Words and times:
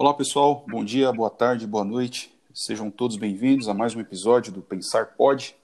Olá 0.00 0.14
pessoal, 0.14 0.64
bom 0.68 0.84
dia, 0.84 1.12
boa 1.12 1.28
tarde, 1.28 1.66
boa 1.66 1.84
noite. 1.84 2.32
Sejam 2.54 2.88
todos 2.88 3.16
bem-vindos 3.16 3.68
a 3.68 3.74
mais 3.74 3.96
um 3.96 4.00
episódio 4.00 4.52
do 4.52 4.62
Pensar 4.62 5.16
Pod, 5.16 5.56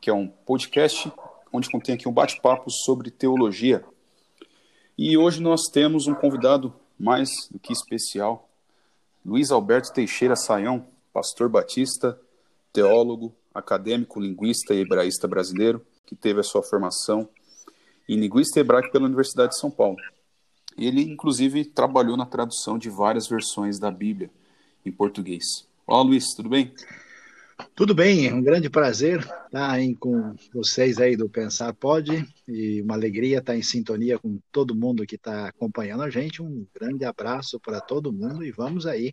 que 0.00 0.08
é 0.08 0.12
um 0.14 0.28
podcast 0.28 1.12
onde 1.52 1.68
contém 1.68 1.96
aqui 1.96 2.08
um 2.08 2.12
bate-papo 2.12 2.70
sobre 2.70 3.10
teologia. 3.10 3.84
E 4.96 5.18
hoje 5.18 5.42
nós 5.42 5.62
temos 5.72 6.06
um 6.06 6.14
convidado 6.14 6.72
mais 6.96 7.30
do 7.50 7.58
que 7.58 7.72
especial, 7.72 8.48
Luiz 9.26 9.50
Alberto 9.50 9.92
Teixeira 9.92 10.36
Saião, 10.36 10.86
pastor 11.12 11.48
batista, 11.48 12.16
teólogo, 12.72 13.34
acadêmico, 13.52 14.20
linguista 14.20 14.72
e 14.72 14.82
hebraísta 14.82 15.26
brasileiro, 15.26 15.84
que 16.06 16.14
teve 16.14 16.38
a 16.38 16.44
sua 16.44 16.62
formação 16.62 17.28
em 18.08 18.14
linguista 18.14 18.60
hebraico 18.60 18.92
pela 18.92 19.06
Universidade 19.06 19.50
de 19.50 19.58
São 19.58 19.68
Paulo. 19.68 19.96
Ele, 20.76 21.02
inclusive, 21.02 21.64
trabalhou 21.64 22.16
na 22.16 22.26
tradução 22.26 22.78
de 22.78 22.88
várias 22.88 23.26
versões 23.26 23.78
da 23.78 23.90
Bíblia 23.90 24.30
em 24.84 24.92
português. 24.92 25.68
Olá, 25.86 26.02
Luiz, 26.02 26.34
tudo 26.34 26.48
bem? 26.48 26.72
Tudo 27.74 27.94
bem, 27.94 28.26
é 28.26 28.34
um 28.34 28.42
grande 28.42 28.70
prazer 28.70 29.20
estar 29.20 29.70
aí 29.70 29.94
com 29.94 30.34
vocês 30.52 30.98
aí 30.98 31.16
do 31.16 31.28
Pensar 31.28 31.74
Pode 31.74 32.26
e 32.48 32.80
uma 32.82 32.94
alegria 32.94 33.38
estar 33.38 33.56
em 33.56 33.62
sintonia 33.62 34.18
com 34.18 34.38
todo 34.50 34.74
mundo 34.74 35.06
que 35.06 35.16
está 35.16 35.48
acompanhando 35.48 36.02
a 36.02 36.10
gente. 36.10 36.42
Um 36.42 36.66
grande 36.74 37.04
abraço 37.04 37.60
para 37.60 37.80
todo 37.80 38.12
mundo 38.12 38.44
e 38.44 38.50
vamos 38.50 38.86
aí 38.86 39.12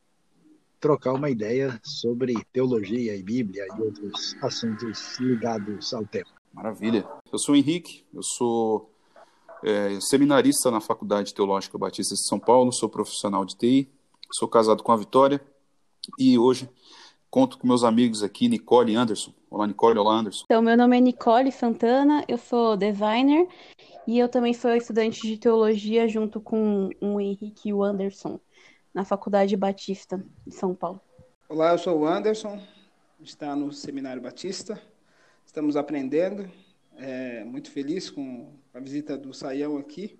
trocar 0.79 1.13
uma 1.13 1.29
ideia 1.29 1.79
sobre 1.83 2.35
teologia 2.53 3.15
e 3.15 3.23
Bíblia 3.23 3.65
e 3.75 3.81
outros 3.81 4.35
assuntos 4.41 5.17
ligados 5.19 5.93
ao 5.93 6.05
tema. 6.05 6.29
Maravilha. 6.53 7.05
Eu 7.31 7.39
sou 7.39 7.55
o 7.55 7.57
Henrique, 7.57 8.03
eu 8.13 8.23
sou 8.23 8.91
é, 9.63 9.99
seminarista 9.99 10.69
na 10.71 10.79
Faculdade 10.79 11.33
Teológica 11.33 11.77
Batista 11.77 12.15
de 12.15 12.25
São 12.25 12.39
Paulo, 12.39 12.71
sou 12.71 12.89
profissional 12.89 13.45
de 13.45 13.55
TI, 13.55 13.89
sou 14.31 14.47
casado 14.47 14.83
com 14.83 14.91
a 14.91 14.97
Vitória 14.97 15.41
e 16.17 16.37
hoje 16.37 16.69
conto 17.29 17.57
com 17.57 17.67
meus 17.67 17.83
amigos 17.83 18.23
aqui, 18.23 18.47
Nicole 18.47 18.93
e 18.93 18.95
Anderson. 18.95 19.33
Olá, 19.49 19.67
Nicole. 19.67 19.99
Olá, 19.99 20.15
Anderson. 20.15 20.43
Então, 20.45 20.61
meu 20.61 20.77
nome 20.77 20.97
é 20.97 21.01
Nicole 21.01 21.51
Santana, 21.51 22.23
eu 22.27 22.37
sou 22.37 22.75
designer 22.77 23.47
e 24.05 24.19
eu 24.19 24.29
também 24.29 24.53
sou 24.53 24.71
estudante 24.71 25.21
de 25.21 25.37
teologia 25.37 26.07
junto 26.07 26.39
com 26.39 26.89
o 27.01 27.19
Henrique 27.19 27.69
e 27.69 27.73
o 27.73 27.83
Anderson 27.83 28.39
na 28.93 29.05
Faculdade 29.05 29.55
Batista 29.55 30.23
de 30.45 30.55
São 30.55 30.73
Paulo. 30.73 30.99
Olá, 31.49 31.71
eu 31.71 31.77
sou 31.77 31.99
o 31.99 32.07
Anderson, 32.07 32.59
está 33.21 33.55
no 33.55 33.71
Seminário 33.71 34.21
Batista. 34.21 34.81
Estamos 35.45 35.77
aprendendo. 35.77 36.49
É, 36.97 37.43
muito 37.43 37.69
feliz 37.69 38.09
com 38.09 38.51
a 38.77 38.79
visita 38.79 39.17
do 39.17 39.33
Saião 39.33 39.77
aqui. 39.77 40.19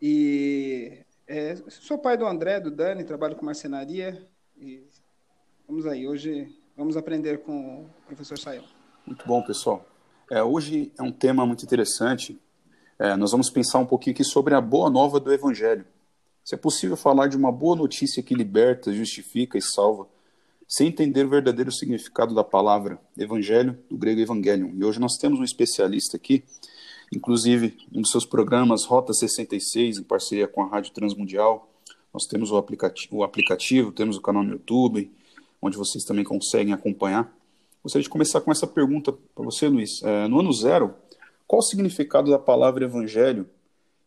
E 0.00 1.04
é, 1.26 1.54
sou 1.68 1.98
pai 1.98 2.16
do 2.16 2.26
André, 2.26 2.58
do 2.58 2.70
Dani, 2.70 3.04
trabalho 3.04 3.36
com 3.36 3.44
marcenaria. 3.44 4.26
E 4.56 4.82
vamos 5.68 5.86
aí, 5.86 6.08
hoje 6.08 6.48
vamos 6.74 6.96
aprender 6.96 7.42
com 7.42 7.82
o 7.82 7.90
professor 8.06 8.38
Saião. 8.38 8.64
Muito 9.06 9.26
bom, 9.26 9.42
pessoal. 9.42 9.86
É, 10.30 10.42
hoje 10.42 10.92
é 10.98 11.02
um 11.02 11.12
tema 11.12 11.44
muito 11.44 11.62
interessante. 11.62 12.40
É, 12.98 13.14
nós 13.16 13.32
vamos 13.32 13.50
pensar 13.50 13.80
um 13.80 13.86
pouquinho 13.86 14.14
aqui 14.14 14.24
sobre 14.24 14.54
a 14.54 14.60
boa 14.62 14.88
nova 14.88 15.20
do 15.20 15.30
Evangelho. 15.30 15.84
Se 16.42 16.54
é 16.54 16.58
possível 16.58 16.96
falar 16.96 17.26
de 17.26 17.36
uma 17.36 17.52
boa 17.52 17.76
notícia 17.76 18.22
que 18.22 18.34
liberta, 18.34 18.92
justifica 18.92 19.58
e 19.58 19.62
salva, 19.62 20.08
sem 20.66 20.88
entender 20.88 21.26
o 21.26 21.28
verdadeiro 21.30 21.70
significado 21.70 22.34
da 22.34 22.44
palavra 22.44 22.98
evangelho, 23.16 23.78
do 23.90 23.96
grego 23.96 24.20
evangelion. 24.20 24.70
E 24.74 24.84
hoje 24.84 24.98
nós 24.98 25.16
temos 25.16 25.38
um 25.38 25.44
especialista 25.44 26.16
aqui, 26.16 26.44
inclusive 27.12 27.76
um 27.92 28.00
dos 28.00 28.10
seus 28.10 28.24
programas, 28.24 28.84
Rota 28.84 29.12
66, 29.12 29.98
em 29.98 30.02
parceria 30.02 30.46
com 30.46 30.62
a 30.62 30.66
Rádio 30.66 30.92
Transmundial. 30.92 31.70
Nós 32.12 32.26
temos 32.26 32.50
o 32.50 32.56
aplicativo, 32.56 33.16
o 33.16 33.24
aplicativo 33.24 33.92
temos 33.92 34.16
o 34.16 34.20
canal 34.20 34.42
no 34.42 34.52
YouTube, 34.52 35.10
onde 35.60 35.76
vocês 35.76 36.04
também 36.04 36.24
conseguem 36.24 36.72
acompanhar. 36.72 37.32
Gostaria 37.82 38.02
de 38.02 38.08
começar 38.08 38.40
com 38.40 38.52
essa 38.52 38.66
pergunta 38.66 39.12
para 39.12 39.44
você, 39.44 39.68
Luiz. 39.68 40.02
É, 40.02 40.28
no 40.28 40.40
ano 40.40 40.52
zero, 40.52 40.94
qual 41.46 41.60
o 41.60 41.62
significado 41.62 42.30
da 42.30 42.38
palavra 42.38 42.84
evangelho 42.84 43.48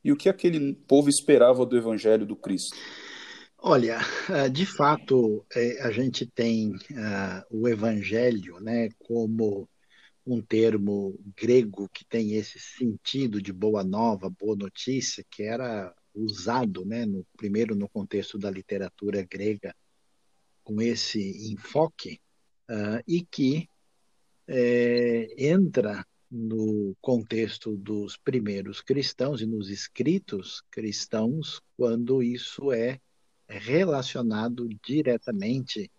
e 0.03 0.11
o 0.11 0.15
que 0.15 0.29
aquele 0.29 0.73
povo 0.87 1.09
esperava 1.09 1.65
do 1.65 1.77
Evangelho 1.77 2.25
do 2.25 2.35
Cristo? 2.35 2.77
Olha, 3.59 3.99
eh, 4.29 4.47
de 4.47 4.65
fato, 4.65 5.45
eh, 5.53 5.79
a 5.81 5.91
gente 5.91 6.25
tem 6.25 6.69
uh, 6.69 7.43
o 7.51 7.67
Evangelho 7.67 8.59
né, 8.61 8.89
como 8.99 9.67
um 10.27 10.41
termo 10.41 11.17
grego 11.37 11.87
que 11.87 12.03
tem 12.03 12.33
esse 12.33 12.59
sentido 12.59 13.41
de 13.41 13.53
boa 13.53 13.81
nova, 13.81 14.29
boa 14.29 14.57
notícia, 14.57 15.25
que 15.31 15.43
era 15.43 15.95
usado, 16.13 16.83
né, 16.85 17.05
no, 17.05 17.25
primeiro 17.37 17.73
no 17.75 17.87
contexto 17.87 18.37
da 18.37 18.51
literatura 18.51 19.23
grega, 19.23 19.73
com 20.65 20.81
esse 20.81 21.51
enfoque, 21.53 22.19
uh, 22.69 23.01
e 23.07 23.25
que 23.25 23.69
é, 24.47 25.49
entra 25.49 26.05
no 26.29 26.93
contexto 26.99 27.77
dos 27.77 28.17
primeiros 28.17 28.81
cristãos 28.81 29.41
e 29.41 29.45
nos 29.45 29.69
escritos 29.69 30.61
cristãos, 30.69 31.61
quando 31.77 32.21
isso 32.21 32.73
é 32.73 32.99
relacionado 33.47 34.67
diretamente 34.83 35.89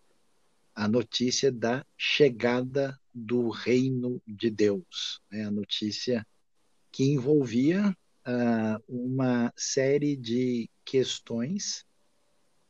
à 0.75 0.87
notícia 0.87 1.51
da 1.51 1.85
chegada 1.97 2.99
do 3.19 3.51
reino 3.51 4.23
de 4.27 4.51
Deus, 4.51 5.21
né? 5.31 5.45
a 5.45 5.51
notícia 5.51 6.27
que 6.91 7.05
envolvia 7.05 7.91
uh, 8.27 8.83
uma 8.89 9.53
série 9.57 10.17
de 10.17 10.71
questões 10.85 11.85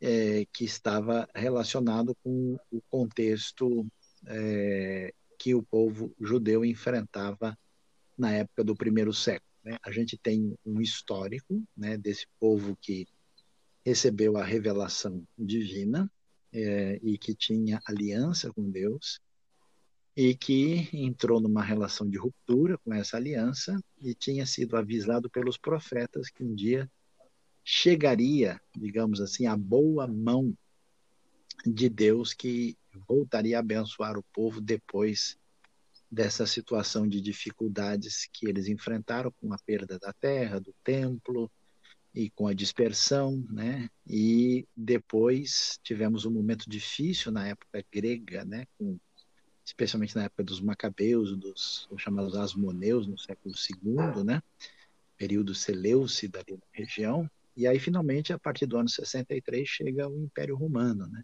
é, 0.01 0.47
que 0.53 0.65
estava 0.65 1.29
relacionado 1.35 2.17
com 2.23 2.59
o 2.71 2.81
contexto 2.89 3.87
é, 4.27 5.13
que 5.39 5.55
o 5.55 5.63
povo 5.63 6.15
judeu 6.21 6.65
enfrentava 6.65 7.57
na 8.17 8.33
época 8.33 8.65
do 8.65 8.75
primeiro 8.75 9.13
século. 9.13 9.51
Né? 9.65 9.79
A 9.83 9.91
gente 9.91 10.17
tem 10.17 10.57
um 10.65 10.81
histórico 10.81 11.63
né, 11.77 11.97
desse 11.97 12.27
povo 12.41 12.77
que 12.81 13.07
recebeu 13.85 14.37
a 14.37 14.45
revelação 14.45 15.25
divina 15.37 16.11
é, 16.53 16.99
e 17.03 17.17
que 17.19 17.35
tinha 17.35 17.81
aliança 17.87 18.53
com 18.53 18.71
Deus 18.71 19.21
e 20.19 20.35
que 20.35 20.89
entrou 20.93 21.39
numa 21.39 21.63
relação 21.63 22.11
de 22.11 22.19
ruptura 22.19 22.77
com 22.79 22.93
essa 22.93 23.17
aliança 23.17 23.81
e 24.03 24.13
tinha 24.13 24.45
sido 24.45 24.77
avisado 24.77 25.31
pelos 25.31 25.57
profetas 25.57 26.29
que 26.29 26.43
um 26.43 26.57
dia 26.57 26.91
chegaria, 27.63 28.61
digamos 28.77 29.21
assim, 29.21 29.47
a 29.47 29.57
boa 29.57 30.09
mão 30.09 30.53
de 31.65 31.89
Deus 31.89 32.35
que 32.35 32.77
voltaria 33.07 33.59
a 33.59 33.61
abençoar 33.61 34.19
o 34.19 34.25
povo 34.33 34.61
depois 34.61 35.39
dessa 36.11 36.47
situação 36.47 37.07
de 37.07 37.21
dificuldades 37.21 38.29
que 38.33 38.49
eles 38.49 38.67
enfrentaram 38.67 39.33
com 39.41 39.53
a 39.53 39.59
perda 39.59 40.01
da 40.01 40.13
terra, 40.13 40.59
do 40.59 40.75
templo 40.83 41.49
e 42.13 42.29
com 42.31 42.49
a 42.49 42.55
dispersão, 42.55 43.47
né? 43.49 43.89
E 44.05 44.67
depois 44.77 45.79
tivemos 45.81 46.25
um 46.25 46.33
momento 46.33 46.69
difícil 46.69 47.31
na 47.31 47.47
época 47.47 47.85
grega, 47.93 48.45
né? 48.45 48.67
Com, 48.77 48.99
especialmente 49.69 50.17
na 50.17 50.25
época 50.25 50.43
dos 50.43 50.61
macabeus, 50.63 51.37
dos 51.37 51.87
chamados 51.99 52.35
asmoneus 52.35 53.07
no 53.07 53.19
século 53.19 53.55
II, 53.55 54.25
né? 54.25 54.43
Período 55.17 55.55
Seleucida 55.55 56.41
ali 56.41 56.57
na 56.57 56.67
região. 56.73 57.31
E 57.55 57.67
aí 57.67 57.79
finalmente 57.79 58.33
a 58.33 58.39
partir 58.39 58.65
do 58.65 58.79
ano 58.79 58.89
63 58.89 59.69
chega 59.69 60.09
o 60.09 60.25
Império 60.25 60.57
Romano, 60.57 61.07
né? 61.09 61.23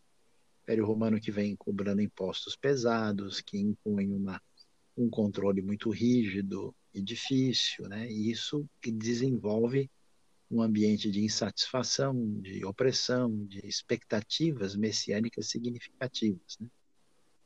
Império 0.63 0.85
Romano 0.85 1.19
que 1.19 1.31
vem 1.31 1.57
cobrando 1.57 2.03
impostos 2.03 2.55
pesados, 2.55 3.41
que 3.41 3.59
impõe 3.59 4.13
uma, 4.13 4.41
um 4.95 5.09
controle 5.09 5.63
muito 5.63 5.89
rígido 5.89 6.75
e 6.93 7.01
difícil, 7.01 7.89
né? 7.89 8.11
E 8.11 8.31
isso 8.31 8.69
desenvolve 8.85 9.91
um 10.51 10.61
ambiente 10.61 11.11
de 11.11 11.25
insatisfação, 11.25 12.41
de 12.43 12.63
opressão, 12.63 13.47
de 13.47 13.67
expectativas 13.67 14.77
messiânicas 14.77 15.49
significativas. 15.49 16.59
Né? 16.61 16.69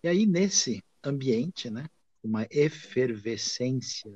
E 0.02 0.08
aí, 0.08 0.26
nesse 0.26 0.82
ambiente, 1.02 1.70
né, 1.70 1.88
uma 2.22 2.46
efervescência 2.50 4.12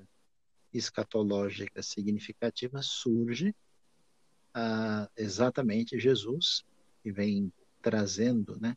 escatológica 0.72 1.82
significativa 1.82 2.82
surge 2.82 3.54
ah, 4.54 5.08
exatamente 5.16 5.98
Jesus, 5.98 6.64
que 7.02 7.12
vem 7.12 7.52
trazendo 7.80 8.58
né, 8.60 8.76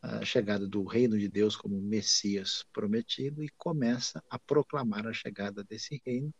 a 0.00 0.24
chegada 0.24 0.66
do 0.66 0.84
reino 0.84 1.18
de 1.18 1.28
Deus 1.28 1.56
como 1.56 1.80
Messias 1.80 2.64
prometido 2.72 3.42
e 3.42 3.48
começa 3.56 4.22
a 4.30 4.38
proclamar 4.38 5.06
a 5.06 5.12
chegada 5.12 5.64
desse 5.64 6.00
reino 6.04 6.32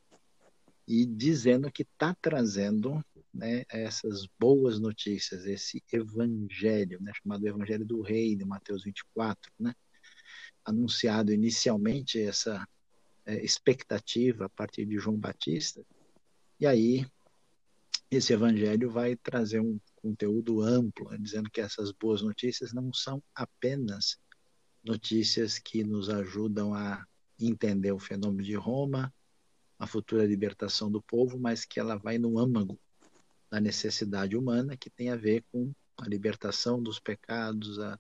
e 0.87 1.05
dizendo 1.05 1.71
que 1.71 1.83
está 1.83 2.17
trazendo 2.21 3.05
né, 3.33 3.65
essas 3.69 4.27
boas 4.39 4.79
notícias, 4.79 5.45
esse 5.45 5.83
evangelho, 5.93 6.99
né, 7.03 7.13
chamado 7.15 7.47
Evangelho 7.47 7.85
do 7.85 8.01
Reino, 8.01 8.47
Mateus 8.47 8.85
24, 8.85 9.53
né, 9.59 9.75
anunciado 10.69 11.33
inicialmente 11.33 12.21
essa 12.21 12.67
é, 13.27 13.43
expectativa 13.45 14.47
a 14.47 14.49
partir 14.49 14.87
de 14.87 14.99
João 14.99 15.17
Batista, 15.17 15.85
e 16.61 16.67
aí 16.67 17.07
esse 18.11 18.33
evangelho 18.33 18.91
vai 18.91 19.17
trazer 19.17 19.61
um, 19.61 19.79
conteúdo 20.01 20.63
amplo, 20.63 21.17
dizendo 21.19 21.51
que 21.51 21.61
essas 21.61 21.93
boas 21.93 22.23
notícias 22.23 22.73
não 22.73 22.93
são 22.93 23.23
apenas 23.35 24.19
notícias 24.83 25.59
que 25.59 25.85
nos 25.85 26.09
ajudam 26.09 26.73
a 26.73 27.05
entender 27.39 27.93
o 27.93 27.99
fenômeno 27.99 28.43
de 28.43 28.55
Roma, 28.55 29.13
a 29.79 29.87
futura 29.87 30.25
libertação 30.25 30.91
do 30.91 31.03
povo, 31.03 31.39
mas 31.39 31.65
que 31.65 31.79
ela 31.79 31.97
vai 31.97 32.19
no 32.19 32.39
âmago 32.39 32.79
da 33.51 33.61
necessidade 33.61 34.37
humana, 34.37 34.77
que 34.77 34.91
tem 34.91 35.11
a 35.11 35.17
ver 35.17 35.45
com 35.53 35.73
a 35.97 36.09
libertação 36.09 36.83
dos 36.83 36.99
pecados, 36.99 37.79
a, 37.79 37.99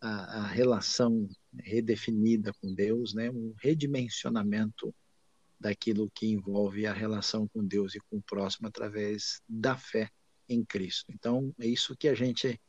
a, 0.00 0.10
a 0.40 0.46
relação 0.46 1.28
redefinida 1.60 2.52
com 2.60 2.74
Deus, 2.74 3.14
né? 3.14 3.30
um 3.30 3.54
redimensionamento 3.60 4.94
daquilo 5.58 6.10
que 6.12 6.26
envolve 6.26 6.86
a 6.86 6.92
relação 6.92 7.46
com 7.48 7.64
Deus 7.64 7.94
e 7.94 8.00
com 8.00 8.16
o 8.16 8.22
próximo 8.22 8.66
através 8.66 9.40
da 9.48 9.76
fé 9.76 10.10
em 10.48 10.64
Cristo. 10.64 11.12
Então, 11.12 11.54
é 11.58 11.66
isso 11.66 11.96
que 11.96 12.08
a 12.08 12.14
gente 12.14 12.60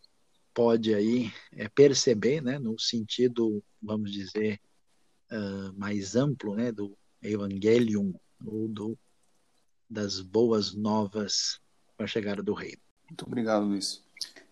pode 0.54 0.94
aí 0.94 1.32
é, 1.54 1.68
perceber, 1.68 2.42
né, 2.42 2.60
no 2.60 2.80
sentido, 2.80 3.64
vamos 3.82 4.12
dizer, 4.12 4.60
uh, 5.32 5.74
mais 5.76 6.16
amplo, 6.16 6.56
né, 6.56 6.72
do 6.72 6.96
Evangelium, 7.22 8.14
ou 8.46 8.68
do, 8.68 8.98
das 9.90 10.20
boas 10.20 10.74
novas 10.74 11.60
com 11.98 12.04
a 12.04 12.08
chegada 12.08 12.44
do 12.44 12.54
reino. 12.54 12.82
Muito 13.10 13.26
obrigado, 13.26 13.66
Luiz. 13.66 14.04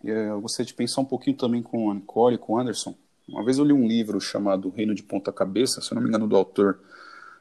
Eh, 0.03 0.29
eu 0.29 0.41
gostaria 0.41 0.65
de 0.65 0.73
pensar 0.73 1.01
um 1.01 1.05
pouquinho 1.05 1.37
também 1.37 1.61
com 1.61 1.91
a 1.91 1.95
Nicole 1.95 2.37
com 2.37 2.53
o 2.53 2.59
Anderson. 2.59 2.97
Uma 3.31 3.45
vez 3.45 3.57
eu 3.57 3.63
li 3.63 3.71
um 3.71 3.87
livro 3.87 4.19
chamado 4.19 4.69
Reino 4.69 4.93
de 4.93 5.01
Ponta 5.01 5.31
Cabeça, 5.31 5.79
se 5.79 5.91
eu 5.91 5.95
não 5.95 6.01
me 6.01 6.09
engano, 6.09 6.27
do 6.27 6.35
autor 6.35 6.79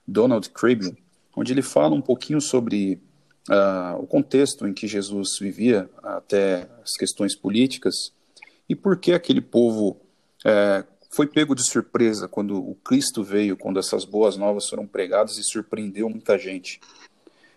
Donald 0.06 0.48
Craven, 0.50 0.96
onde 1.36 1.52
ele 1.52 1.62
fala 1.62 1.96
um 1.96 2.00
pouquinho 2.00 2.40
sobre 2.40 3.00
uh, 3.48 4.00
o 4.00 4.06
contexto 4.06 4.68
em 4.68 4.72
que 4.72 4.86
Jesus 4.86 5.36
vivia, 5.40 5.90
até 6.00 6.68
as 6.82 6.92
questões 6.96 7.34
políticas, 7.34 8.12
e 8.68 8.76
por 8.76 8.98
que 8.98 9.12
aquele 9.12 9.40
povo 9.40 9.96
uh, 10.46 10.86
foi 11.10 11.26
pego 11.26 11.56
de 11.56 11.68
surpresa 11.68 12.28
quando 12.28 12.56
o 12.56 12.76
Cristo 12.76 13.24
veio, 13.24 13.56
quando 13.56 13.80
essas 13.80 14.04
boas 14.04 14.36
novas 14.36 14.68
foram 14.68 14.86
pregadas 14.86 15.38
e 15.38 15.42
surpreendeu 15.42 16.08
muita 16.08 16.38
gente. 16.38 16.80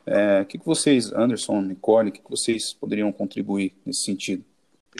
É, 0.05 0.41
o 0.41 0.45
que, 0.45 0.57
que 0.57 0.65
vocês, 0.65 1.13
Anderson, 1.13 1.61
Nicole, 1.61 2.09
o 2.09 2.11
que, 2.11 2.19
que 2.19 2.29
vocês 2.29 2.73
poderiam 2.73 3.11
contribuir 3.11 3.73
nesse 3.85 4.03
sentido? 4.03 4.43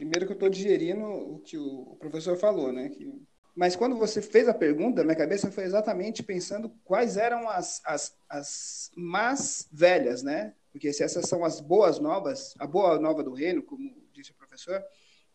Primeiro 0.04 0.26
que 0.26 0.34
eu 0.34 0.36
estou 0.36 0.50
digerindo 0.50 1.06
o 1.06 1.40
que 1.40 1.58
o 1.58 1.96
professor 1.98 2.36
falou, 2.36 2.74
né? 2.74 2.90
Que... 2.90 3.10
Mas 3.56 3.74
quando 3.74 3.96
você 3.96 4.22
fez 4.22 4.50
a 4.50 4.54
pergunta, 4.54 5.02
minha 5.02 5.16
cabeça 5.16 5.50
foi 5.50 5.64
exatamente 5.64 6.22
pensando 6.22 6.70
quais 6.84 7.16
eram 7.16 7.50
as, 7.50 7.82
as, 7.86 8.14
as 8.28 8.92
más 8.98 9.70
velhas, 9.72 10.22
né? 10.22 10.56
Porque 10.74 10.92
se 10.92 11.04
essas 11.04 11.30
são 11.30 11.46
as 11.46 11.62
boas 11.62 12.00
novas, 12.00 12.54
a 12.60 12.68
boa 12.68 13.00
nova 13.00 13.24
do 13.24 13.32
reino, 13.34 13.64
como 13.64 13.96
disse 14.12 14.32
o 14.32 14.36
professor, 14.36 14.84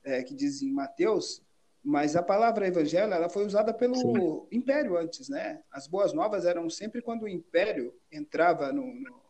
é, 0.05 0.23
que 0.23 0.35
diz 0.35 0.61
em 0.61 0.71
Mateus, 0.71 1.43
mas 1.83 2.15
a 2.15 2.23
palavra 2.23 2.69
evangelho 2.69 3.15
ela 3.15 3.31
foi 3.31 3.47
usada 3.47 3.73
pelo 3.73 3.95
Sim. 3.95 4.49
império 4.53 4.99
antes, 4.99 5.31
né? 5.31 5.63
As 5.73 5.87
boas 5.87 6.13
novas 6.13 6.45
eram 6.45 6.69
sempre 6.69 7.01
quando 7.01 7.23
o 7.23 7.29
império 7.29 7.95
entrava 8.13 8.71
no, 8.71 8.85
no, 8.85 9.23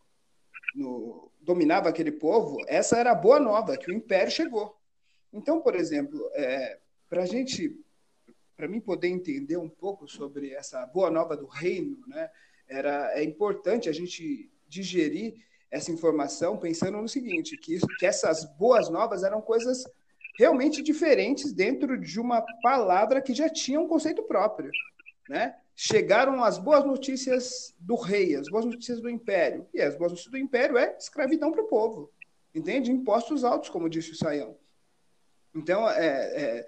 no 0.74 1.32
dominava 1.40 1.88
aquele 1.88 2.10
povo. 2.10 2.56
Essa 2.66 2.98
era 2.98 3.12
a 3.12 3.14
boa 3.14 3.38
nova 3.38 3.76
que 3.76 3.88
o 3.88 3.94
império 3.94 4.32
chegou. 4.32 4.77
Então, 5.32 5.60
por 5.60 5.74
exemplo, 5.74 6.28
é, 6.34 6.78
para 7.08 7.22
a 7.22 7.26
gente, 7.26 7.74
para 8.56 8.68
mim 8.68 8.80
poder 8.80 9.08
entender 9.08 9.56
um 9.56 9.68
pouco 9.68 10.08
sobre 10.08 10.52
essa 10.52 10.84
boa 10.86 11.10
nova 11.10 11.36
do 11.36 11.46
reino, 11.46 11.98
né? 12.06 12.30
Era 12.66 13.18
é 13.18 13.24
importante 13.24 13.88
a 13.88 13.92
gente 13.92 14.50
digerir 14.68 15.34
essa 15.70 15.90
informação 15.90 16.56
pensando 16.56 16.98
no 16.98 17.08
seguinte, 17.08 17.56
que, 17.56 17.78
que 17.98 18.06
essas 18.06 18.44
boas 18.56 18.88
novas 18.88 19.22
eram 19.22 19.40
coisas 19.40 19.84
realmente 20.38 20.82
diferentes 20.82 21.52
dentro 21.52 21.98
de 21.98 22.20
uma 22.20 22.40
palavra 22.62 23.20
que 23.20 23.34
já 23.34 23.48
tinha 23.48 23.80
um 23.80 23.88
conceito 23.88 24.22
próprio, 24.22 24.70
né? 25.28 25.56
Chegaram 25.74 26.42
as 26.42 26.58
boas 26.58 26.84
notícias 26.84 27.74
do 27.78 27.94
rei, 27.94 28.34
as 28.34 28.48
boas 28.48 28.64
notícias 28.64 29.00
do 29.00 29.08
império. 29.08 29.66
E 29.72 29.80
as 29.80 29.96
boas 29.96 30.10
notícias 30.10 30.32
do 30.32 30.38
império 30.38 30.76
é 30.76 30.96
escravidão 30.98 31.52
para 31.52 31.62
o 31.62 31.68
povo, 31.68 32.10
entende? 32.54 32.90
Impostos 32.90 33.44
altos, 33.44 33.70
como 33.70 33.88
disse 33.88 34.12
o 34.12 34.16
Saião. 34.16 34.56
Então, 35.54 35.88
é, 35.90 36.06
é, 36.06 36.66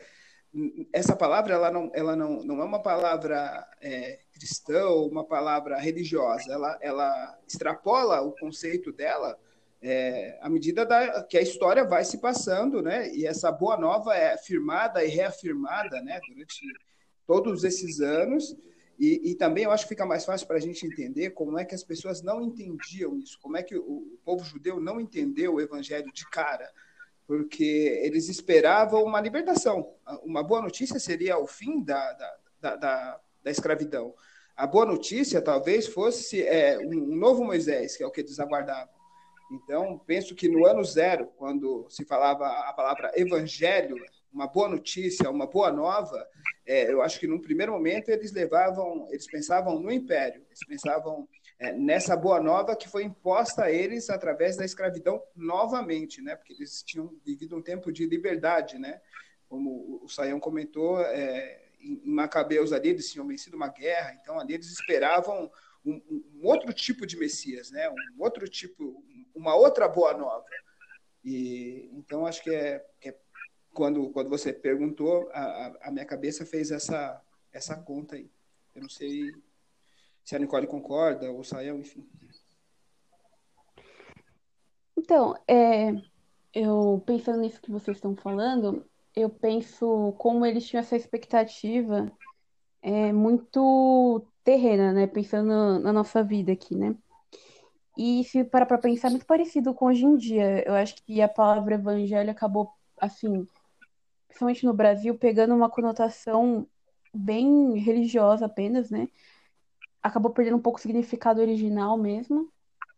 essa 0.93 1.15
palavra 1.15 1.55
ela 1.55 1.71
não, 1.71 1.91
ela 1.95 2.17
não, 2.17 2.43
não 2.43 2.61
é 2.61 2.65
uma 2.65 2.83
palavra 2.83 3.67
é, 3.81 4.19
cristã 4.33 4.87
ou 4.87 5.09
uma 5.09 5.25
palavra 5.25 5.79
religiosa. 5.79 6.53
Ela, 6.53 6.79
ela 6.81 7.39
extrapola 7.47 8.21
o 8.21 8.33
conceito 8.33 8.93
dela 8.93 9.39
é, 9.83 10.39
à 10.43 10.49
medida 10.49 10.85
da, 10.85 11.23
que 11.25 11.39
a 11.39 11.43
história 11.43 11.85
vai 11.85 12.05
se 12.05 12.19
passando, 12.19 12.83
né? 12.83 13.13
E 13.15 13.27
essa 13.27 13.51
boa 13.51 13.79
nova 13.79 14.15
é 14.15 14.35
afirmada 14.35 15.03
e 15.05 15.09
reafirmada, 15.09 16.03
né? 16.03 16.21
Durante 16.29 16.61
todos 17.27 17.65
esses 17.65 18.01
anos. 18.01 18.57
E, 18.99 19.31
e 19.31 19.35
também 19.35 19.65
eu 19.65 19.71
acho 19.71 19.85
que 19.85 19.91
fica 19.91 20.05
mais 20.05 20.27
fácil 20.27 20.47
para 20.47 20.59
a 20.59 20.61
gente 20.61 20.85
entender 20.85 21.31
como 21.31 21.59
é 21.59 21.65
que 21.65 21.75
as 21.75 21.83
pessoas 21.83 22.21
não 22.21 22.43
entendiam 22.43 23.17
isso, 23.17 23.39
como 23.41 23.57
é 23.57 23.63
que 23.63 23.75
o, 23.75 23.83
o 23.83 24.19
povo 24.23 24.45
judeu 24.45 24.79
não 24.79 25.01
entendeu 25.01 25.55
o 25.55 25.61
evangelho 25.61 26.13
de 26.13 26.29
cara, 26.29 26.71
porque 27.31 28.01
eles 28.03 28.29
esperavam 28.29 29.05
uma 29.05 29.21
libertação. 29.21 29.95
Uma 30.25 30.43
boa 30.43 30.61
notícia 30.61 30.99
seria 30.99 31.39
o 31.39 31.47
fim 31.47 31.81
da, 31.81 32.13
da, 32.13 32.37
da, 32.61 33.21
da, 33.45 33.51
escravidão. 33.53 34.13
A 34.57 34.67
boa 34.67 34.85
notícia 34.85 35.41
talvez 35.41 35.87
fosse 35.87 36.43
é, 36.43 36.77
um 36.81 37.15
novo 37.15 37.45
Moisés, 37.45 37.97
que 37.97 38.03
é 38.03 38.07
o 38.07 38.11
que 38.11 38.23
eles 38.23 38.41
aguardavam. 38.41 38.93
Então, 39.53 39.97
penso 40.05 40.35
que 40.35 40.49
no 40.49 40.67
ano 40.67 40.83
zero, 40.83 41.29
quando 41.37 41.87
se 41.89 42.05
falava 42.05 42.49
a 42.49 42.73
palavra 42.73 43.13
evangelho, 43.15 43.95
uma 44.33 44.49
boa 44.49 44.69
notícia, 44.69 45.31
uma 45.31 45.47
boa 45.47 45.71
nova, 45.71 46.27
é, 46.67 46.91
eu 46.91 47.01
acho 47.01 47.21
que 47.21 47.29
num 47.29 47.39
primeiro 47.39 47.71
momento 47.71 48.09
eles 48.09 48.33
levavam, 48.33 49.07
eles 49.11 49.31
pensavam 49.31 49.79
no 49.79 49.93
império, 49.93 50.43
eles 50.49 50.67
pensavam 50.67 51.29
é, 51.61 51.73
nessa 51.75 52.17
boa 52.17 52.41
nova 52.41 52.75
que 52.75 52.89
foi 52.89 53.05
imposta 53.05 53.65
a 53.65 53.71
eles 53.71 54.09
através 54.09 54.57
da 54.57 54.65
escravidão 54.65 55.23
novamente, 55.37 56.23
né? 56.23 56.35
Porque 56.35 56.55
eles 56.55 56.83
tinham 56.83 57.15
vivido 57.23 57.55
um 57.55 57.61
tempo 57.61 57.93
de 57.93 58.07
liberdade, 58.07 58.79
né? 58.79 58.99
Como 59.47 60.01
o 60.03 60.09
Saião 60.09 60.41
comentou, 60.41 60.99
é, 61.03 61.69
em 61.79 62.01
Macabeus 62.03 62.73
ali 62.73 62.89
eles 62.89 63.13
tinham 63.13 63.27
vencido 63.27 63.59
uma 63.59 63.69
guerra, 63.69 64.15
então 64.15 64.41
ali 64.41 64.55
eles 64.55 64.71
esperavam 64.71 65.51
um, 65.85 66.01
um, 66.11 66.47
outro 66.47 66.73
tipo 66.73 67.07
de 67.07 67.19
Messias, 67.19 67.71
né? 67.71 67.91
Um 67.91 68.23
outro 68.23 68.49
tipo, 68.49 69.05
uma 69.35 69.55
outra 69.55 69.87
boa 69.87 70.15
nova. 70.17 70.47
E 71.23 71.91
então 71.93 72.25
acho 72.25 72.43
que 72.43 72.55
é, 72.55 72.83
é 73.05 73.15
quando 73.75 74.09
quando 74.13 74.31
você 74.31 74.51
perguntou, 74.51 75.29
a, 75.35 75.77
a 75.83 75.91
minha 75.91 76.07
cabeça 76.07 76.47
fez 76.47 76.71
essa 76.71 77.21
essa 77.53 77.77
conta 77.77 78.17
aí. 78.17 78.31
Eu 78.75 78.81
não 78.81 78.89
sei 78.89 79.31
se 80.31 80.37
a 80.37 80.39
Nicole 80.39 80.69
concorda 80.69 81.29
ou 81.29 81.41
o 81.41 81.77
enfim. 81.77 82.09
Então, 84.97 85.35
é, 85.49 85.93
eu 86.55 87.03
pensando 87.05 87.41
nisso 87.41 87.61
que 87.61 87.73
vocês 87.73 87.97
estão 87.97 88.15
falando, 88.15 88.87
eu 89.17 89.29
penso 89.29 90.15
como 90.19 90.47
eles 90.47 90.65
tinham 90.69 90.83
essa 90.83 90.95
expectativa 90.95 92.13
é, 92.81 93.13
muito 93.13 94.25
terrena, 94.45 94.93
né? 94.93 95.09
Pensando 95.09 95.81
na 95.81 95.93
nossa 95.93 96.23
vida 96.23 96.53
aqui, 96.53 96.77
né? 96.77 96.95
E 97.99 98.23
se 98.23 98.45
parar 98.45 98.67
para 98.67 98.79
pensar, 98.79 99.09
é 99.09 99.11
muito 99.11 99.27
parecido 99.27 99.75
com 99.75 99.87
hoje 99.87 100.05
em 100.05 100.17
dia. 100.17 100.63
Eu 100.65 100.75
acho 100.75 100.95
que 101.05 101.21
a 101.21 101.29
palavra 101.29 101.75
evangelho 101.75 102.31
acabou, 102.31 102.71
assim, 103.01 103.49
principalmente 104.29 104.65
no 104.65 104.73
Brasil, 104.73 105.19
pegando 105.19 105.57
uma 105.57 105.69
conotação 105.69 106.69
bem 107.13 107.77
religiosa 107.81 108.47
apenas, 108.47 108.91
né? 108.91 109.09
Acabou 110.03 110.31
perdendo 110.33 110.57
um 110.57 110.63
pouco 110.63 110.79
o 110.79 110.83
significado 110.83 111.41
original 111.41 111.97
mesmo. 111.97 112.49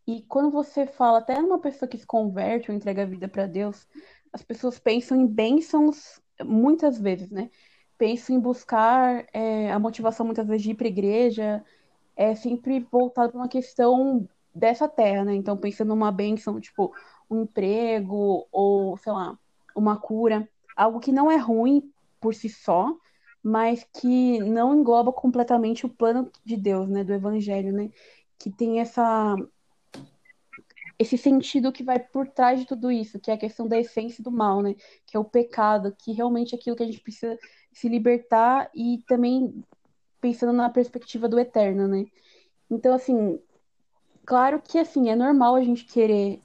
E 0.06 0.23
quando 0.23 0.50
você 0.50 0.87
fala 0.87 1.18
até 1.18 1.40
numa 1.40 1.59
pessoa 1.59 1.88
que 1.88 1.99
se 1.99 2.06
converte 2.06 2.71
ou 2.71 2.76
entrega 2.76 3.02
a 3.02 3.06
vida 3.06 3.28
para 3.28 3.47
Deus, 3.47 3.87
as 4.32 4.42
pessoas 4.42 4.78
pensam 4.78 5.21
em 5.21 5.26
bênçãos 5.26 6.21
muitas 6.44 6.99
vezes, 6.99 7.30
né? 7.30 7.50
penso 8.02 8.32
em 8.32 8.40
buscar 8.40 9.25
é, 9.32 9.71
a 9.71 9.78
motivação 9.78 10.26
muitas 10.26 10.44
vezes 10.44 10.64
de 10.64 10.73
ir 10.73 10.75
para 10.75 10.88
a 10.88 10.90
igreja 10.90 11.64
é 12.16 12.35
sempre 12.35 12.80
voltado 12.90 13.30
para 13.30 13.40
uma 13.40 13.49
questão 13.49 14.28
dessa 14.52 14.88
terra, 14.88 15.25
né? 15.25 15.37
Então, 15.37 15.56
pensando 15.56 15.90
numa 15.90 16.11
bênção, 16.11 16.61
tipo, 16.61 16.92
um 17.30 17.42
emprego 17.42 18.44
ou, 18.50 18.97
sei 18.97 19.12
lá, 19.12 19.38
uma 19.76 19.97
cura, 19.97 20.49
algo 20.76 20.99
que 20.99 21.12
não 21.12 21.30
é 21.30 21.37
ruim 21.37 21.92
por 22.21 22.35
si 22.35 22.49
só, 22.49 22.92
mas 23.42 23.84
que 23.92 24.38
não 24.40 24.75
engloba 24.75 25.12
completamente 25.12 25.84
o 25.84 25.88
plano 25.88 26.30
de 26.44 26.56
Deus, 26.56 26.88
né, 26.88 27.02
do 27.02 27.12
evangelho, 27.12 27.72
né? 27.72 27.90
Que 28.38 28.50
tem 28.50 28.80
essa 28.80 29.37
esse 30.99 31.18
sentido 31.18 31.72
que 31.72 31.82
vai 31.82 31.99
por 31.99 32.28
trás 32.28 32.61
de 32.61 32.66
tudo 32.66 32.90
isso, 32.90 33.18
que 33.18 33.30
é 33.30 33.34
a 33.34 33.38
questão 33.38 33.66
da 33.66 33.78
essência 33.78 34.22
do 34.22 34.30
mal, 34.30 34.62
né? 34.62 34.76
Que 35.06 35.16
é 35.16 35.20
o 35.20 35.25
pecado, 35.25 35.94
que 35.99 36.12
realmente 36.12 36.54
é 36.54 36.58
aquilo 36.58 36.76
que 36.76 36.82
a 36.82 36.87
gente 36.87 37.00
precisa 37.00 37.37
se 37.72 37.88
libertar 37.88 38.70
e 38.75 39.02
também 39.08 39.64
pensando 40.20 40.52
na 40.52 40.70
perspectiva 40.70 41.28
do 41.28 41.40
eterno, 41.40 41.88
né? 41.88 42.06
Então, 42.70 42.94
assim, 42.94 43.40
claro 44.25 44.62
que 44.62 44.78
assim, 44.78 45.11
é 45.11 45.16
normal 45.16 45.56
a 45.56 45.62
gente 45.64 45.84
querer 45.84 46.40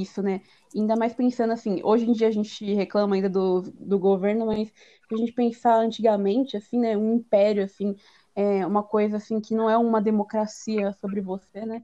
isso, 0.00 0.22
né? 0.22 0.40
Ainda 0.74 0.96
mais 0.96 1.14
pensando 1.14 1.52
assim, 1.52 1.80
hoje 1.82 2.08
em 2.08 2.12
dia 2.12 2.28
a 2.28 2.30
gente 2.30 2.64
reclama 2.74 3.14
ainda 3.16 3.28
do, 3.28 3.62
do 3.62 3.98
governo, 3.98 4.46
mas 4.46 4.68
se 4.68 5.14
a 5.14 5.16
gente 5.16 5.32
pensar 5.32 5.76
antigamente, 5.76 6.56
assim, 6.56 6.78
né, 6.78 6.96
um 6.96 7.14
império, 7.14 7.64
assim, 7.64 7.96
é 8.34 8.66
uma 8.66 8.82
coisa 8.82 9.16
assim 9.16 9.40
que 9.40 9.54
não 9.54 9.70
é 9.70 9.76
uma 9.78 10.00
democracia 10.00 10.92
sobre 11.00 11.20
você, 11.20 11.64
né? 11.64 11.82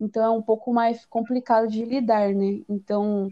Então 0.00 0.24
é 0.24 0.30
um 0.30 0.42
pouco 0.42 0.72
mais 0.72 1.04
complicado 1.06 1.68
de 1.68 1.84
lidar, 1.84 2.32
né? 2.34 2.62
Então 2.68 3.28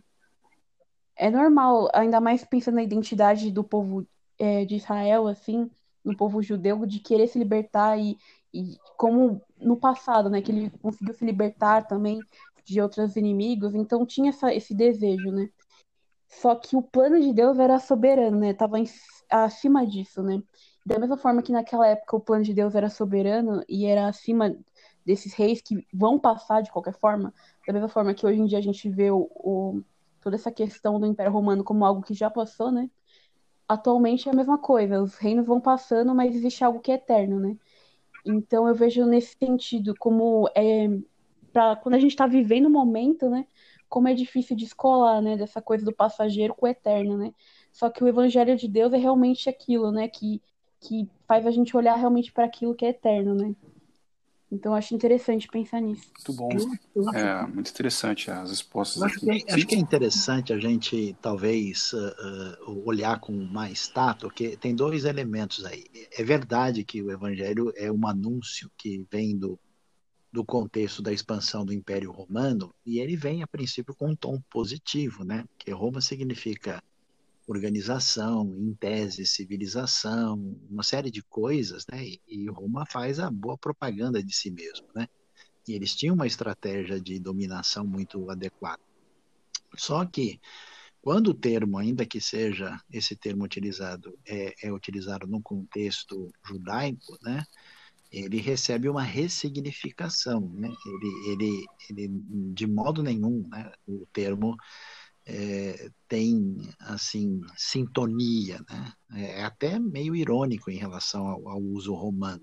é 1.17 1.31
normal, 1.31 1.89
ainda 1.95 2.21
mais 2.21 2.45
pensando 2.45 2.75
na 2.75 2.83
identidade 2.83 3.51
do 3.51 3.65
povo 3.65 4.07
é, 4.39 4.65
de 4.65 4.77
Israel, 4.77 5.27
assim, 5.27 5.71
no 6.05 6.17
povo 6.17 6.43
judeu, 6.43 6.85
de 6.87 7.01
querer 7.01 7.27
se 7.27 7.39
libertar 7.39 7.99
e, 7.99 8.19
e 8.53 8.77
como 8.97 9.41
no 9.59 9.77
passado, 9.77 10.29
né, 10.29 10.43
que 10.43 10.53
ele 10.53 10.71
conseguiu 10.83 11.15
se 11.15 11.25
libertar 11.25 11.87
também 11.87 12.21
de 12.67 12.81
outros 12.81 13.17
inimigos, 13.17 13.75
então 13.75 14.05
tinha 14.05 14.31
essa, 14.31 14.53
esse 14.53 14.75
desejo, 14.75 15.31
né? 15.31 15.49
Só 16.29 16.55
que 16.57 16.77
o 16.77 16.83
plano 16.83 17.21
de 17.21 17.33
Deus 17.33 17.59
era 17.59 17.79
soberano, 17.79 18.39
né? 18.39 18.53
Tava 18.53 18.79
em, 18.79 18.85
acima 19.31 19.87
disso, 19.87 20.23
né? 20.23 20.43
Da 20.85 20.99
mesma 20.99 21.17
forma 21.17 21.43
que 21.43 21.53
naquela 21.53 21.87
época 21.87 22.17
o 22.17 22.21
plano 22.21 22.45
de 22.45 22.53
Deus 22.53 22.75
era 22.75 22.91
soberano 22.91 23.63
e 23.69 23.87
era 23.87 24.09
acima 24.09 24.57
desses 25.05 25.33
reis 25.35 25.63
que 25.63 25.87
vão 25.95 26.19
passar 26.19 26.63
de 26.63 26.71
qualquer 26.71 26.95
forma, 26.95 27.33
da 27.67 27.73
mesma 27.73 27.89
forma 27.89 28.13
que 28.13 28.27
hoje 28.27 28.41
em 28.41 28.47
dia 28.47 28.59
a 28.59 28.63
gente 28.63 28.91
vê 28.91 29.11
o, 29.11 29.31
o 29.35 29.81
toda 30.21 30.35
essa 30.35 30.51
questão 30.51 30.99
do 30.99 31.07
Império 31.07 31.33
Romano 31.33 31.63
como 31.63 31.85
algo 31.85 32.03
que 32.03 32.15
já 32.15 32.29
passou, 32.29 32.73
né? 32.73 32.91
Atualmente 33.69 34.29
é 34.29 34.33
a 34.33 34.35
mesma 34.35 34.59
coisa, 34.59 35.01
os 35.01 35.17
reinos 35.17 35.47
vão 35.47 35.61
passando, 35.61 36.15
mas 36.15 36.35
existe 36.35 36.65
algo 36.65 36.81
que 36.81 36.91
é 36.91 36.95
eterno, 36.95 37.39
né? 37.39 37.57
Então 38.25 38.67
eu 38.67 38.75
vejo 38.75 39.07
nesse 39.07 39.37
sentido 39.39 39.95
como 39.99 40.49
é 40.55 40.89
para 41.57 41.75
quando 41.75 41.95
a 41.95 41.99
gente 41.99 42.11
está 42.11 42.27
vivendo 42.27 42.67
o 42.67 42.71
momento, 42.71 43.31
né? 43.31 43.47
Como 43.89 44.09
é 44.09 44.13
difícil 44.13 44.55
descolar, 44.55 45.23
né? 45.23 45.39
Dessa 45.39 45.63
coisa 45.63 45.83
do 45.83 45.93
passageiro 45.93 46.55
com 46.55 46.67
o 46.67 46.69
eterno, 46.69 47.17
né? 47.17 47.33
Só 47.73 47.89
que 47.89 48.05
o 48.05 48.09
Evangelho 48.09 48.55
de 48.57 48.69
Deus 48.69 48.93
é 48.93 48.99
realmente 48.99 49.49
aquilo, 49.49 49.91
né? 49.91 50.07
Que 50.07 50.43
que 50.79 51.09
faz 51.27 51.47
a 51.47 51.51
gente 51.51 51.75
olhar 51.75 51.97
realmente 51.97 52.31
para 52.31 52.45
aquilo 52.45 52.75
que 52.75 52.85
é 52.85 52.91
eterno, 52.91 53.35
né? 53.35 53.57
Então 54.53 54.73
eu 54.73 54.77
acho 54.77 54.95
interessante 54.95 55.49
pensar 55.49 55.81
nisso. 55.81 56.05
Muito 56.29 56.37
bom. 56.95 57.15
é 57.15 57.47
muito 57.47 57.71
interessante 57.71 58.31
as 58.31 58.51
respostas. 58.51 59.03
Acho 59.03 59.19
que, 59.19 59.31
é, 59.31 59.55
acho, 59.55 59.67
que 59.67 59.75
é, 59.75 59.79
interessante 59.79 60.53
a 60.53 60.59
gente 60.59 61.17
talvez 61.23 61.95
uh, 61.95 62.69
uh, 62.69 62.87
olhar 62.87 63.19
com 63.19 63.33
mais 63.33 63.89
tato, 63.89 64.27
porque 64.27 64.59
tem 64.59 64.75
dois 64.75 65.07
elementos 65.07 65.65
aí. 65.65 65.87
É 66.17 66.23
verdade 66.23 66.85
que 66.85 67.03
o 67.03 67.11
Evangelho 67.11 67.73
é 67.75 67.91
um 67.91 68.07
anúncio 68.07 68.71
que 68.77 69.07
vem 69.11 69.37
do, 69.37 69.59
do 70.33 70.45
contexto 70.45 71.03
da 71.03 71.13
expansão 71.13 71.65
do 71.65 71.73
Império 71.73 72.11
Romano 72.11 72.75
e 72.85 72.99
ele 72.99 73.17
vem 73.17 73.43
a 73.43 73.47
princípio 73.47 73.95
com 73.95 74.11
um 74.11 74.17
tom 74.17 74.41
positivo, 74.51 75.25
né? 75.25 75.45
Que 75.59 75.71
Roma 75.71 76.01
significa 76.01 76.83
organização, 77.47 78.45
em 78.59 78.75
tese, 78.75 79.25
civilização, 79.25 80.57
uma 80.69 80.83
série 80.83 81.11
de 81.11 81.23
coisas, 81.23 81.87
né? 81.91 82.05
E 82.29 82.49
Roma 82.49 82.85
faz 82.85 83.21
a 83.21 83.31
boa 83.31 83.57
propaganda 83.57 84.23
de 84.23 84.35
si 84.35 84.51
mesmo, 84.51 84.87
né? 84.95 85.09
E 85.67 85.73
eles 85.73 85.95
tinham 85.95 86.15
uma 86.15 86.27
estratégia 86.27 87.01
de 87.01 87.19
dominação 87.19 87.87
muito 87.87 88.29
adequada. 88.31 88.83
Só 89.77 90.05
que 90.05 90.41
quando 91.01 91.29
o 91.29 91.35
termo, 91.35 91.79
ainda 91.79 92.05
que 92.05 92.21
seja 92.21 92.81
esse 92.91 93.15
termo 93.15 93.45
utilizado, 93.45 94.19
é, 94.27 94.55
é 94.61 94.73
utilizado 94.73 95.25
no 95.27 95.41
contexto 95.41 96.33
judaico, 96.45 97.17
né? 97.23 97.45
Ele 98.17 98.41
recebe 98.41 98.89
uma 98.89 99.03
ressignificação, 99.03 100.41
né? 100.55 100.73
Ele, 100.87 101.31
ele, 101.33 101.67
ele 101.91 102.09
de 102.55 102.67
modo 102.67 103.03
nenhum, 103.03 103.47
né? 103.47 103.71
O 103.87 104.07
termo 104.11 104.57
é, 105.27 105.91
tem 106.09 106.57
assim 106.81 107.43
sintonia, 107.59 108.65
né? 108.71 108.93
É 109.13 109.45
até 109.45 109.79
meio 109.79 110.17
irônico 110.17 110.71
em 110.71 110.79
relação 110.79 111.27
ao, 111.27 111.47
ao, 111.47 111.61
uso 111.61 111.93
romano, 111.93 112.43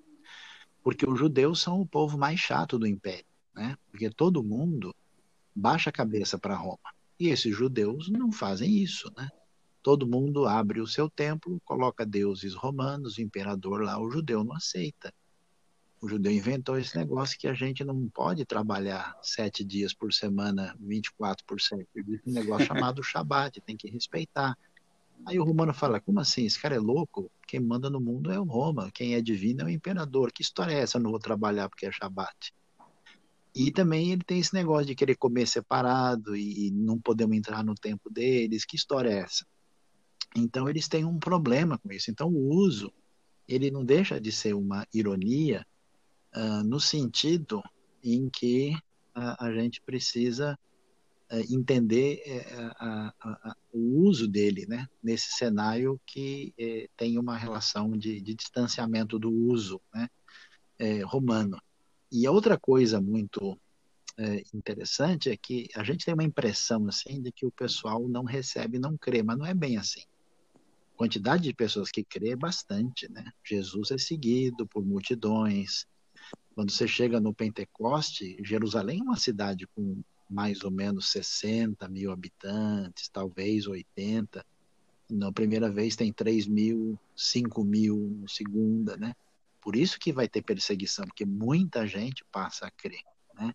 porque 0.84 1.10
os 1.10 1.18
judeus 1.18 1.60
são 1.60 1.82
o 1.82 1.88
povo 1.88 2.20
mais 2.20 2.40
chato 2.40 2.78
do 2.78 2.86
império, 2.86 3.26
né? 3.56 3.76
Porque 3.90 4.12
todo 4.12 4.44
mundo 4.44 4.96
baixa 5.56 5.90
a 5.90 5.94
cabeça 5.94 6.38
para 6.38 6.56
Roma 6.56 6.94
e 7.20 7.30
esses 7.30 7.56
judeus 7.56 8.10
não 8.12 8.32
fazem 8.32 8.78
isso, 8.78 9.12
né? 9.18 9.28
Todo 9.82 10.08
mundo 10.08 10.46
abre 10.46 10.80
o 10.80 10.88
seu 10.88 11.10
templo, 11.10 11.60
coloca 11.66 12.06
deuses 12.06 12.54
romanos, 12.54 13.18
o 13.18 13.22
imperador 13.24 13.82
lá, 13.82 14.00
o 14.00 14.12
judeu 14.12 14.44
não 14.44 14.56
aceita 14.56 15.12
o 16.04 16.08
judeu 16.10 16.34
inventou 16.34 16.78
esse 16.78 16.98
negócio 16.98 17.40
que 17.40 17.48
a 17.48 17.54
gente 17.54 17.82
não 17.82 18.10
pode 18.10 18.44
trabalhar 18.44 19.18
sete 19.22 19.64
dias 19.64 19.94
por 19.94 20.12
semana, 20.12 20.76
24 20.78 21.46
por 21.46 21.62
cento. 21.62 21.88
Existe 21.96 22.30
um 22.30 22.34
negócio 22.34 22.68
chamado 22.68 23.02
Shabat, 23.02 23.62
tem 23.62 23.78
que 23.78 23.90
respeitar. 23.90 24.58
Aí 25.26 25.40
o 25.40 25.46
romano 25.46 25.74
fala, 25.74 26.02
como 26.02 26.20
assim? 26.20 26.46
Esse 26.46 26.62
cara 26.62 26.76
é 26.76 26.80
louco? 26.80 27.32
Quem 27.48 27.62
manda 27.62 27.90
no 27.90 28.02
mundo 28.02 28.30
é 28.34 28.38
o 28.38 28.44
Roma, 28.44 28.92
quem 28.92 29.16
é 29.16 29.22
divino 29.22 29.62
é 29.62 29.66
o 29.66 29.70
imperador. 29.70 30.34
Que 30.34 30.42
história 30.42 30.74
é 30.74 30.80
essa? 30.80 30.98
Eu 30.98 31.04
não 31.04 31.10
vou 31.10 31.22
trabalhar 31.22 31.70
porque 31.70 31.86
é 31.86 31.92
Shabat. 31.92 32.54
E 33.56 33.72
também 33.72 34.12
ele 34.12 34.26
tem 34.26 34.40
esse 34.40 34.54
negócio 34.54 34.88
de 34.88 34.96
querer 34.96 35.16
comer 35.16 35.48
separado 35.48 36.36
e 36.36 36.70
não 36.70 37.00
podemos 37.00 37.38
entrar 37.38 37.64
no 37.64 37.76
tempo 37.76 38.10
deles. 38.10 38.66
Que 38.66 38.76
história 38.76 39.10
é 39.10 39.20
essa? 39.20 39.46
Então 40.36 40.68
eles 40.68 40.90
têm 40.90 41.06
um 41.06 41.18
problema 41.18 41.78
com 41.78 41.94
isso. 41.94 42.12
Então 42.12 42.28
o 42.28 42.54
uso, 42.54 42.92
ele 43.48 43.72
não 43.72 43.86
deixa 43.86 44.20
de 44.20 44.34
ser 44.34 44.54
uma 44.54 44.86
ironia 44.94 45.66
uh, 46.36 46.64
no 46.64 46.80
sentido 46.80 47.62
em 48.04 48.30
que 48.30 48.76
uh, 49.16 49.36
a 49.40 49.52
gente 49.54 49.82
precisa 49.82 50.58
uh, 51.32 51.54
entender 51.54 52.22
uh, 52.54 53.54
o 53.74 54.08
uso 54.08 54.28
dele 54.28 54.66
né, 54.68 54.88
nesse 55.02 55.32
cenário 55.32 56.00
que 56.06 56.54
eh, 56.58 56.88
tem 56.96 57.18
uma 57.18 57.36
relação 57.36 57.92
de, 57.98 58.22
de, 58.22 58.36
distanciamento 58.36 59.18
do 59.18 59.32
uso 59.32 59.82
né, 59.92 60.08
eh, 60.78 61.02
romano. 61.02 61.60
E 62.12 62.28
outra 62.28 62.58
coisa 62.58 63.02
muito 63.02 63.60
eh, 64.16 64.44
interessante 64.54 65.32
é 65.32 65.36
que 65.36 65.68
a 65.76 65.84
gente 65.84 66.06
tem 66.06 66.14
uma 66.14 66.24
impressão 66.24 66.88
assim 66.88 67.20
de 67.20 67.32
que 67.32 67.48
o 67.48 67.52
pessoal 67.52 68.08
não 68.08 68.24
recebe, 68.24 68.78
não 68.78 68.96
crê, 68.96 69.24
mas 69.24 69.38
não 69.38 69.46
é 69.46 69.56
bem 69.56 69.78
assim 69.78 70.04
quantidade 70.96 71.44
de 71.44 71.54
pessoas 71.54 71.90
que 71.90 72.04
crê 72.04 72.30
é 72.30 72.36
bastante, 72.36 73.12
né? 73.12 73.26
Jesus 73.44 73.90
é 73.90 73.98
seguido 73.98 74.66
por 74.68 74.86
multidões, 74.86 75.86
quando 76.56 76.72
você 76.72 76.88
chega 76.88 77.20
no 77.20 77.34
Pentecoste, 77.34 78.38
Jerusalém 78.44 79.00
é 79.00 79.04
uma 79.04 79.18
cidade 79.18 79.68
com 79.76 80.02
mais 80.30 80.64
ou 80.64 80.72
menos 80.72 81.12
60 81.12 81.88
mil 81.88 82.12
habitantes, 82.12 83.10
talvez 83.10 83.68
80. 83.68 84.46
Na 85.10 85.32
primeira 85.32 85.70
vez 85.70 85.96
tem 85.96 86.12
3 86.12 86.48
mil, 86.48 86.98
5 87.16 87.64
mil, 87.64 88.18
na 88.22 88.28
segunda, 88.28 88.98
né? 88.98 89.14
Por 89.62 89.76
isso 89.76 90.00
que 90.00 90.12
vai 90.12 90.28
ter 90.28 90.42
perseguição, 90.42 91.06
porque 91.06 91.26
muita 91.26 91.88
gente 91.88 92.24
passa 92.32 92.68
a 92.68 92.72
crer, 92.72 93.04
né? 93.36 93.54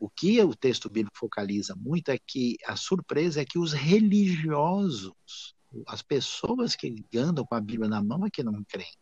O 0.00 0.08
que 0.08 0.40
o 0.42 0.54
texto 0.54 0.88
bíblico 0.88 1.18
focaliza 1.18 1.74
muito 1.74 2.10
é 2.10 2.18
que 2.18 2.56
a 2.64 2.76
surpresa 2.76 3.40
é 3.40 3.44
que 3.44 3.58
os 3.58 3.72
religiosos, 3.72 5.56
as 5.86 6.02
pessoas 6.02 6.76
que 6.76 7.04
andam 7.16 7.44
com 7.44 7.54
a 7.54 7.60
Bíblia 7.60 7.88
na 7.88 8.02
mão 8.02 8.24
é 8.24 8.30
que 8.30 8.42
não 8.42 8.62
creem. 8.64 8.96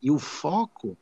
E 0.00 0.10
o 0.10 0.18
foco 0.18 0.96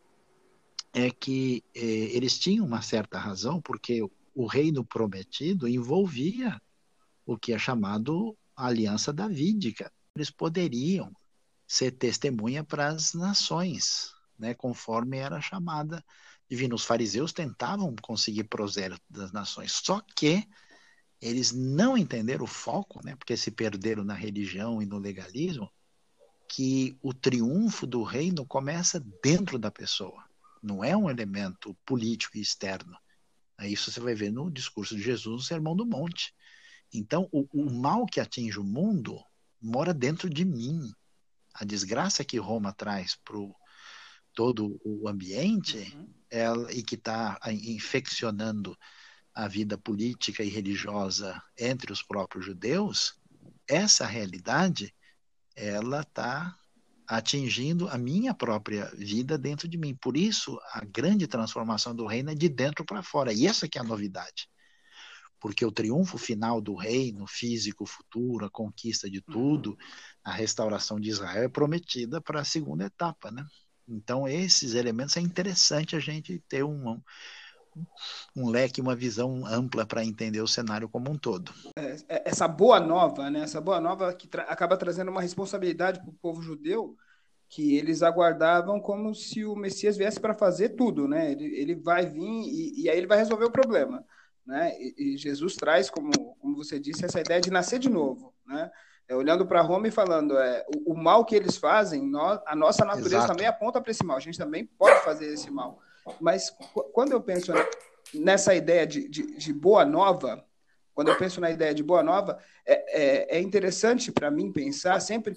é 0.94 1.10
que 1.10 1.64
eh, 1.74 1.80
eles 2.14 2.38
tinham 2.38 2.64
uma 2.64 2.80
certa 2.80 3.18
razão, 3.18 3.60
porque 3.60 4.00
o 4.32 4.46
reino 4.46 4.84
prometido 4.84 5.66
envolvia 5.66 6.62
o 7.26 7.36
que 7.36 7.52
é 7.52 7.58
chamado 7.58 8.36
a 8.56 8.66
aliança 8.66 9.12
davídica. 9.12 9.92
Eles 10.14 10.30
poderiam 10.30 11.12
ser 11.66 11.90
testemunha 11.90 12.62
para 12.62 12.88
as 12.88 13.12
nações, 13.12 14.12
né, 14.38 14.54
conforme 14.54 15.18
era 15.18 15.40
chamada 15.40 16.04
divina. 16.48 16.76
Os 16.76 16.84
fariseus 16.84 17.32
tentavam 17.32 17.94
conseguir 18.00 18.44
prosélito 18.44 19.02
das 19.10 19.32
nações, 19.32 19.72
só 19.72 20.00
que 20.14 20.46
eles 21.20 21.52
não 21.52 21.98
entenderam 21.98 22.44
o 22.44 22.48
foco, 22.48 23.04
né, 23.04 23.16
porque 23.16 23.36
se 23.36 23.50
perderam 23.50 24.04
na 24.04 24.14
religião 24.14 24.80
e 24.80 24.86
no 24.86 24.98
legalismo, 24.98 25.68
que 26.48 26.96
o 27.02 27.12
triunfo 27.12 27.84
do 27.84 28.04
reino 28.04 28.46
começa 28.46 29.00
dentro 29.20 29.58
da 29.58 29.72
pessoa 29.72 30.22
não 30.64 30.82
é 30.82 30.96
um 30.96 31.10
elemento 31.10 31.76
político 31.84 32.38
e 32.38 32.40
externo. 32.40 32.96
Isso 33.60 33.92
você 33.92 34.00
vai 34.00 34.14
ver 34.14 34.32
no 34.32 34.50
discurso 34.50 34.96
de 34.96 35.02
Jesus, 35.02 35.36
no 35.36 35.42
Sermão 35.42 35.76
do 35.76 35.86
Monte. 35.86 36.34
Então, 36.92 37.28
o, 37.30 37.46
o 37.52 37.70
mal 37.70 38.06
que 38.06 38.18
atinge 38.18 38.58
o 38.58 38.64
mundo 38.64 39.22
mora 39.60 39.92
dentro 39.92 40.28
de 40.28 40.44
mim. 40.44 40.90
A 41.54 41.64
desgraça 41.64 42.24
que 42.24 42.38
Roma 42.38 42.72
traz 42.72 43.16
para 43.16 43.38
todo 44.34 44.80
o 44.84 45.08
ambiente 45.08 45.78
uhum. 45.94 46.08
ela, 46.30 46.72
e 46.72 46.82
que 46.82 46.96
está 46.96 47.38
infeccionando 47.46 48.76
a 49.32 49.46
vida 49.46 49.76
política 49.76 50.42
e 50.42 50.48
religiosa 50.48 51.40
entre 51.58 51.92
os 51.92 52.02
próprios 52.02 52.44
judeus, 52.44 53.20
essa 53.68 54.06
realidade 54.06 54.94
ela 55.56 56.00
está 56.00 56.56
atingindo 57.06 57.88
a 57.88 57.98
minha 57.98 58.34
própria 58.34 58.90
vida 58.96 59.36
dentro 59.38 59.68
de 59.68 59.76
mim. 59.78 59.94
Por 59.94 60.16
isso, 60.16 60.58
a 60.72 60.84
grande 60.84 61.26
transformação 61.26 61.94
do 61.94 62.06
reino 62.06 62.30
é 62.30 62.34
de 62.34 62.48
dentro 62.48 62.84
para 62.84 63.02
fora. 63.02 63.32
E 63.32 63.46
essa 63.46 63.68
que 63.68 63.78
é 63.78 63.80
a 63.80 63.84
novidade. 63.84 64.48
porque 65.40 65.64
o 65.64 65.72
triunfo 65.72 66.16
final 66.16 66.60
do 66.60 66.74
reino 66.74 67.26
físico 67.26 67.84
futuro, 67.86 68.46
a 68.46 68.50
conquista 68.50 69.10
de 69.10 69.20
tudo, 69.20 69.76
a 70.24 70.32
restauração 70.32 70.98
de 70.98 71.10
Israel 71.10 71.44
é 71.44 71.48
prometida 71.48 72.20
para 72.20 72.40
a 72.40 72.44
segunda 72.44 72.86
etapa, 72.86 73.30
né? 73.30 73.44
Então 73.86 74.26
esses 74.26 74.72
elementos 74.74 75.16
é 75.16 75.20
interessante 75.20 75.94
a 75.96 76.00
gente 76.00 76.42
ter 76.48 76.64
um, 76.64 76.98
um 78.36 78.48
leque, 78.48 78.80
uma 78.80 78.94
visão 78.94 79.46
ampla 79.46 79.86
para 79.86 80.04
entender 80.04 80.40
o 80.40 80.48
cenário 80.48 80.88
como 80.88 81.10
um 81.10 81.18
todo. 81.18 81.52
É, 81.76 81.96
é, 82.08 82.22
essa 82.26 82.48
boa 82.48 82.80
nova, 82.80 83.30
né? 83.30 83.40
Essa 83.40 83.60
boa 83.60 83.80
nova 83.80 84.12
que 84.12 84.26
tra 84.26 84.42
acaba 84.44 84.76
trazendo 84.76 85.10
uma 85.10 85.20
responsabilidade 85.20 86.00
para 86.00 86.10
o 86.10 86.14
povo 86.14 86.42
judeu 86.42 86.96
que 87.48 87.76
eles 87.76 88.02
aguardavam 88.02 88.80
como 88.80 89.14
se 89.14 89.44
o 89.44 89.54
Messias 89.54 89.96
viesse 89.96 90.18
para 90.18 90.34
fazer 90.34 90.70
tudo, 90.70 91.06
né? 91.06 91.30
Ele, 91.32 91.44
ele 91.56 91.74
vai 91.74 92.06
vir 92.06 92.22
e, 92.22 92.82
e, 92.82 92.90
aí 92.90 92.98
ele 92.98 93.06
vai 93.06 93.18
resolver 93.18 93.44
o 93.44 93.50
problema, 93.50 94.04
né? 94.44 94.72
E, 94.78 95.14
e, 95.14 95.16
Jesus 95.16 95.54
traz, 95.54 95.88
como, 95.88 96.10
como 96.40 96.56
você 96.56 96.80
disse, 96.80 97.04
essa 97.04 97.20
ideia 97.20 97.40
de 97.40 97.50
nascer 97.50 97.78
de 97.78 97.88
novo, 97.88 98.34
né? 98.46 98.70
É, 99.06 99.14
olhando 99.14 99.46
para 99.46 99.60
Roma 99.60 99.86
e 99.86 99.90
falando, 99.90 100.36
é, 100.38 100.64
o, 100.74 100.94
o, 100.94 100.96
mal 100.96 101.24
que 101.24 101.36
eles 101.36 101.58
fazem, 101.58 102.02
nós, 102.08 102.40
a 102.46 102.56
nossa 102.56 102.84
natureza 102.84 103.18
Exato. 103.18 103.32
também 103.32 103.46
aponta 103.46 103.80
para 103.80 103.90
esse 103.90 104.02
mal. 104.02 104.16
A 104.16 104.20
gente 104.20 104.38
também 104.38 104.64
pode 104.64 105.04
fazer 105.04 105.26
esse 105.26 105.50
mal. 105.50 105.78
Mas 106.20 106.50
quando 106.92 107.12
eu 107.12 107.20
penso 107.20 107.52
nessa 108.12 108.54
ideia 108.54 108.86
de, 108.86 109.08
de, 109.08 109.36
de 109.36 109.52
boa 109.52 109.84
nova, 109.84 110.44
quando 110.94 111.08
eu 111.08 111.16
penso 111.16 111.40
na 111.40 111.50
ideia 111.50 111.74
de 111.74 111.82
Boa 111.82 112.02
Nova, 112.04 112.38
é, 112.64 113.34
é, 113.34 113.38
é 113.38 113.40
interessante 113.40 114.12
para 114.12 114.30
mim 114.30 114.52
pensar 114.52 115.00
sempre 115.00 115.36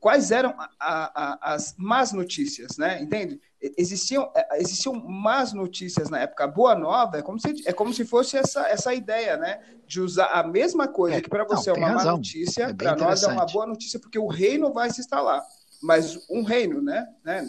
quais 0.00 0.30
eram 0.30 0.54
a, 0.58 0.68
a, 0.78 1.54
as 1.54 1.74
más 1.78 2.12
notícias, 2.12 2.76
né? 2.76 3.00
Entende? 3.00 3.40
Existiam, 3.76 4.30
é, 4.36 4.60
existiam 4.60 4.94
más 4.94 5.54
notícias 5.54 6.10
na 6.10 6.20
época. 6.20 6.44
A 6.44 6.46
Boa 6.46 6.74
Nova 6.74 7.18
é 7.18 7.22
como 7.22 7.40
se, 7.40 7.66
é 7.66 7.72
como 7.72 7.92
se 7.94 8.04
fosse 8.04 8.36
essa, 8.36 8.68
essa 8.68 8.92
ideia, 8.92 9.38
né? 9.38 9.60
De 9.86 10.00
usar 10.00 10.26
a 10.26 10.46
mesma 10.46 10.86
coisa 10.86 11.16
é, 11.16 11.20
que 11.22 11.30
para 11.30 11.44
você 11.44 11.72
não, 11.72 11.76
é 11.78 11.80
uma 11.80 11.94
má 11.94 12.04
notícia, 12.04 12.64
é 12.64 12.74
para 12.74 12.94
nós 12.94 13.22
é 13.22 13.28
uma 13.28 13.46
boa 13.46 13.66
notícia, 13.66 13.98
porque 13.98 14.18
o 14.18 14.28
reino 14.28 14.72
vai 14.74 14.90
se 14.90 15.00
instalar. 15.00 15.42
Mas 15.82 16.18
um 16.28 16.42
reino, 16.42 16.82
né? 16.82 17.08
né? 17.24 17.46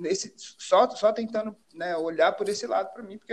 nesse, 0.00 0.34
só, 0.36 0.88
só 0.90 1.12
tentando 1.12 1.54
né, 1.80 1.96
olhar 1.96 2.32
por 2.32 2.46
esse 2.46 2.66
lado 2.66 2.92
para 2.92 3.02
mim, 3.02 3.16
porque 3.16 3.32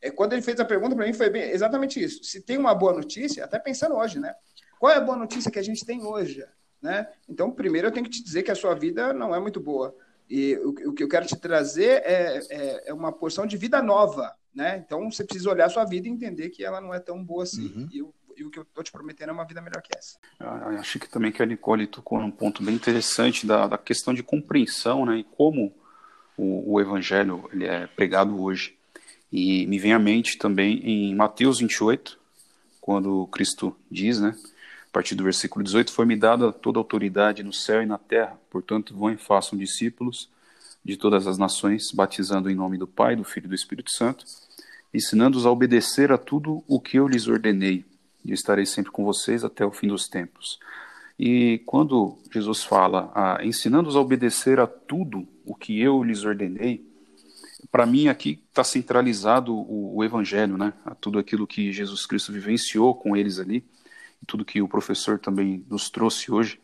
é, 0.00 0.08
quando 0.12 0.32
ele 0.32 0.40
fez 0.40 0.60
a 0.60 0.64
pergunta 0.64 0.94
para 0.94 1.04
mim 1.04 1.12
foi 1.12 1.28
bem, 1.28 1.50
exatamente 1.50 2.00
isso. 2.00 2.22
Se 2.22 2.40
tem 2.40 2.56
uma 2.56 2.72
boa 2.72 2.92
notícia, 2.92 3.44
até 3.44 3.58
pensando 3.58 3.96
hoje, 3.96 4.20
né? 4.20 4.32
Qual 4.78 4.92
é 4.92 4.96
a 4.96 5.00
boa 5.00 5.18
notícia 5.18 5.50
que 5.50 5.58
a 5.58 5.62
gente 5.62 5.84
tem 5.84 6.04
hoje? 6.04 6.46
Né? 6.80 7.08
Então, 7.28 7.50
primeiro 7.50 7.88
eu 7.88 7.92
tenho 7.92 8.04
que 8.04 8.12
te 8.12 8.22
dizer 8.22 8.44
que 8.44 8.52
a 8.52 8.54
sua 8.54 8.72
vida 8.72 9.12
não 9.12 9.34
é 9.34 9.40
muito 9.40 9.58
boa. 9.58 9.92
E 10.30 10.54
o, 10.58 10.90
o 10.90 10.92
que 10.92 11.02
eu 11.02 11.08
quero 11.08 11.26
te 11.26 11.34
trazer 11.34 12.02
é, 12.04 12.38
é, 12.50 12.90
é, 12.90 12.94
uma 12.94 13.10
porção 13.10 13.44
de 13.44 13.56
vida 13.56 13.82
nova, 13.82 14.32
né? 14.54 14.76
Então 14.76 15.10
você 15.10 15.24
precisa 15.24 15.50
olhar 15.50 15.66
a 15.66 15.70
sua 15.70 15.84
vida 15.84 16.06
e 16.06 16.10
entender 16.10 16.50
que 16.50 16.64
ela 16.64 16.80
não 16.80 16.94
é 16.94 17.00
tão 17.00 17.24
boa 17.24 17.42
assim. 17.42 17.72
Uhum. 17.74 17.88
E, 17.90 18.40
e, 18.40 18.44
o 18.44 18.50
que 18.50 18.60
eu 18.60 18.62
estou 18.62 18.84
te 18.84 18.92
prometendo 18.92 19.30
é 19.30 19.32
uma 19.32 19.46
vida 19.46 19.60
melhor 19.60 19.82
que 19.82 19.96
essa. 19.98 20.18
Eu 20.38 20.78
acho 20.78 21.00
que 21.00 21.08
também 21.08 21.32
que 21.32 21.42
a 21.42 21.46
Nicole 21.46 21.88
tocou 21.88 22.20
num 22.20 22.30
ponto 22.30 22.62
bem 22.62 22.76
interessante 22.76 23.44
da, 23.44 23.66
da 23.66 23.78
questão 23.78 24.14
de 24.14 24.22
compreensão, 24.22 25.04
né? 25.04 25.16
E 25.16 25.24
como 25.24 25.74
o, 26.38 26.74
o 26.74 26.80
evangelho 26.80 27.48
ele 27.52 27.66
é 27.66 27.86
pregado 27.88 28.40
hoje. 28.40 28.74
E 29.30 29.66
me 29.66 29.78
vem 29.78 29.92
à 29.92 29.98
mente 29.98 30.38
também 30.38 30.80
em 30.84 31.14
Mateus 31.14 31.58
28, 31.58 32.18
quando 32.80 33.26
Cristo 33.26 33.76
diz, 33.90 34.18
né, 34.18 34.34
a 34.88 34.90
partir 34.90 35.14
do 35.14 35.24
versículo 35.24 35.62
18, 35.62 35.92
foi-me 35.92 36.16
dada 36.16 36.50
toda 36.50 36.78
autoridade 36.78 37.42
no 37.42 37.52
céu 37.52 37.82
e 37.82 37.86
na 37.86 37.98
terra, 37.98 38.38
portanto 38.48 38.96
vão 38.96 39.10
e 39.10 39.18
façam 39.18 39.58
discípulos 39.58 40.30
de 40.82 40.96
todas 40.96 41.26
as 41.26 41.36
nações, 41.36 41.92
batizando 41.92 42.48
em 42.48 42.54
nome 42.54 42.78
do 42.78 42.86
Pai, 42.86 43.14
do 43.14 43.24
Filho 43.24 43.44
e 43.44 43.48
do 43.48 43.54
Espírito 43.54 43.90
Santo, 43.90 44.24
ensinando-os 44.94 45.44
a 45.44 45.50
obedecer 45.50 46.10
a 46.10 46.16
tudo 46.16 46.64
o 46.66 46.80
que 46.80 46.98
eu 46.98 47.06
lhes 47.06 47.28
ordenei, 47.28 47.84
e 48.24 48.32
estarei 48.32 48.64
sempre 48.64 48.90
com 48.90 49.04
vocês 49.04 49.44
até 49.44 49.66
o 49.66 49.70
fim 49.70 49.88
dos 49.88 50.08
tempos. 50.08 50.58
E 51.18 51.58
quando 51.66 52.16
Jesus 52.32 52.62
fala, 52.62 53.10
ah, 53.14 53.38
ensinando-os 53.42 53.96
a 53.96 54.00
obedecer 54.00 54.60
a 54.60 54.66
tudo 54.66 55.26
o 55.44 55.54
que 55.54 55.80
eu 55.80 56.02
lhes 56.04 56.24
ordenei, 56.24 56.86
para 57.72 57.84
mim 57.84 58.08
aqui 58.08 58.40
está 58.48 58.62
centralizado 58.62 59.52
o, 59.52 59.96
o, 59.96 60.04
Evangelho, 60.04 60.56
né? 60.56 60.72
A 60.84 60.94
tudo 60.94 61.18
aquilo 61.18 61.46
que 61.46 61.72
Jesus 61.72 62.06
Cristo 62.06 62.32
vivenciou 62.32 62.94
com 62.94 63.16
eles 63.16 63.40
ali, 63.40 63.64
e 64.22 64.26
tudo 64.26 64.44
que 64.44 64.62
o 64.62 64.68
professor 64.68 65.18
também 65.18 65.64
nos 65.68 65.90
trouxe 65.90 66.30
hoje. 66.30 66.60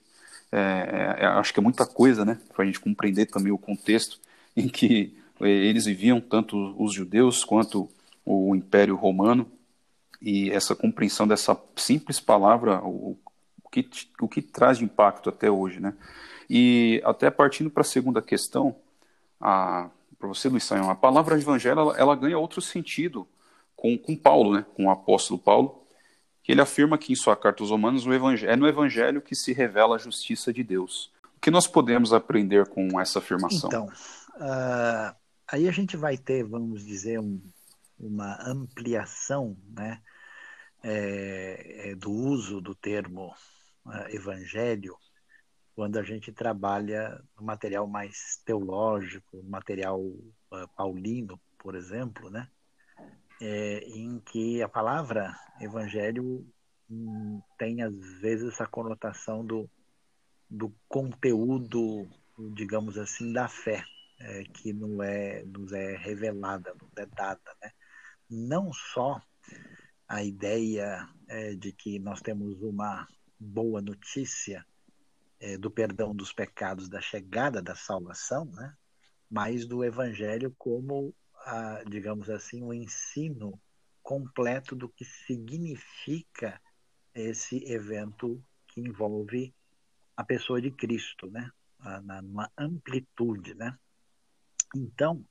É, 0.52 1.16
é, 1.18 1.26
acho 1.26 1.52
que 1.52 1.58
é 1.58 1.62
muita 1.62 1.84
coisa, 1.84 2.24
né? 2.24 2.38
Para 2.54 2.62
a 2.62 2.66
gente 2.66 2.78
compreender 2.78 3.26
também 3.26 3.52
o 3.52 3.58
contexto 3.58 4.20
em 4.56 4.68
que 4.68 5.16
é, 5.40 5.48
eles 5.48 5.86
viviam, 5.86 6.20
tanto 6.20 6.74
os 6.80 6.94
judeus 6.94 7.44
quanto 7.44 7.90
o 8.24 8.54
Império 8.54 8.94
Romano, 8.94 9.50
e 10.22 10.48
essa 10.50 10.74
compreensão 10.74 11.26
dessa 11.26 11.60
simples 11.76 12.20
palavra, 12.20 12.80
o, 12.82 13.18
que, 13.82 14.08
o 14.20 14.28
que 14.28 14.40
traz 14.40 14.78
de 14.78 14.84
impacto 14.84 15.28
até 15.28 15.50
hoje, 15.50 15.80
né? 15.80 15.94
E 16.48 17.02
até 17.04 17.30
partindo 17.30 17.70
para 17.70 17.80
a 17.80 17.84
segunda 17.84 18.22
questão, 18.22 18.76
para 19.40 19.90
você, 20.20 20.48
Luiz 20.48 20.64
Saião, 20.64 20.90
a 20.90 20.94
palavra 20.94 21.38
evangelho 21.38 21.80
ela, 21.80 21.96
ela, 21.96 22.16
ganha 22.16 22.38
outro 22.38 22.60
sentido 22.60 23.26
com, 23.74 23.98
com 23.98 24.16
Paulo, 24.16 24.54
né? 24.54 24.64
Com 24.74 24.86
o 24.86 24.90
apóstolo 24.90 25.38
Paulo, 25.38 25.84
que 26.42 26.52
ele 26.52 26.60
afirma 26.60 26.98
que 26.98 27.12
em 27.12 27.16
sua 27.16 27.36
carta 27.36 27.62
aos 27.62 27.70
Romanos 27.70 28.04
é 28.44 28.56
no 28.56 28.68
evangelho 28.68 29.22
que 29.22 29.34
se 29.34 29.52
revela 29.52 29.96
a 29.96 29.98
justiça 29.98 30.52
de 30.52 30.62
Deus. 30.62 31.10
O 31.36 31.40
que 31.40 31.50
nós 31.50 31.66
podemos 31.66 32.12
aprender 32.12 32.66
com 32.68 33.00
essa 33.00 33.18
afirmação? 33.18 33.68
Então, 33.68 33.86
uh, 34.36 35.14
aí 35.48 35.68
a 35.68 35.72
gente 35.72 35.96
vai 35.96 36.16
ter, 36.16 36.44
vamos 36.44 36.84
dizer, 36.84 37.18
um, 37.18 37.40
uma 37.98 38.38
ampliação, 38.46 39.56
né? 39.76 40.00
É, 40.86 41.92
é, 41.92 41.94
do 41.94 42.10
uso 42.10 42.60
do 42.60 42.74
termo 42.74 43.34
evangelho 44.10 44.96
quando 45.74 45.98
a 45.98 46.02
gente 46.02 46.32
trabalha 46.32 47.20
no 47.36 47.44
material 47.44 47.86
mais 47.86 48.40
teológico, 48.44 49.42
material 49.42 50.00
uh, 50.00 50.68
paulino, 50.76 51.40
por 51.58 51.74
exemplo, 51.74 52.30
né? 52.30 52.48
É, 53.40 53.78
em 53.88 54.20
que 54.20 54.62
a 54.62 54.68
palavra 54.68 55.34
evangelho 55.60 56.46
hum, 56.88 57.42
tem 57.58 57.82
às 57.82 57.94
vezes 58.20 58.52
essa 58.52 58.66
conotação 58.66 59.44
do, 59.44 59.68
do 60.48 60.72
conteúdo, 60.88 62.08
digamos 62.54 62.96
assim, 62.96 63.32
da 63.32 63.48
fé, 63.48 63.84
é, 64.20 64.44
que 64.44 64.72
não 64.72 65.02
é, 65.02 65.42
nos 65.44 65.72
é 65.72 65.96
revelada, 65.96 66.72
nos 66.80 66.96
é 66.96 67.06
dada, 67.06 67.56
né? 67.60 67.72
Não 68.30 68.72
só 68.72 69.20
a 70.06 70.22
ideia 70.22 71.08
é, 71.28 71.54
de 71.54 71.72
que 71.72 71.98
nós 71.98 72.22
temos 72.22 72.62
uma 72.62 73.08
boa 73.44 73.80
notícia 73.82 74.66
é, 75.38 75.58
do 75.58 75.70
perdão 75.70 76.14
dos 76.14 76.32
pecados, 76.32 76.88
da 76.88 77.00
chegada 77.00 77.60
da 77.60 77.74
salvação, 77.74 78.46
né? 78.46 78.74
mas 79.30 79.66
do 79.66 79.84
Evangelho 79.84 80.54
como, 80.58 81.14
a, 81.44 81.82
digamos 81.86 82.30
assim, 82.30 82.62
o 82.62 82.68
um 82.68 82.72
ensino 82.72 83.60
completo 84.02 84.74
do 84.74 84.88
que 84.88 85.04
significa 85.04 86.60
esse 87.14 87.64
evento 87.70 88.42
que 88.68 88.80
envolve 88.80 89.54
a 90.16 90.24
pessoa 90.24 90.60
de 90.60 90.70
Cristo, 90.70 91.30
né? 91.30 91.50
Numa 92.22 92.50
amplitude, 92.56 93.54
né? 93.54 93.78
Então, 94.74 95.26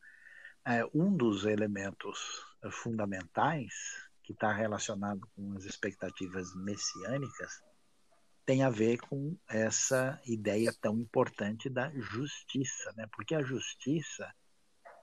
é, 0.65 0.85
um 0.93 1.15
dos 1.15 1.45
elementos 1.45 2.45
fundamentais 2.71 3.73
que 4.23 4.33
está 4.33 4.53
relacionado 4.53 5.27
com 5.35 5.53
as 5.53 5.65
expectativas 5.65 6.55
messiânicas 6.55 7.61
tem 8.45 8.63
a 8.63 8.69
ver 8.69 8.99
com 8.99 9.37
essa 9.47 10.21
ideia 10.25 10.73
tão 10.81 10.99
importante 10.99 11.69
da 11.69 11.89
justiça, 11.95 12.93
né? 12.95 13.07
Porque 13.11 13.35
a 13.35 13.41
justiça 13.41 14.33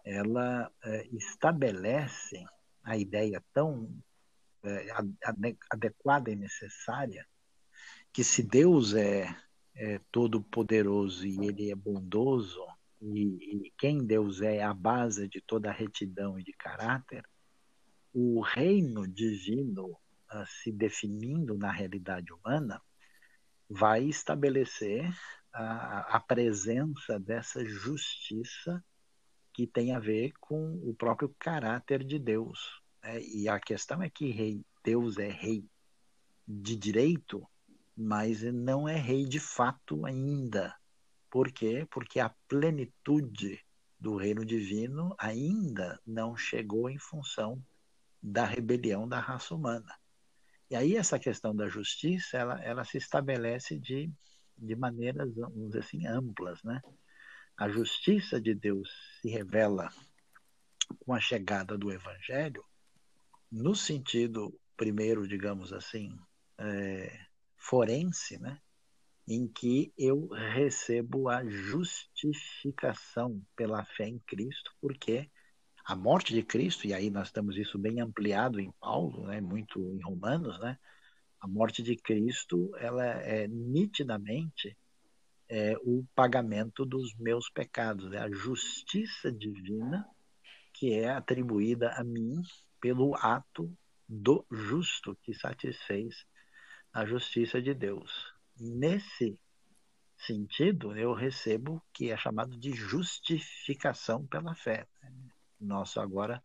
ela 0.04 0.70
é, 0.84 1.06
estabelece 1.08 2.44
a 2.82 2.96
ideia 2.96 3.42
tão 3.52 3.90
é, 4.62 4.88
adequada 5.70 6.30
e 6.30 6.36
necessária 6.36 7.26
que 8.12 8.24
se 8.24 8.42
Deus 8.42 8.94
é, 8.94 9.34
é 9.74 10.00
todo 10.10 10.42
poderoso 10.42 11.26
e 11.26 11.46
ele 11.46 11.70
é 11.70 11.74
bondoso 11.74 12.60
e, 13.00 13.66
e 13.66 13.72
quem 13.78 14.04
Deus 14.04 14.42
é, 14.42 14.56
é 14.56 14.62
a 14.62 14.74
base 14.74 15.28
de 15.28 15.40
toda 15.40 15.70
a 15.70 15.72
retidão 15.72 16.38
e 16.38 16.44
de 16.44 16.52
caráter, 16.52 17.24
o 18.12 18.40
reino 18.40 19.06
divino 19.06 19.86
uh, 19.86 20.46
se 20.46 20.70
definindo 20.70 21.56
na 21.56 21.70
realidade 21.70 22.32
humana 22.32 22.82
vai 23.70 24.02
estabelecer 24.02 25.08
a, 25.52 26.16
a 26.16 26.20
presença 26.20 27.20
dessa 27.20 27.64
justiça 27.64 28.82
que 29.52 29.64
tem 29.66 29.94
a 29.94 30.00
ver 30.00 30.32
com 30.40 30.74
o 30.82 30.92
próprio 30.92 31.32
caráter 31.38 32.02
de 32.02 32.18
Deus. 32.18 32.82
Né? 33.02 33.22
E 33.22 33.48
a 33.48 33.60
questão 33.60 34.02
é 34.02 34.10
que 34.10 34.30
rei, 34.30 34.64
Deus 34.82 35.18
é 35.18 35.28
rei 35.28 35.64
de 36.46 36.74
direito, 36.74 37.46
mas 37.96 38.42
não 38.42 38.88
é 38.88 38.96
rei 38.96 39.24
de 39.24 39.38
fato 39.38 40.04
ainda. 40.04 40.74
Por 41.30 41.52
quê? 41.52 41.86
Porque 41.90 42.18
a 42.18 42.34
plenitude 42.48 43.64
do 44.00 44.16
reino 44.16 44.44
divino 44.44 45.14
ainda 45.16 46.00
não 46.04 46.36
chegou 46.36 46.90
em 46.90 46.98
função 46.98 47.62
da 48.20 48.44
rebelião 48.44 49.06
da 49.06 49.20
raça 49.20 49.54
humana. 49.54 49.99
E 50.70 50.76
aí 50.76 50.96
essa 50.96 51.18
questão 51.18 51.54
da 51.54 51.68
justiça, 51.68 52.38
ela, 52.38 52.62
ela 52.62 52.84
se 52.84 52.98
estabelece 52.98 53.78
de, 53.78 54.10
de 54.56 54.76
maneiras, 54.76 55.34
vamos 55.34 55.68
dizer 55.68 55.80
assim, 55.80 56.06
amplas, 56.06 56.62
né? 56.62 56.80
A 57.56 57.68
justiça 57.68 58.40
de 58.40 58.54
Deus 58.54 58.88
se 59.20 59.28
revela 59.28 59.90
com 61.00 61.12
a 61.12 61.20
chegada 61.20 61.76
do 61.76 61.92
Evangelho, 61.92 62.64
no 63.50 63.74
sentido, 63.74 64.58
primeiro, 64.76 65.26
digamos 65.26 65.72
assim, 65.72 66.16
é, 66.58 67.26
forense, 67.56 68.38
né? 68.38 68.58
em 69.30 69.46
que 69.46 69.92
eu 69.96 70.26
recebo 70.26 71.28
a 71.28 71.44
justificação 71.44 73.40
pela 73.54 73.84
fé 73.84 74.08
em 74.08 74.18
Cristo, 74.18 74.72
porque 74.80 75.30
a 75.90 75.96
morte 75.96 76.32
de 76.32 76.44
Cristo, 76.44 76.86
e 76.86 76.94
aí 76.94 77.10
nós 77.10 77.32
temos 77.32 77.56
isso 77.56 77.76
bem 77.76 78.00
ampliado 78.00 78.60
em 78.60 78.70
Paulo, 78.80 79.26
né, 79.26 79.40
muito 79.40 79.80
em 79.80 80.00
Romanos, 80.00 80.56
né, 80.60 80.78
a 81.40 81.48
morte 81.48 81.82
de 81.82 81.96
Cristo 81.96 82.70
ela 82.76 83.04
é 83.04 83.48
nitidamente 83.48 84.76
é, 85.48 85.74
o 85.82 86.06
pagamento 86.14 86.84
dos 86.84 87.12
meus 87.16 87.50
pecados, 87.50 88.12
é 88.12 88.18
a 88.18 88.30
justiça 88.30 89.32
divina 89.32 90.08
que 90.72 90.92
é 90.92 91.10
atribuída 91.10 91.90
a 91.94 92.04
mim 92.04 92.40
pelo 92.80 93.16
ato 93.16 93.76
do 94.08 94.46
justo 94.48 95.18
que 95.24 95.34
satisfez 95.34 96.24
a 96.92 97.04
justiça 97.04 97.60
de 97.60 97.74
Deus. 97.74 98.32
Nesse 98.56 99.36
sentido, 100.16 100.96
eu 100.96 101.12
recebo 101.12 101.74
o 101.74 101.82
que 101.92 102.12
é 102.12 102.16
chamado 102.16 102.56
de 102.56 102.70
justificação 102.72 104.24
pela 104.24 104.54
fé. 104.54 104.86
Nós 105.60 105.96
agora, 105.96 106.42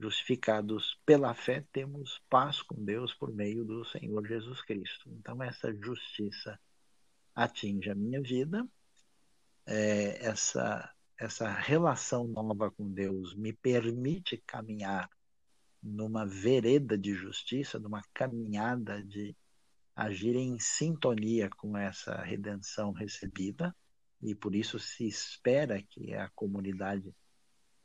justificados 0.00 0.98
pela 1.04 1.34
fé, 1.34 1.64
temos 1.72 2.20
paz 2.28 2.62
com 2.62 2.82
Deus 2.82 3.12
por 3.14 3.32
meio 3.32 3.64
do 3.64 3.84
Senhor 3.84 4.26
Jesus 4.26 4.62
Cristo. 4.62 5.10
Então, 5.12 5.42
essa 5.42 5.72
justiça 5.72 6.58
atinge 7.34 7.90
a 7.90 7.94
minha 7.94 8.22
vida, 8.22 8.66
é, 9.66 10.24
essa, 10.24 10.92
essa 11.18 11.50
relação 11.50 12.26
nova 12.26 12.70
com 12.70 12.90
Deus 12.90 13.34
me 13.34 13.52
permite 13.52 14.42
caminhar 14.46 15.08
numa 15.82 16.24
vereda 16.24 16.96
de 16.96 17.12
justiça, 17.14 17.78
numa 17.78 18.02
caminhada 18.14 19.02
de 19.02 19.36
agir 19.94 20.34
em 20.34 20.58
sintonia 20.58 21.50
com 21.50 21.76
essa 21.76 22.16
redenção 22.22 22.92
recebida, 22.92 23.74
e 24.22 24.34
por 24.34 24.54
isso 24.54 24.78
se 24.78 25.06
espera 25.06 25.82
que 25.82 26.14
a 26.14 26.28
comunidade 26.30 27.14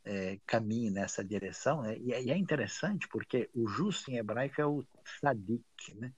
é, 0.06 0.40
caminhe 0.46 0.90
nessa 0.90 1.24
direção. 1.24 1.82
Né? 1.82 1.98
E, 2.00 2.14
é, 2.14 2.24
e, 2.24 2.32
é 2.32 2.38
interessante 2.38 3.08
porque 3.08 3.50
o 3.54 3.68
justo 3.68 4.12
em 4.12 4.18
hebraico 4.18 4.62
é 4.62 4.66
o 4.66 4.84
tzadik, 5.04 5.96
né? 5.96 6.14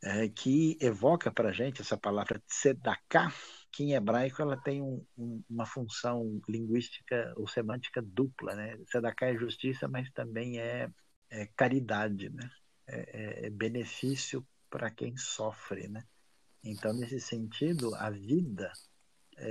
É, 0.00 0.28
que 0.28 0.78
evoca 0.80 1.28
para 1.28 1.48
a 1.48 1.52
gente 1.52 1.82
essa 1.82 1.96
palavra 1.96 2.40
tzedakah, 2.46 3.32
que 3.72 3.82
em 3.82 3.94
hebraico 3.94 4.40
ela 4.40 4.56
tem 4.56 4.80
um, 4.80 5.04
um, 5.16 5.42
uma 5.50 5.66
função 5.66 6.40
linguística 6.48 7.34
ou 7.36 7.48
semântica 7.48 8.00
dupla. 8.00 8.54
Né? 8.54 8.78
É 9.22 9.36
justiça, 9.36 9.88
mas 9.88 10.08
também 10.12 10.60
é, 10.60 10.88
é 11.30 11.46
caridade. 11.56 12.30
Né? 12.30 12.48
é, 12.88 12.98
é, 12.98 13.46
é 13.46 13.50
benefício 13.50 14.44
para 14.70 14.90
quem 14.90 15.16
sofre, 15.16 15.88
né? 15.88 16.04
Então, 16.64 16.92
nesse 16.92 17.20
sentido, 17.20 17.94
a 17.94 18.10
vida 18.10 18.72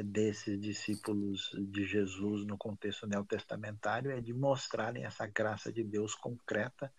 desses 0.04 0.60
discípulos 0.60 1.52
de 1.70 1.86
Jesus 1.86 2.46
no 2.46 2.58
contexto 2.58 3.08
neotestamentário 3.08 4.12
é 4.12 4.22
de 4.22 4.34
mostrarem 4.34 5.06
essa 5.06 5.26
graça 5.26 5.72
de 5.72 5.84
Deus 5.84 6.14
concreta 6.14 6.94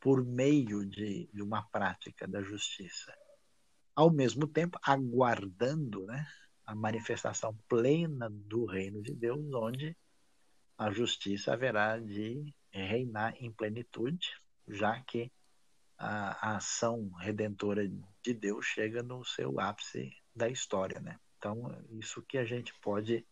por 0.00 0.24
meio 0.24 0.86
de, 0.86 1.28
de 1.32 1.42
uma 1.42 1.62
prática 1.70 2.26
da 2.26 2.42
justiça. 2.42 3.12
Ao 3.94 4.10
mesmo 4.10 4.46
tempo, 4.46 4.78
aguardando 4.82 6.06
né, 6.06 6.26
a 6.64 6.74
manifestação 6.74 7.56
plena 7.68 8.30
do 8.30 8.64
reino 8.64 9.02
de 9.02 9.14
Deus, 9.14 9.52
onde 9.54 9.96
a 10.76 10.92
justiça 10.92 11.52
haverá 11.52 11.98
de 11.98 12.54
reinar 12.70 13.34
em 13.42 13.50
plenitude, 13.50 14.30
já 14.68 15.00
que 15.02 15.32
a, 15.96 16.50
a 16.50 16.56
ação 16.58 17.10
redentora 17.18 17.90
de 18.22 18.32
Deus 18.34 18.66
chega 18.66 19.02
no 19.02 19.24
seu 19.24 19.58
ápice 19.58 20.12
da 20.34 20.48
história, 20.48 21.00
né? 21.00 21.18
Então, 21.38 21.72
isso 21.90 22.20
que 22.22 22.36
a 22.36 22.44
gente 22.44 22.74
pode 22.80 23.24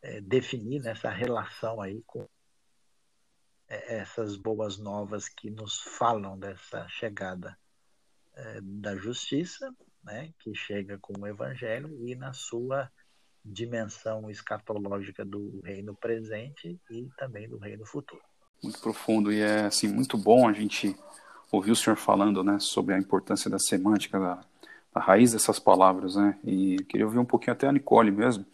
é, 0.00 0.20
definir 0.20 0.80
nessa 0.80 1.10
relação 1.10 1.80
aí 1.80 2.02
com 2.06 2.28
é, 3.68 3.98
essas 3.98 4.36
boas 4.36 4.78
novas 4.78 5.28
que 5.28 5.50
nos 5.50 5.80
falam 5.80 6.38
dessa 6.38 6.86
chegada 6.88 7.58
é, 8.34 8.60
da 8.62 8.96
justiça, 8.96 9.74
né, 10.02 10.32
que 10.38 10.54
chega 10.54 10.98
com 10.98 11.12
o 11.18 11.26
evangelho 11.26 12.06
e 12.06 12.14
na 12.14 12.32
sua 12.32 12.90
dimensão 13.44 14.30
escatológica 14.30 15.24
do 15.24 15.60
reino 15.64 15.96
presente 15.96 16.80
e 16.90 17.08
também 17.16 17.48
do 17.48 17.58
reino 17.58 17.84
futuro. 17.84 18.22
Muito 18.62 18.80
profundo 18.80 19.32
e 19.32 19.40
é 19.40 19.62
assim 19.62 19.88
muito 19.88 20.16
bom 20.16 20.48
a 20.48 20.52
gente 20.52 20.96
ouvi 21.50 21.70
o 21.70 21.76
senhor 21.76 21.96
falando, 21.96 22.44
né, 22.44 22.58
sobre 22.60 22.94
a 22.94 22.98
importância 22.98 23.50
da 23.50 23.58
semântica, 23.58 24.18
da, 24.18 24.44
da, 24.94 25.00
raiz 25.00 25.32
dessas 25.32 25.58
palavras, 25.58 26.16
né, 26.16 26.38
e 26.44 26.76
queria 26.88 27.06
ouvir 27.06 27.18
um 27.18 27.24
pouquinho 27.24 27.52
até 27.52 27.66
a 27.66 27.72
Nicole 27.72 28.10
mesmo, 28.10 28.44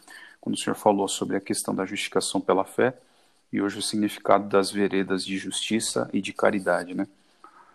quando 0.40 0.56
o 0.56 0.58
senhor 0.58 0.76
falou 0.76 1.08
sobre 1.08 1.36
a 1.36 1.40
questão 1.40 1.74
da 1.74 1.84
justificação 1.84 2.40
pela 2.40 2.64
fé 2.64 2.94
e 3.52 3.60
hoje 3.60 3.78
o 3.78 3.82
significado 3.82 4.48
das 4.48 4.70
veredas 4.70 5.24
de 5.24 5.36
justiça 5.38 6.08
e 6.12 6.20
de 6.20 6.32
caridade, 6.32 6.94
né, 6.94 7.06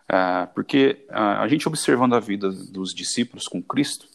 é, 0.08 0.46
porque 0.54 1.06
a, 1.10 1.42
a, 1.42 1.48
gente 1.48 1.68
observando 1.68 2.14
a 2.14 2.20
vida 2.20 2.52
dos 2.52 2.94
discípulos 2.94 3.48
com 3.48 3.62
Cristo, 3.62 4.08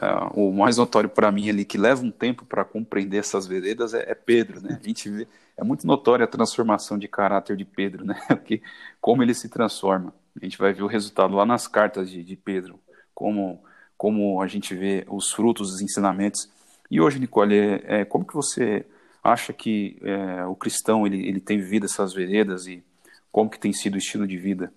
é, 0.00 0.06
o 0.34 0.52
mais 0.52 0.76
notório 0.76 1.08
para 1.08 1.32
mim 1.32 1.48
ali 1.48 1.64
que 1.64 1.76
leva 1.76 2.02
um 2.02 2.10
tempo 2.10 2.44
para 2.44 2.64
compreender 2.64 3.18
essas 3.18 3.46
veredas 3.46 3.92
é, 3.94 4.10
é, 4.10 4.14
Pedro, 4.14 4.60
né? 4.60 4.78
A 4.80 4.86
gente 4.86 5.10
vê 5.10 5.26
é 5.56 5.64
muito 5.64 5.86
notória 5.86 6.24
a 6.24 6.28
transformação 6.28 6.98
de 6.98 7.06
caráter 7.06 7.56
de 7.56 7.64
Pedro, 7.64 8.04
né? 8.04 8.14
Que 8.44 8.62
como 9.00 9.22
ele 9.22 9.34
se 9.34 9.48
transforma. 9.48 10.14
A 10.40 10.44
gente 10.44 10.56
vai 10.56 10.72
ver 10.72 10.82
o 10.82 10.86
resultado 10.86 11.34
lá 11.34 11.44
nas 11.44 11.66
cartas 11.66 12.10
de, 12.10 12.22
de 12.24 12.36
Pedro, 12.36 12.80
como, 13.14 13.62
como 14.00 14.40
a 14.40 14.46
gente 14.46 14.74
vê 14.74 15.04
os 15.10 15.30
frutos, 15.30 15.74
os 15.74 15.82
ensinamentos. 15.82 16.50
E 16.90 17.02
hoje, 17.02 17.18
Nicole, 17.18 17.54
é, 17.54 18.00
é 18.00 18.04
como 18.06 18.24
que 18.24 18.32
você 18.32 18.86
acha 19.22 19.52
que 19.52 19.98
é, 20.00 20.46
o 20.46 20.56
cristão 20.56 21.06
ele, 21.06 21.28
ele 21.28 21.38
tem 21.38 21.58
vivido 21.58 21.84
essas 21.84 22.14
veredas 22.14 22.66
e 22.66 22.82
como 23.30 23.50
que 23.50 23.60
tem 23.60 23.74
sido 23.74 23.96
o 23.96 23.98
estilo 23.98 24.26
de 24.26 24.38
vida 24.38 24.72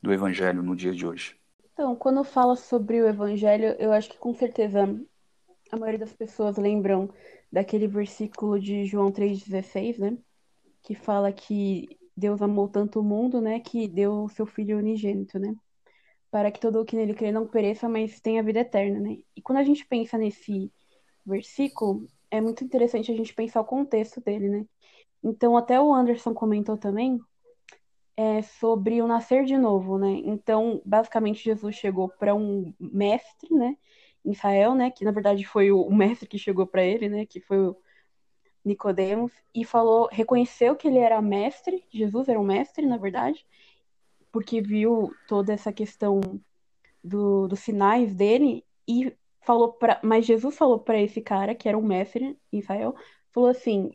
do 0.00 0.12
evangelho 0.12 0.62
no 0.62 0.76
dia 0.76 0.92
de 0.92 1.04
hoje? 1.04 1.34
Então, 1.72 1.96
quando 1.96 2.22
fala 2.22 2.54
sobre 2.54 3.02
o 3.02 3.08
evangelho, 3.08 3.74
eu 3.76 3.90
acho 3.90 4.08
que 4.08 4.18
com 4.18 4.32
certeza 4.32 4.84
a 5.72 5.76
maioria 5.76 5.98
das 5.98 6.12
pessoas 6.12 6.56
lembram 6.56 7.10
daquele 7.50 7.88
versículo 7.88 8.60
de 8.60 8.84
João 8.84 9.10
3,16, 9.10 9.98
né? 9.98 10.16
Que 10.80 10.94
fala 10.94 11.32
que 11.32 11.98
Deus 12.16 12.40
amou 12.40 12.68
tanto 12.68 13.00
o 13.00 13.02
mundo, 13.02 13.40
né, 13.40 13.58
que 13.58 13.88
deu 13.88 14.22
o 14.22 14.28
seu 14.28 14.46
filho 14.46 14.78
unigênito, 14.78 15.40
né? 15.40 15.56
Para 16.30 16.50
que 16.50 16.60
todo 16.60 16.80
o 16.80 16.84
que 16.84 16.96
nele 16.96 17.14
crê 17.14 17.32
não 17.32 17.46
pereça, 17.46 17.88
mas 17.88 18.20
tenha 18.20 18.42
vida 18.42 18.60
eterna, 18.60 19.00
né? 19.00 19.18
E 19.36 19.42
quando 19.42 19.58
a 19.58 19.64
gente 19.64 19.84
pensa 19.86 20.16
nesse 20.16 20.72
versículo, 21.26 22.06
é 22.30 22.40
muito 22.40 22.64
interessante 22.64 23.10
a 23.10 23.16
gente 23.16 23.34
pensar 23.34 23.60
o 23.60 23.64
contexto 23.64 24.20
dele, 24.20 24.48
né? 24.48 24.66
Então, 25.22 25.56
até 25.56 25.80
o 25.80 25.92
Anderson 25.92 26.32
comentou 26.32 26.78
também 26.78 27.20
é, 28.16 28.42
sobre 28.42 29.02
o 29.02 29.06
nascer 29.06 29.44
de 29.44 29.56
novo, 29.58 29.98
né? 29.98 30.20
Então, 30.24 30.80
basicamente, 30.84 31.42
Jesus 31.44 31.74
chegou 31.76 32.08
para 32.08 32.34
um 32.34 32.72
mestre, 32.78 33.52
né? 33.54 33.76
Em 34.24 34.32
Israel, 34.32 34.74
né? 34.74 34.90
Que 34.90 35.04
na 35.04 35.10
verdade 35.12 35.44
foi 35.44 35.72
o 35.72 35.90
mestre 35.90 36.28
que 36.28 36.38
chegou 36.38 36.66
para 36.66 36.82
ele, 36.84 37.08
né? 37.08 37.26
Que 37.26 37.40
foi 37.40 37.58
o 37.58 37.76
Nicodemos 38.64 39.32
e 39.54 39.64
falou, 39.64 40.08
reconheceu 40.12 40.76
que 40.76 40.86
ele 40.86 40.98
era 40.98 41.20
mestre, 41.22 41.84
Jesus 41.90 42.28
era 42.28 42.38
um 42.38 42.44
mestre, 42.44 42.86
na 42.86 42.98
verdade, 42.98 43.46
porque 44.32 44.60
viu 44.60 45.12
toda 45.26 45.52
essa 45.52 45.72
questão 45.72 46.20
do, 47.02 47.48
dos 47.48 47.60
sinais 47.60 48.14
dele 48.14 48.64
e 48.86 49.12
falou 49.40 49.72
para, 49.72 50.00
mas 50.02 50.26
Jesus 50.26 50.56
falou 50.56 50.78
para 50.78 51.00
esse 51.00 51.20
cara 51.20 51.54
que 51.54 51.68
era 51.68 51.78
um 51.78 51.82
mestre 51.82 52.38
em 52.52 52.58
Israel, 52.58 52.94
falou 53.30 53.48
assim, 53.48 53.92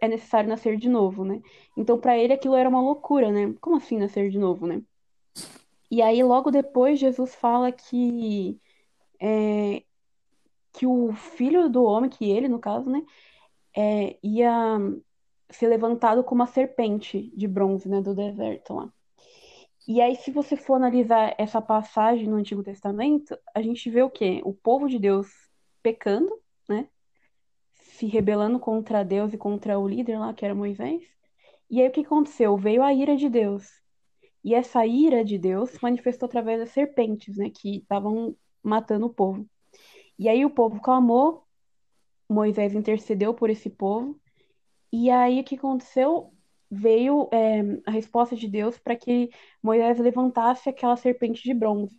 é 0.00 0.08
necessário 0.08 0.48
nascer 0.48 0.76
de 0.76 0.88
novo, 0.88 1.24
né? 1.24 1.42
Então 1.76 1.98
para 1.98 2.16
ele 2.16 2.32
aquilo 2.32 2.54
era 2.54 2.68
uma 2.68 2.80
loucura, 2.80 3.30
né? 3.30 3.54
Como 3.60 3.76
assim 3.76 3.98
nascer 3.98 4.30
de 4.30 4.38
novo, 4.38 4.66
né? 4.66 4.82
E 5.90 6.02
aí 6.02 6.22
logo 6.22 6.50
depois 6.50 6.98
Jesus 6.98 7.34
fala 7.34 7.72
que 7.72 8.60
é, 9.20 9.82
que 10.72 10.86
o 10.86 11.12
filho 11.12 11.68
do 11.68 11.82
homem, 11.84 12.10
que 12.10 12.30
ele 12.30 12.48
no 12.48 12.58
caso, 12.58 12.88
né, 12.90 13.04
é, 13.76 14.18
ia 14.22 14.78
ser 15.50 15.68
levantado 15.68 16.22
como 16.24 16.42
uma 16.42 16.46
serpente 16.46 17.32
de 17.36 17.48
bronze, 17.48 17.88
né, 17.88 18.00
do 18.00 18.14
deserto 18.14 18.74
lá. 18.74 18.92
E 19.88 20.02
aí, 20.02 20.16
se 20.16 20.30
você 20.30 20.54
for 20.54 20.74
analisar 20.74 21.34
essa 21.38 21.62
passagem 21.62 22.28
no 22.28 22.36
Antigo 22.36 22.62
Testamento, 22.62 23.38
a 23.54 23.62
gente 23.62 23.88
vê 23.88 24.02
o 24.02 24.10
quê? 24.10 24.42
O 24.44 24.52
povo 24.52 24.86
de 24.86 24.98
Deus 24.98 25.26
pecando, 25.82 26.30
né? 26.68 26.90
Se 27.72 28.04
rebelando 28.06 28.60
contra 28.60 29.02
Deus 29.02 29.32
e 29.32 29.38
contra 29.38 29.78
o 29.78 29.88
líder 29.88 30.18
lá, 30.18 30.34
que 30.34 30.44
era 30.44 30.54
Moisés. 30.54 31.02
E 31.70 31.80
aí, 31.80 31.88
o 31.88 31.90
que 31.90 32.02
aconteceu? 32.02 32.54
Veio 32.58 32.82
a 32.82 32.92
ira 32.92 33.16
de 33.16 33.30
Deus. 33.30 33.66
E 34.44 34.54
essa 34.54 34.84
ira 34.86 35.24
de 35.24 35.38
Deus 35.38 35.70
se 35.70 35.82
manifestou 35.82 36.26
através 36.26 36.58
das 36.60 36.70
serpentes, 36.70 37.38
né, 37.38 37.50
que 37.50 37.78
estavam 37.78 38.36
matando 38.62 39.06
o 39.06 39.14
povo. 39.14 39.48
E 40.18 40.28
aí 40.28 40.44
o 40.44 40.50
povo 40.50 40.80
clamou, 40.82 41.46
Moisés 42.28 42.74
intercedeu 42.74 43.32
por 43.32 43.48
esse 43.48 43.70
povo, 43.70 44.20
e 44.92 45.10
aí 45.10 45.40
o 45.40 45.44
que 45.44 45.56
aconteceu? 45.56 46.32
Veio 46.70 47.28
é, 47.32 47.60
a 47.86 47.90
resposta 47.90 48.36
de 48.36 48.46
Deus 48.48 48.78
para 48.78 48.96
que 48.96 49.30
Moisés 49.62 49.98
levantasse 49.98 50.68
aquela 50.68 50.96
serpente 50.96 51.42
de 51.42 51.54
bronze. 51.54 51.98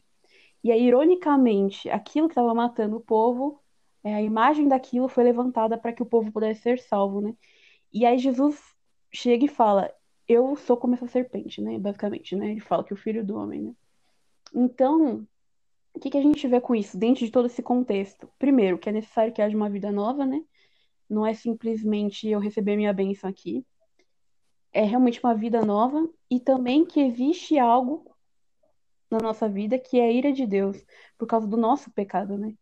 E 0.63 0.71
aí, 0.71 0.83
ironicamente, 0.83 1.89
aquilo 1.89 2.27
que 2.27 2.33
estava 2.33 2.53
matando 2.53 2.97
o 2.97 3.01
povo, 3.01 3.61
é, 4.03 4.15
a 4.15 4.21
imagem 4.21 4.67
daquilo 4.67 5.07
foi 5.07 5.23
levantada 5.23 5.77
para 5.77 5.93
que 5.93 6.03
o 6.03 6.05
povo 6.05 6.31
pudesse 6.31 6.61
ser 6.61 6.79
salvo, 6.79 7.21
né? 7.21 7.35
E 7.93 8.05
aí 8.05 8.17
Jesus 8.17 8.59
chega 9.11 9.45
e 9.45 9.47
fala: 9.47 9.91
Eu 10.27 10.55
sou 10.55 10.77
como 10.77 10.95
essa 10.95 11.07
serpente, 11.07 11.61
né? 11.61 11.79
Basicamente, 11.79 12.35
né? 12.35 12.51
Ele 12.51 12.59
fala 12.59 12.83
que 12.83 12.93
o 12.93 12.97
filho 12.97 13.25
do 13.25 13.35
homem, 13.37 13.61
né? 13.61 13.75
Então, 14.53 15.27
o 15.93 15.99
que, 15.99 16.09
que 16.09 16.17
a 16.17 16.21
gente 16.21 16.47
vê 16.47 16.61
com 16.61 16.75
isso, 16.75 16.97
dentro 16.97 17.25
de 17.25 17.31
todo 17.31 17.47
esse 17.47 17.61
contexto? 17.61 18.29
Primeiro, 18.39 18.77
que 18.77 18.89
é 18.89 18.91
necessário 18.91 19.33
que 19.33 19.41
haja 19.41 19.55
uma 19.55 19.69
vida 19.69 19.91
nova, 19.91 20.25
né? 20.25 20.43
Não 21.09 21.25
é 21.25 21.33
simplesmente 21.33 22.27
eu 22.27 22.39
receber 22.39 22.75
minha 22.77 22.93
bênção 22.93 23.29
aqui. 23.29 23.65
É 24.71 24.83
realmente 24.83 25.19
uma 25.23 25.33
vida 25.33 25.61
nova 25.61 26.07
e 26.29 26.39
também 26.39 26.85
que 26.85 26.99
existe 26.99 27.57
algo 27.57 28.05
na 29.09 29.17
nossa 29.19 29.49
vida 29.49 29.79
que 29.79 29.99
é 29.99 30.03
a 30.07 30.11
ira 30.11 30.31
de 30.31 30.45
Deus 30.45 30.77
por 31.17 31.27
causa 31.27 31.47
do 31.47 31.57
nosso 31.57 31.91
pecado, 31.91 32.37
né? 32.37 32.53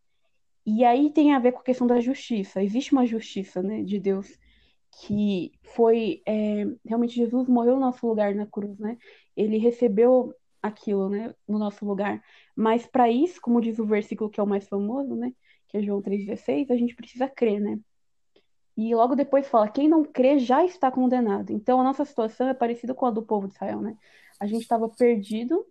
E 0.65 0.83
aí 0.83 1.09
tem 1.11 1.33
a 1.33 1.39
ver 1.39 1.53
com 1.53 1.59
a 1.59 1.63
questão 1.63 1.87
da 1.87 1.99
justiça. 1.99 2.61
Existe 2.61 2.91
uma 2.91 3.05
justiça, 3.05 3.61
né, 3.61 3.83
de 3.83 3.99
Deus 3.99 4.37
que 5.03 5.51
foi 5.61 6.21
é, 6.25 6.65
realmente 6.85 7.15
Jesus 7.15 7.47
morreu 7.47 7.75
no 7.75 7.81
nosso 7.81 8.07
lugar 8.07 8.33
na 8.33 8.45
cruz, 8.47 8.77
né? 8.79 8.97
Ele 9.35 9.57
recebeu 9.57 10.33
aquilo, 10.61 11.09
né, 11.09 11.33
no 11.47 11.59
nosso 11.59 11.85
lugar. 11.85 12.23
Mas 12.55 12.87
para 12.87 13.09
isso, 13.09 13.39
como 13.41 13.61
diz 13.61 13.79
o 13.79 13.85
versículo 13.85 14.29
que 14.29 14.39
é 14.39 14.43
o 14.43 14.47
mais 14.47 14.67
famoso, 14.67 15.15
né, 15.15 15.33
que 15.67 15.77
é 15.77 15.81
João 15.81 16.01
3:16, 16.01 16.71
a 16.71 16.77
gente 16.77 16.95
precisa 16.95 17.29
crer, 17.29 17.59
né? 17.61 17.79
E 18.77 18.93
logo 18.93 19.15
depois 19.15 19.47
fala: 19.47 19.67
quem 19.67 19.87
não 19.89 20.05
crê 20.05 20.37
já 20.37 20.63
está 20.63 20.91
condenado. 20.91 21.51
Então 21.51 21.81
a 21.81 21.83
nossa 21.83 22.05
situação 22.05 22.47
é 22.47 22.53
parecida 22.53 22.93
com 22.93 23.07
a 23.07 23.11
do 23.11 23.23
povo 23.23 23.47
de 23.47 23.55
Israel, 23.55 23.81
né? 23.81 23.97
A 24.39 24.45
gente 24.45 24.61
estava 24.61 24.87
perdido 24.87 25.65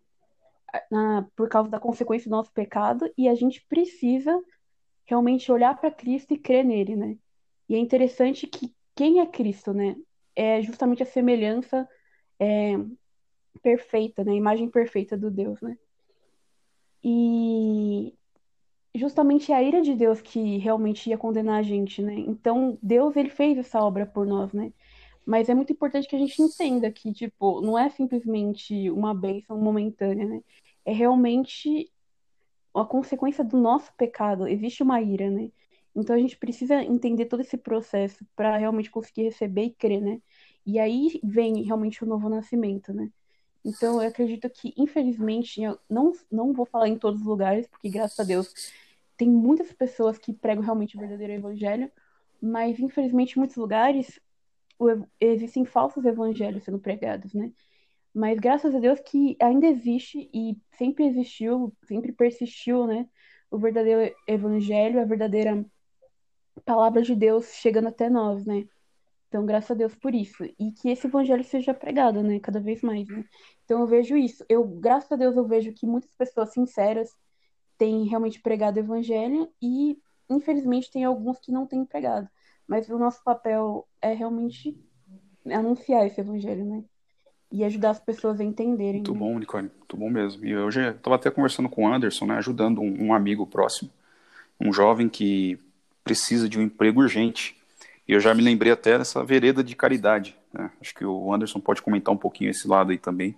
na, 0.91 1.25
por 1.37 1.49
causa 1.49 1.71
da 1.71 1.79
consequência 1.79 2.29
do 2.29 2.37
nosso 2.37 2.53
pecado 2.53 3.09
e 3.17 3.29
a 3.29 3.35
gente 3.35 3.65
precisa 3.69 4.43
realmente 5.05 5.53
olhar 5.53 5.79
para 5.79 5.91
Cristo 5.91 6.35
e 6.35 6.39
crer 6.39 6.65
nele, 6.65 6.97
né? 6.97 7.17
E 7.69 7.77
é 7.77 7.79
interessante 7.79 8.47
que 8.47 8.75
quem 8.95 9.21
é 9.21 9.27
Cristo, 9.27 9.73
né? 9.73 9.97
É 10.35 10.61
justamente 10.61 11.03
a 11.03 11.07
semelhança 11.07 11.89
é, 12.41 12.75
perfeita, 13.63 14.25
né? 14.25 14.33
A 14.33 14.37
imagem 14.37 14.69
perfeita 14.69 15.17
do 15.17 15.31
Deus, 15.31 15.61
né? 15.61 15.79
E 17.05 18.15
justamente 18.99 19.53
é 19.53 19.55
a 19.57 19.63
ira 19.63 19.83
de 19.83 19.95
Deus 19.95 20.21
que 20.21 20.59
realmente 20.59 21.11
ia 21.11 21.19
condenar 21.19 21.61
a 21.61 21.63
gente, 21.63 22.03
né? 22.03 22.15
Então, 22.15 22.79
Deus, 22.83 23.17
ele 23.17 23.31
fez 23.31 23.59
essa 23.59 23.81
obra 23.81 24.07
por 24.07 24.27
nós, 24.27 24.53
né? 24.53 24.73
Mas 25.25 25.49
é 25.49 25.55
muito 25.55 25.73
importante 25.73 26.09
que 26.09 26.15
a 26.17 26.19
gente 26.19 26.41
entenda 26.41 26.91
que, 26.91 27.13
tipo, 27.13 27.61
não 27.61 27.79
é 27.79 27.89
simplesmente 27.91 28.91
uma 28.91 29.15
bênção 29.15 29.59
momentânea, 29.59 30.27
né? 30.27 30.41
É 30.85 30.93
realmente 30.93 31.91
a 32.75 32.85
consequência 32.85 33.43
do 33.43 33.57
nosso 33.59 33.93
pecado. 33.97 34.47
Existe 34.47 34.83
uma 34.83 35.01
ira, 35.01 35.31
né? 35.31 35.51
Então 35.95 36.15
a 36.15 36.19
gente 36.19 36.37
precisa 36.37 36.83
entender 36.83 37.25
todo 37.27 37.41
esse 37.41 37.57
processo 37.57 38.25
para 38.37 38.57
realmente 38.57 38.91
conseguir 38.91 39.23
receber 39.25 39.65
e 39.65 39.71
crer, 39.71 40.01
né? 40.01 40.21
E 40.65 40.79
aí 40.79 41.19
vem 41.25 41.63
realmente 41.63 42.05
o 42.05 42.07
novo 42.07 42.29
nascimento, 42.29 42.93
né? 42.93 43.11
Então 43.65 44.01
eu 44.01 44.09
acredito 44.09 44.49
que, 44.49 44.73
infelizmente, 44.77 45.61
eu 45.61 45.79
não, 45.91 46.13
não 46.31 46.53
vou 46.53 46.67
falar 46.67 46.89
em 46.89 46.99
todos 46.99 47.21
os 47.21 47.27
lugares, 47.27 47.67
porque 47.67 47.89
graças 47.89 48.21
a 48.21 48.25
Deus 48.25 48.53
tem 49.17 49.29
muitas 49.31 49.73
pessoas 49.73 50.19
que 50.19 50.33
pregam 50.33 50.63
realmente 50.63 50.97
o 50.97 51.01
verdadeiro 51.01 51.33
evangelho, 51.33 51.91
mas 52.41 52.79
infelizmente 52.79 53.33
em 53.33 53.39
muitos 53.39 53.57
lugares 53.57 54.21
existem 55.21 55.65
falsos 55.65 56.05
evangelhos 56.05 56.65
sendo 56.65 56.79
pregados, 56.79 57.33
né? 57.33 57.53
Mas 58.15 58.39
graças 58.39 58.75
a 58.75 58.79
Deus 58.79 59.01
que 59.01 59.37
ainda 59.41 59.67
existe 59.67 60.31
e 60.33 60.57
sempre 60.73 61.07
existiu, 61.07 61.75
sempre 61.85 62.13
persistiu, 62.13 62.87
né? 62.87 63.09
O 63.51 63.59
verdadeiro 63.59 64.15
evangelho, 64.27 65.01
a 65.01 65.05
verdadeira 65.05 65.65
palavra 66.65 67.03
de 67.03 67.15
Deus 67.15 67.55
chegando 67.55 67.89
até 67.89 68.09
nós, 68.09 68.45
né? 68.47 68.67
Então, 69.29 69.45
graças 69.45 69.71
a 69.71 69.75
Deus 69.75 69.95
por 69.95 70.15
isso. 70.15 70.45
E 70.59 70.73
que 70.73 70.89
esse 70.89 71.07
evangelho 71.07 71.45
seja 71.45 71.75
pregado, 71.75 72.23
né? 72.23 72.41
Cada 72.41 72.61
vez 72.61 72.81
mais, 72.83 73.09
né? 73.09 73.25
Então, 73.65 73.81
eu 73.81 73.87
vejo 73.87 74.17
isso. 74.17 74.45
Eu, 74.49 74.65
graças 74.65 75.11
a 75.13 75.17
Deus, 75.17 75.37
eu 75.37 75.47
vejo 75.47 75.73
que 75.73 75.87
muitas 75.87 76.15
pessoas 76.15 76.53
sinceras 76.53 77.11
têm 77.79 78.05
realmente 78.05 78.41
pregado 78.41 78.77
o 78.77 78.81
evangelho 78.81 79.49
e, 79.61 79.99
infelizmente, 80.29 80.91
tem 80.91 81.05
alguns 81.05 81.39
que 81.39 81.53
não 81.53 81.67
têm 81.67 81.85
pregado. 81.85 82.29
Mas 82.67 82.89
o 82.89 82.99
nosso 82.99 83.23
papel 83.23 83.87
é 84.03 84.13
realmente 84.13 84.77
anunciar 85.53 86.07
esse 86.07 86.21
evangelho, 86.21 86.65
né? 86.65 86.85
E 87.51 87.65
ajudar 87.65 87.91
as 87.91 88.01
pessoas 88.01 88.41
a 88.41 88.45
entenderem. 88.45 88.95
Muito 88.95 89.13
né? 89.13 89.19
bom, 89.19 89.39
Nicole. 89.39 89.71
Muito 89.79 89.97
bom 89.97 90.11
mesmo. 90.11 90.45
E 90.45 90.51
eu 90.51 90.71
já 90.71 90.91
estava 90.91 91.15
até 91.15 91.31
conversando 91.31 91.69
com 91.69 91.85
o 91.85 91.93
Anderson, 91.93 92.27
né? 92.27 92.37
Ajudando 92.37 92.81
um, 92.81 93.07
um 93.07 93.15
amigo 93.15 93.47
próximo. 93.47 93.91
Um 94.61 94.73
jovem 94.73 95.09
que 95.09 95.59
precisa 96.03 96.49
de 96.49 96.59
um 96.59 96.63
emprego 96.63 97.01
urgente. 97.01 97.57
E 98.09 98.13
eu 98.13 98.21
já 98.21 98.35
me 98.35 98.43
lembrei 98.43 98.73
até 98.73 98.99
dessa 98.99 99.25
vereda 99.25 99.63
de 99.63 99.77
caridade. 99.77 100.37
Né? 100.53 100.71
Acho 100.81 100.95
que 100.95 101.05
o 101.05 101.33
Anderson 101.33 101.61
pode 101.61 101.83
comentar 101.83 102.13
um 102.13 102.19
pouquinho 102.19 102.51
esse 102.51 102.67
lado 102.67 102.91
aí 102.91 102.99
também. 102.99 103.37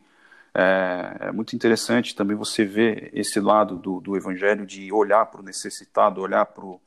É, 0.60 1.28
é 1.28 1.32
muito 1.32 1.54
interessante 1.54 2.16
também 2.16 2.36
você 2.36 2.64
ver 2.64 3.10
esse 3.14 3.38
lado 3.38 3.76
do, 3.76 4.00
do 4.00 4.16
evangelho 4.16 4.66
de 4.66 4.92
olhar 4.92 5.24
para 5.26 5.40
o 5.40 5.44
necessitado, 5.44 6.20
olhar 6.20 6.46
para 6.46 6.64
o 6.64 6.80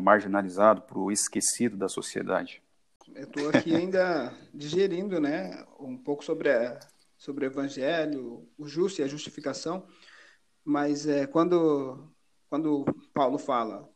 marginalizado, 0.00 0.82
para 0.82 0.96
o 0.96 1.10
esquecido 1.10 1.76
da 1.76 1.88
sociedade. 1.88 2.62
Eu 3.12 3.24
estou 3.24 3.48
aqui 3.48 3.74
ainda 3.74 4.32
digerindo 4.54 5.20
né, 5.20 5.66
um 5.80 5.98
pouco 5.98 6.24
sobre, 6.24 6.48
a, 6.48 6.78
sobre 7.16 7.44
o 7.44 7.48
evangelho, 7.48 8.48
o 8.56 8.68
justo 8.68 9.00
e 9.00 9.04
a 9.04 9.08
justificação, 9.08 9.84
mas 10.64 11.08
é, 11.08 11.26
quando, 11.26 12.08
quando 12.48 12.84
Paulo 13.12 13.36
fala 13.36 13.88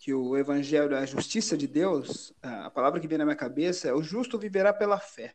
que 0.00 0.12
o 0.12 0.36
evangelho 0.36 0.96
é 0.96 0.98
a 0.98 1.06
justiça 1.06 1.56
de 1.56 1.68
Deus, 1.68 2.34
a 2.42 2.70
palavra 2.70 2.98
que 2.98 3.06
vem 3.06 3.18
na 3.18 3.24
minha 3.24 3.36
cabeça 3.36 3.86
é 3.86 3.92
o 3.92 4.02
justo 4.02 4.36
viverá 4.36 4.72
pela 4.72 4.98
fé. 4.98 5.32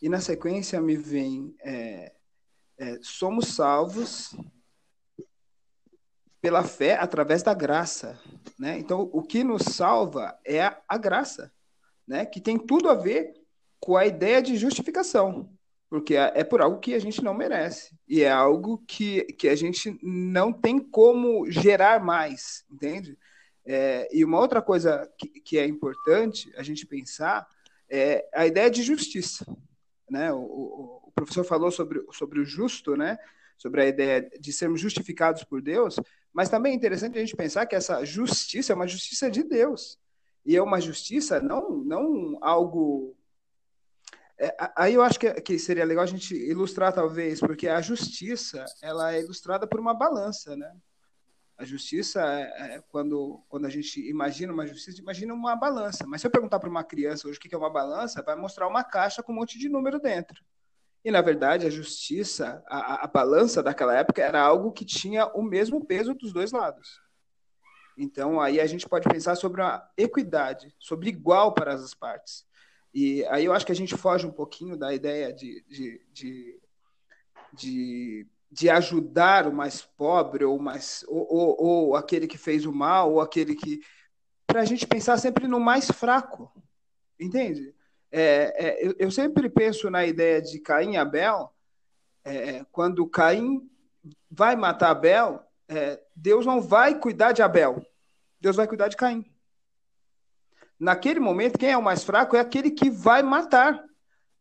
E 0.00 0.08
na 0.08 0.20
sequência 0.20 0.80
me 0.80 0.96
vem 0.96 1.54
é, 1.62 2.12
é, 2.78 2.98
somos 3.02 3.48
salvos 3.48 4.36
pela 6.40 6.62
fé 6.62 6.94
através 6.94 7.42
da 7.42 7.54
graça, 7.54 8.20
né? 8.58 8.78
Então 8.78 9.10
o 9.12 9.22
que 9.22 9.42
nos 9.42 9.62
salva 9.62 10.38
é 10.44 10.62
a, 10.62 10.80
a 10.88 10.98
graça, 10.98 11.52
né? 12.06 12.24
Que 12.26 12.40
tem 12.40 12.58
tudo 12.58 12.88
a 12.88 12.94
ver 12.94 13.34
com 13.80 13.96
a 13.96 14.06
ideia 14.06 14.42
de 14.42 14.56
justificação, 14.56 15.50
porque 15.88 16.14
é, 16.14 16.32
é 16.36 16.44
por 16.44 16.60
algo 16.60 16.78
que 16.78 16.94
a 16.94 16.98
gente 16.98 17.22
não 17.22 17.34
merece 17.34 17.96
e 18.06 18.22
é 18.22 18.30
algo 18.30 18.78
que, 18.86 19.24
que 19.34 19.48
a 19.48 19.56
gente 19.56 19.98
não 20.02 20.52
tem 20.52 20.78
como 20.78 21.50
gerar 21.50 22.02
mais, 22.02 22.64
entende? 22.70 23.18
É, 23.64 24.08
e 24.12 24.24
uma 24.24 24.38
outra 24.38 24.62
coisa 24.62 25.10
que, 25.18 25.28
que, 25.40 25.58
é 25.58 25.66
importante 25.66 26.52
a 26.56 26.62
gente 26.62 26.86
pensar 26.86 27.46
é 27.90 28.28
a 28.32 28.46
ideia 28.46 28.70
de 28.70 28.82
justiça. 28.82 29.44
Né? 30.08 30.32
O, 30.32 30.38
o, 30.38 31.00
o, 31.08 31.12
professor 31.12 31.44
falou 31.44 31.70
sobre, 31.70 32.04
sobre 32.12 32.40
o 32.40 32.44
justo, 32.44 32.96
né? 32.96 33.18
sobre 33.56 33.82
a 33.82 33.86
ideia 33.86 34.28
de 34.38 34.52
sermos 34.52 34.80
justificados 34.80 35.42
por 35.42 35.62
Deus, 35.62 35.96
mas 36.32 36.48
também 36.48 36.72
é 36.72 36.76
interessante 36.76 37.16
a 37.16 37.20
gente 37.20 37.36
pensar 37.36 37.66
que 37.66 37.74
essa 37.74 38.04
justiça 38.04 38.72
é 38.72 38.76
uma 38.76 38.86
justiça 38.86 39.30
de 39.30 39.42
Deus. 39.42 39.98
E 40.44 40.54
é 40.54 40.62
uma 40.62 40.80
justiça, 40.80 41.40
não, 41.40 41.70
não 41.78 42.38
algo. 42.40 43.16
É, 44.38 44.54
aí 44.76 44.94
eu 44.94 45.02
acho 45.02 45.18
que, 45.18 45.32
que 45.40 45.58
seria 45.58 45.84
legal 45.84 46.04
a 46.04 46.06
gente 46.06 46.36
ilustrar, 46.36 46.92
talvez, 46.92 47.40
porque 47.40 47.66
a 47.66 47.80
justiça 47.80 48.64
ela 48.82 49.14
é 49.14 49.20
ilustrada 49.20 49.66
por 49.66 49.80
uma 49.80 49.94
balança, 49.94 50.54
né? 50.54 50.72
A 51.58 51.64
justiça, 51.64 52.20
é, 52.22 52.74
é, 52.76 52.82
quando, 52.88 53.42
quando 53.48 53.66
a 53.66 53.70
gente 53.70 54.00
imagina 54.08 54.52
uma 54.52 54.66
justiça, 54.66 55.00
imagina 55.00 55.32
uma 55.32 55.56
balança. 55.56 56.06
Mas 56.06 56.20
se 56.20 56.26
eu 56.26 56.30
perguntar 56.30 56.58
para 56.58 56.68
uma 56.68 56.84
criança 56.84 57.26
hoje 57.26 57.38
o 57.38 57.40
que 57.40 57.54
é 57.54 57.58
uma 57.58 57.70
balança, 57.70 58.22
vai 58.22 58.36
mostrar 58.36 58.68
uma 58.68 58.84
caixa 58.84 59.22
com 59.22 59.32
um 59.32 59.36
monte 59.36 59.58
de 59.58 59.68
número 59.68 59.98
dentro. 59.98 60.44
E, 61.04 61.10
na 61.10 61.22
verdade, 61.22 61.66
a 61.66 61.70
justiça, 61.70 62.62
a, 62.66 63.04
a 63.04 63.06
balança 63.06 63.62
daquela 63.62 63.94
época 63.94 64.20
era 64.22 64.40
algo 64.40 64.72
que 64.72 64.84
tinha 64.84 65.26
o 65.28 65.42
mesmo 65.42 65.84
peso 65.84 66.14
dos 66.14 66.32
dois 66.32 66.52
lados. 66.52 67.00
Então, 67.96 68.40
aí 68.40 68.60
a 68.60 68.66
gente 68.66 68.88
pode 68.88 69.08
pensar 69.08 69.36
sobre 69.36 69.62
a 69.62 69.88
equidade, 69.96 70.74
sobre 70.78 71.08
igual 71.08 71.54
para 71.54 71.72
as 71.72 71.94
partes. 71.94 72.44
E 72.92 73.24
aí 73.26 73.44
eu 73.44 73.52
acho 73.52 73.64
que 73.64 73.72
a 73.72 73.76
gente 73.76 73.96
foge 73.96 74.26
um 74.26 74.32
pouquinho 74.32 74.76
da 74.76 74.92
ideia 74.92 75.32
de, 75.32 75.64
de, 75.68 76.00
de, 76.12 76.60
de 77.52 78.26
de 78.50 78.70
ajudar 78.70 79.46
o 79.46 79.52
mais 79.52 79.82
pobre 79.82 80.44
ou 80.44 80.58
mais 80.58 81.04
ou, 81.08 81.26
ou, 81.28 81.56
ou 81.60 81.96
aquele 81.96 82.26
que 82.26 82.38
fez 82.38 82.64
o 82.64 82.72
mal 82.72 83.12
ou 83.12 83.20
aquele 83.20 83.54
que 83.54 83.80
para 84.46 84.60
a 84.60 84.64
gente 84.64 84.86
pensar 84.86 85.18
sempre 85.18 85.48
no 85.48 85.58
mais 85.58 85.90
fraco 85.90 86.52
entende 87.18 87.74
é, 88.10 88.54
é, 88.56 88.86
eu, 88.86 88.94
eu, 88.98 89.10
sempre 89.10 89.48
penso 89.48 89.90
na 89.90 90.06
ideia 90.06 90.40
de 90.40 90.60
Caim 90.60 90.92
e 90.92 90.96
Abel 90.96 91.52
é, 92.24 92.64
quando 92.72 93.06
Caim 93.08 93.68
vai 94.30 94.56
matar 94.56 94.90
Abel, 94.90 95.42
é, 95.68 96.00
Deus 96.14 96.44
não 96.44 96.60
vai 96.60 96.98
cuidar 96.98 97.32
de 97.32 97.42
Abel, 97.42 97.84
Deus 98.40 98.56
vai 98.56 98.66
cuidar 98.66 98.88
de 98.88 98.96
Caim. 98.96 99.24
Naquele 100.78 101.20
momento, 101.20 101.58
quem 101.58 101.70
é 101.70 101.76
o 101.76 101.82
mais 101.82 102.04
fraco 102.04 102.36
é 102.36 102.40
aquele 102.40 102.70
que 102.70 102.90
vai 102.90 103.22
matar. 103.22 103.82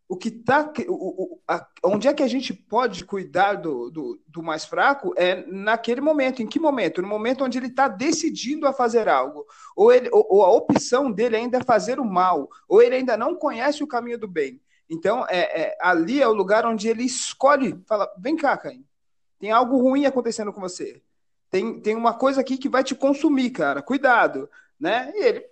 O 0.07 0.15
que 0.15 0.29
tá, 0.29 0.71
o, 0.87 1.23
o, 1.23 1.41
a, 1.47 1.67
onde 1.83 2.07
é 2.07 2.13
que 2.13 2.21
a 2.21 2.27
gente 2.27 2.53
pode 2.53 3.03
cuidar 3.03 3.55
do, 3.55 3.89
do, 3.89 4.21
do, 4.27 4.43
mais 4.43 4.63
fraco 4.63 5.13
é 5.17 5.43
naquele 5.47 5.99
momento. 5.99 6.43
Em 6.43 6.47
que 6.47 6.59
momento? 6.59 7.01
No 7.01 7.07
momento 7.07 7.43
onde 7.43 7.57
ele 7.57 7.67
está 7.67 7.87
decidindo 7.87 8.67
a 8.67 8.73
fazer 8.73 9.09
algo, 9.09 9.47
ou, 9.75 9.91
ele, 9.91 10.07
ou, 10.11 10.25
ou, 10.29 10.43
a 10.43 10.51
opção 10.51 11.11
dele 11.11 11.37
ainda 11.37 11.57
é 11.57 11.63
fazer 11.63 11.99
o 11.99 12.05
mal, 12.05 12.47
ou 12.67 12.83
ele 12.83 12.95
ainda 12.95 13.17
não 13.17 13.35
conhece 13.35 13.83
o 13.83 13.87
caminho 13.87 14.19
do 14.19 14.27
bem. 14.27 14.61
Então, 14.87 15.25
é, 15.27 15.61
é 15.61 15.77
ali 15.81 16.21
é 16.21 16.27
o 16.27 16.33
lugar 16.33 16.67
onde 16.67 16.87
ele 16.87 17.03
escolhe, 17.03 17.81
fala: 17.87 18.07
vem 18.19 18.35
cá, 18.35 18.55
Caim, 18.55 18.85
tem 19.39 19.51
algo 19.51 19.77
ruim 19.77 20.05
acontecendo 20.05 20.53
com 20.53 20.61
você. 20.61 21.01
Tem, 21.49 21.79
tem 21.79 21.95
uma 21.95 22.13
coisa 22.13 22.41
aqui 22.41 22.57
que 22.57 22.69
vai 22.69 22.83
te 22.83 22.93
consumir, 22.93 23.49
cara. 23.49 23.81
Cuidado, 23.81 24.49
né? 24.79 25.11
E 25.15 25.23
ele 25.23 25.45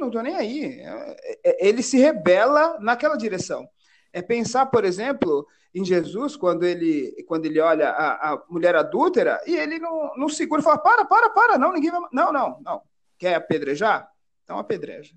não 0.00 0.10
tô 0.10 0.20
nem 0.22 0.34
aí. 0.34 0.80
É, 0.80 1.38
é, 1.44 1.68
ele 1.68 1.82
se 1.82 1.98
rebela 1.98 2.78
naquela 2.80 3.16
direção. 3.16 3.68
É 4.12 4.20
pensar, 4.20 4.66
por 4.66 4.84
exemplo, 4.84 5.46
em 5.74 5.84
Jesus, 5.84 6.36
quando 6.36 6.64
ele, 6.64 7.24
quando 7.26 7.46
ele 7.46 7.60
olha 7.60 7.90
a, 7.90 8.32
a 8.32 8.42
mulher 8.48 8.74
adúltera, 8.74 9.40
e 9.46 9.54
ele 9.54 9.78
não, 9.78 10.16
não 10.16 10.28
segura 10.28 10.60
e 10.60 10.64
fala: 10.64 10.78
para, 10.78 11.04
para, 11.04 11.30
para, 11.30 11.58
não, 11.58 11.72
ninguém 11.72 11.90
vai. 11.90 12.00
Não, 12.12 12.32
não, 12.32 12.60
não. 12.60 12.82
Quer 13.16 13.34
apedrejar? 13.34 14.10
Então 14.44 14.58
apedreja. 14.58 15.14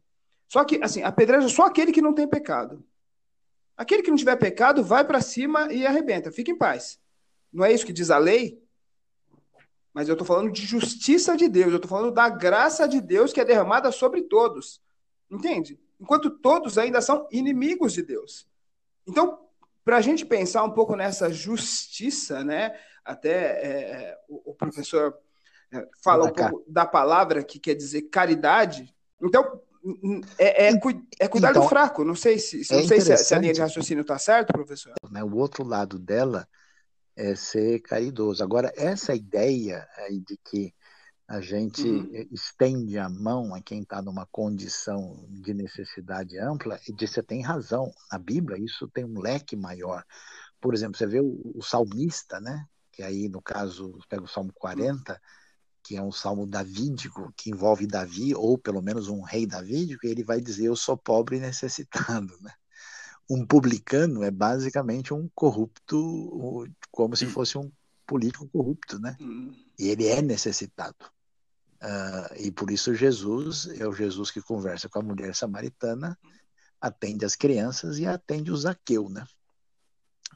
Só 0.48 0.64
que, 0.64 0.80
assim, 0.84 1.02
apedreja 1.02 1.50
só 1.50 1.66
aquele 1.66 1.92
que 1.92 2.02
não 2.02 2.14
tem 2.14 2.28
pecado. 2.28 2.84
Aquele 3.76 4.04
que 4.04 4.12
não 4.12 4.18
tiver 4.18 4.36
pecado, 4.36 4.84
vai 4.84 5.04
para 5.04 5.20
cima 5.20 5.74
e 5.74 5.86
arrebenta. 5.88 6.32
Fica 6.32 6.52
em 6.52 6.58
paz. 6.58 7.00
Não 7.52 7.66
é 7.66 7.74
isso 7.74 7.86
que 7.86 7.94
diz 7.94 8.12
a 8.12 8.20
lei? 8.20 8.62
Mas 9.94 10.08
eu 10.08 10.14
estou 10.14 10.28
falando 10.28 10.52
de 10.52 10.64
justiça 10.64 11.36
de 11.36 11.48
Deus, 11.48 11.72
eu 11.72 11.76
estou 11.76 11.90
falando 11.90 12.14
da 12.14 12.28
graça 12.28 12.88
de 12.88 13.00
Deus 13.00 13.32
que 13.32 13.40
é 13.40 13.46
derramada 13.46 13.92
sobre 13.92 14.24
todos. 14.24 14.82
Entende? 15.30 15.80
Enquanto 16.00 16.30
todos 16.30 16.78
ainda 16.78 17.02
são 17.02 17.28
inimigos 17.32 17.94
de 17.94 18.02
Deus. 18.02 18.48
Então, 19.08 19.40
para 19.84 19.98
a 19.98 20.02
gente 20.02 20.26
pensar 20.26 20.64
um 20.64 20.72
pouco 20.72 20.96
nessa 20.96 21.32
justiça, 21.32 22.44
né? 22.44 22.78
Até 23.04 23.32
é, 23.32 23.70
é 23.70 24.18
o, 24.30 24.52
o, 24.52 24.56
professor 24.56 25.14
é, 25.72 25.88
fala 26.02 26.26
um 26.26 26.34
pouco 26.34 26.64
da 26.68 26.86
palavra 26.86 27.44
que 27.44 27.60
quer 27.60 27.76
dizer 27.76 28.04
caridade. 28.04 28.94
Então, 29.22 29.62
é, 30.38 30.68
é, 30.68 30.74
é 31.20 31.28
cuidar 31.28 31.52
então, 31.52 31.64
do 31.64 31.70
fraco. 31.70 32.06
Não 32.06 32.16
sei 32.16 32.40
se, 32.40 32.58
não 32.72 32.88
sei 32.88 33.02
se, 33.02 33.18
se 33.18 33.36
a 33.36 33.40
linha 33.40 33.54
de 33.54 33.62
raciocínio 33.62 34.02
está 34.02 34.18
certa, 34.18 34.54
professor. 34.54 34.94
Né, 35.12 35.24
o 35.24 35.36
outro 35.36 35.66
lado 35.66 36.00
dela 36.00 36.48
é 37.16 37.36
ser 37.36 37.80
caridoso. 37.82 38.44
Agora, 38.44 38.72
essa 38.76 39.14
ideia 39.14 39.88
aí 39.98 40.20
de 40.20 40.38
que 40.38 40.74
a 41.34 41.42
gente 41.42 41.88
uhum. 41.88 42.28
estende 42.32 42.98
a 42.98 43.10
mão 43.10 43.56
a 43.56 43.62
quem 43.62 43.82
está 43.82 44.02
numa 44.02 44.26
condição 44.28 45.26
de 45.30 45.54
necessidade 45.54 46.38
ampla, 46.38 46.80
e 46.88 46.94
de, 46.94 47.08
você 47.08 47.24
tem 47.24 47.42
razão, 47.42 47.92
na 48.12 48.20
Bíblia 48.20 48.58
isso 48.58 48.88
tem 48.88 49.04
um 49.04 49.20
leque 49.20 49.56
maior. 49.56 50.06
Por 50.62 50.74
exemplo, 50.74 50.98
você 50.98 51.08
vê 51.08 51.20
o, 51.20 51.42
o 51.56 51.62
salmista, 51.62 52.40
né? 52.40 52.66
que 52.92 53.02
aí 53.02 53.28
no 53.28 53.42
caso, 53.42 53.98
pega 54.08 54.24
o 54.24 54.28
Salmo 54.28 54.54
40, 54.54 55.20
que 55.82 55.98
é 55.98 56.02
um 56.02 56.12
salmo 56.12 56.46
davídico, 56.46 57.34
que 57.36 57.50
envolve 57.50 57.88
Davi, 57.88 58.36
ou 58.36 58.58
pelo 58.58 58.82
menos 58.82 59.08
um 59.10 59.22
rei 59.22 59.46
davídico, 59.46 60.06
e 60.06 60.12
ele 60.12 60.24
vai 60.24 60.40
dizer, 60.40 60.68
eu 60.68 60.76
sou 60.76 60.96
pobre 60.96 61.38
e 61.38 61.40
necessitado. 61.40 62.38
Né? 62.42 62.52
um 63.30 63.46
publicano 63.46 64.24
é 64.24 64.30
basicamente 64.30 65.14
um 65.14 65.30
corrupto, 65.34 66.68
como 66.92 67.16
se 67.16 67.26
fosse 67.26 67.58
um 67.58 67.72
político 68.06 68.48
corrupto, 68.50 69.00
né? 69.00 69.18
Hum. 69.20 69.54
E 69.80 69.88
ele 69.88 70.08
é 70.08 70.22
necessitado. 70.22 70.96
Uh, 71.84 72.34
e 72.40 72.52
por 72.52 72.72
isso 72.72 72.96
Jesus 72.96 73.68
é 73.78 73.86
o 73.86 73.92
Jesus 73.92 74.32
que 74.32 74.42
conversa 74.42 74.88
com 74.88 75.00
a 75.00 75.04
mulher 75.04 75.36
samaritana, 75.36 76.18
atende 76.80 77.26
as 77.26 77.36
crianças 77.36 77.98
e 77.98 78.06
atende 78.06 78.52
o 78.52 78.58
Zaqueu, 78.58 79.10
né? 79.10 79.26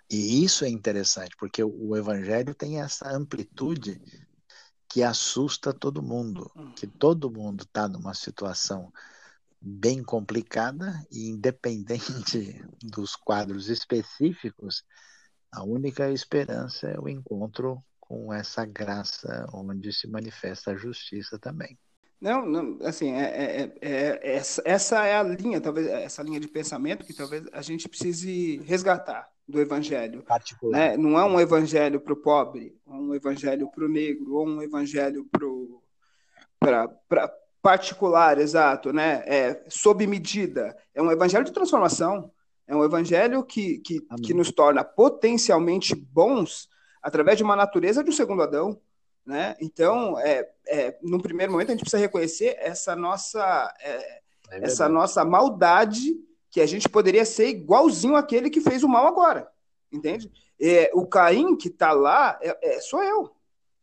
E 0.10 0.44
isso 0.44 0.66
é 0.66 0.70
interessante, 0.70 1.36
porque 1.38 1.64
o 1.64 1.96
evangelho 1.96 2.54
tem 2.54 2.82
essa 2.82 3.10
amplitude 3.10 4.02
que 4.90 5.04
assusta 5.04 5.74
todo 5.74 6.04
mundo, 6.04 6.52
hum. 6.56 6.72
que 6.74 6.88
todo 6.88 7.32
mundo 7.32 7.64
está 7.64 7.88
numa 7.88 8.14
situação 8.14 8.92
bem 9.60 10.04
complicada 10.04 11.06
e 11.12 11.30
independente 11.30 12.62
dos 12.84 13.16
quadros 13.16 13.70
específicos, 13.70 14.84
a 15.52 15.64
única 15.64 16.12
esperança 16.12 16.88
é 16.88 17.00
o 17.00 17.10
encontro 17.10 17.84
com 18.08 18.34
essa 18.34 18.66
graça 18.66 19.48
onde 19.54 19.92
se 19.92 20.08
manifesta 20.08 20.72
a 20.72 20.76
justiça 20.76 21.38
também. 21.38 21.78
Não, 22.20 22.46
não 22.46 22.80
assim, 22.82 23.12
é, 23.12 23.26
é, 23.26 23.78
é, 23.82 24.20
é 24.24 24.42
essa, 24.66 25.06
é 25.06 25.16
a 25.16 25.24
linha, 25.24 25.62
talvez, 25.62 25.86
essa 25.88 26.24
linha 26.24 26.40
de 26.40 26.48
pensamento 26.48 27.06
que 27.06 27.14
talvez 27.14 27.44
a 27.52 27.62
gente 27.62 27.88
precise 27.88 28.58
resgatar 28.66 29.30
do 29.48 29.62
evangelho. 29.62 30.24
Né? 30.72 30.98
Não 30.98 31.20
é 31.20 31.24
um 31.24 31.40
evangelho 31.40 32.00
para 32.00 32.14
o 32.14 32.18
pobre, 32.18 32.76
é 32.88 32.92
um 32.92 33.14
evangelho 33.14 33.70
para 33.70 33.86
o 33.86 33.90
negro, 33.90 34.36
ou 34.36 34.48
um 34.48 34.62
evangelho 34.62 35.28
para 36.60 37.32
particular, 37.62 38.40
exato, 38.40 38.94
né? 38.94 39.24
É, 39.26 39.66
sob 39.68 40.08
medida. 40.08 40.76
É 40.96 41.02
um 41.02 41.12
evangelho 41.12 41.44
de 41.44 41.52
transformação. 41.52 42.32
É 42.66 42.76
um 42.76 42.84
evangelho 42.84 43.44
que, 43.44 43.80
que, 43.80 44.02
que 44.24 44.34
nos 44.34 44.52
torna 44.52 44.84
potencialmente 44.84 45.96
bons 45.96 46.70
através 47.08 47.38
de 47.38 47.44
uma 47.44 47.56
natureza 47.56 48.04
de 48.04 48.10
um 48.10 48.14
segundo 48.14 48.44
Adão. 48.44 48.78
Né? 49.26 49.56
Então, 49.62 50.20
é, 50.20 50.50
é, 50.68 50.98
num 51.02 51.22
primeiro 51.22 51.54
momento, 51.54 51.70
a 51.70 51.72
gente 51.72 51.80
precisa 51.80 52.02
reconhecer 52.02 52.58
essa 52.60 52.98
nossa, 52.98 53.74
é, 53.80 54.22
é 54.52 54.64
essa 54.66 54.90
nossa 54.90 55.24
maldade, 55.24 56.18
que 56.52 56.60
a 56.60 56.66
gente 56.66 56.90
poderia 56.90 57.24
ser 57.24 57.48
igualzinho 57.48 58.18
àquele 58.18 58.50
que 58.50 58.60
fez 58.60 58.84
o 58.84 58.90
mal 58.90 59.08
agora. 59.08 59.50
Entende? 59.90 60.30
É, 60.60 60.92
o 60.94 61.08
Caim 61.08 61.56
que 61.56 61.70
está 61.70 61.94
lá 61.94 62.38
é, 62.42 62.76
é, 62.76 62.82
sou 62.82 63.02
eu. 63.02 63.32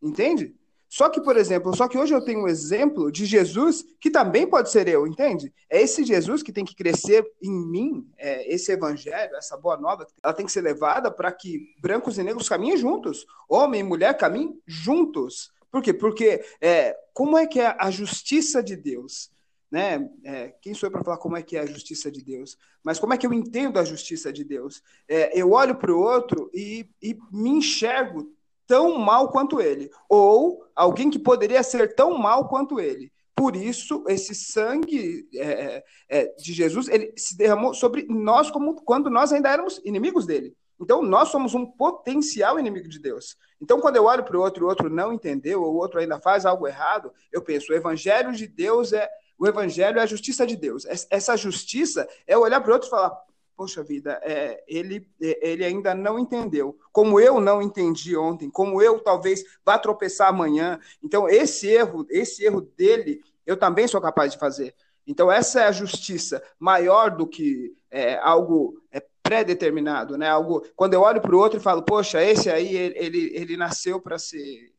Entende? 0.03 0.55
Só 0.95 1.09
que, 1.09 1.21
por 1.21 1.37
exemplo, 1.37 1.75
só 1.75 1.89
que 1.89 1.99
hoje 1.99 2.15
eu 2.15 2.21
tenho 2.21 2.45
um 2.45 2.47
exemplo 2.47 3.11
de 3.11 3.27
Jesus 3.27 3.85
que 4.01 4.09
também 4.09 4.47
pode 4.47 4.71
ser 4.71 4.87
eu, 4.87 5.09
entende? 5.09 5.53
É 5.69 5.83
esse 5.83 6.05
Jesus 6.05 6.41
que 6.41 6.53
tem 6.53 6.65
que 6.65 6.77
crescer 6.77 7.29
em 7.43 7.51
mim, 7.51 8.09
é, 8.17 8.49
esse 8.55 8.71
evangelho, 8.71 9.35
essa 9.35 9.57
boa 9.57 9.77
nova, 9.77 10.07
ela 10.23 10.33
tem 10.33 10.47
que 10.47 10.53
ser 10.53 10.61
levada 10.61 11.11
para 11.11 11.33
que 11.33 11.75
brancos 11.81 12.17
e 12.17 12.23
negros 12.23 12.49
caminhem 12.49 12.77
juntos, 12.77 13.27
homem 13.49 13.81
e 13.81 13.83
mulher 13.83 14.17
caminhem 14.17 14.57
juntos. 14.69 15.51
Por 15.69 15.83
quê? 15.83 15.93
Porque 15.93 16.45
é, 16.61 16.97
como 17.13 17.37
é 17.37 17.45
que 17.45 17.59
é 17.59 17.75
a 17.77 17.91
justiça 17.91 18.63
de 18.63 18.77
Deus? 18.77 19.33
Né? 19.73 20.09
É, 20.23 20.55
quem 20.63 20.75
sou 20.75 20.87
eu 20.87 20.93
para 20.93 21.03
falar 21.03 21.19
como 21.19 21.37
é 21.37 21.43
que 21.43 21.57
é 21.57 21.61
a 21.63 21.67
justiça 21.67 22.09
de 22.09 22.23
Deus? 22.23 22.57
Mas 22.85 23.01
como 23.01 23.13
é 23.13 23.19
que 23.19 23.27
eu 23.27 23.33
entendo 23.33 23.81
a 23.81 23.85
justiça 23.85 24.33
de 24.33 24.45
Deus? 24.45 24.81
É, 25.09 25.37
eu 25.37 25.51
olho 25.51 25.75
para 25.75 25.93
o 25.93 25.99
outro 25.99 26.49
e, 26.55 26.89
e 27.03 27.19
me 27.33 27.51
enxergo 27.51 28.33
tão 28.67 28.99
mal 28.99 29.31
quanto 29.31 29.61
ele, 29.61 29.91
ou 30.09 30.65
alguém 30.75 31.11
que 31.11 31.19
poderia 31.19 31.63
ser 31.63 31.95
tão 31.95 32.17
mal 32.19 32.49
quanto 32.49 32.81
ele. 32.81 33.13
Por 33.35 33.57
isso, 33.57 34.05
esse 34.09 34.35
sangue 34.35 35.29
é, 35.35 35.47
é, 35.47 35.85
é, 36.09 36.35
de 36.37 36.53
Jesus 36.53 36.89
ele 36.89 37.13
se 37.17 37.37
derramou 37.37 37.75
sobre 37.75 38.07
nós 38.09 38.51
como 38.51 38.77
quando 38.77 39.11
nós 39.11 39.33
ainda 39.33 39.51
éramos 39.51 39.81
inimigos 39.85 40.25
dele. 40.25 40.55
Então, 40.81 41.03
nós 41.03 41.29
somos 41.29 41.55
um 41.55 41.67
potencial 41.67 42.59
inimigo 42.59 42.89
de 42.89 42.99
Deus. 42.99 43.37
Então, 43.61 43.81
quando 43.81 43.97
eu 43.97 44.05
olho 44.05 44.25
para 44.25 44.37
o 44.37 44.41
outro 44.41 44.63
e 44.63 44.65
o 44.65 44.69
outro 44.69 44.91
não 44.91 45.13
entendeu, 45.13 45.63
ou 45.63 45.75
o 45.75 45.77
outro 45.77 46.01
ainda 46.01 46.21
faz 46.21 46.47
algo 46.47 46.67
errado, 46.67 47.13
eu 47.33 47.43
penso: 47.43 47.73
o 47.73 47.77
evangelho 47.77 48.33
de 48.33 48.47
Deus 48.47 48.93
é 48.93 49.09
o 49.37 49.47
evangelho 49.47 49.99
é 49.99 50.03
a 50.03 50.07
justiça 50.07 50.47
de 50.47 50.57
Deus. 50.57 50.87
Essa 51.11 51.37
justiça 51.37 52.09
é 52.27 52.39
olhar 52.39 52.61
para 52.61 52.71
o 52.71 52.75
outro 52.75 52.89
e 52.89 52.91
falar: 52.91 53.17
poxa 53.57 53.83
vida, 53.83 54.21
é, 54.23 54.63
ele, 54.67 55.09
é, 55.21 55.49
ele 55.49 55.65
ainda 55.65 55.95
não 55.95 56.19
entendeu, 56.19 56.79
como 56.93 57.21
eu 57.21 57.41
não 57.41 57.63
entendi 57.63 58.17
ontem, 58.17 58.51
como 58.51 58.83
eu 58.83 58.99
talvez 59.01 59.45
vá 59.65 59.79
tropeçar 59.79 60.29
amanhã. 60.29 60.79
Então, 61.03 61.29
esse 61.29 61.69
erro, 61.69 62.07
esse 62.11 62.45
erro 62.45 62.61
dele, 62.61 63.21
eu 63.47 63.57
também 63.57 63.87
sou 63.87 64.01
capaz 64.01 64.33
de 64.33 64.39
fazer. 64.39 64.75
Então, 65.07 65.31
essa 65.31 65.61
é 65.61 65.67
a 65.67 65.73
justiça 65.73 66.43
maior 66.59 67.15
do 67.15 67.27
que 67.27 67.75
é, 67.91 68.17
algo 68.19 68.83
é, 68.91 69.03
pré-determinado, 69.23 70.17
né? 70.17 70.29
Algo, 70.29 70.67
quando 70.75 70.95
eu 70.95 71.03
olho 71.03 71.21
para 71.21 71.35
o 71.35 71.39
outro 71.39 71.59
e 71.59 71.63
falo, 71.63 71.83
poxa, 71.83 72.23
esse 72.23 72.51
aí, 72.51 72.75
ele, 72.75 72.99
ele, 72.99 73.31
ele 73.35 73.57
nasceu 73.57 74.01
para 74.01 74.19
ser, 74.19 74.73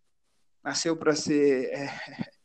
nasceu 0.63 0.95
para 0.95 1.15
ser 1.15 1.65
é, 1.71 1.89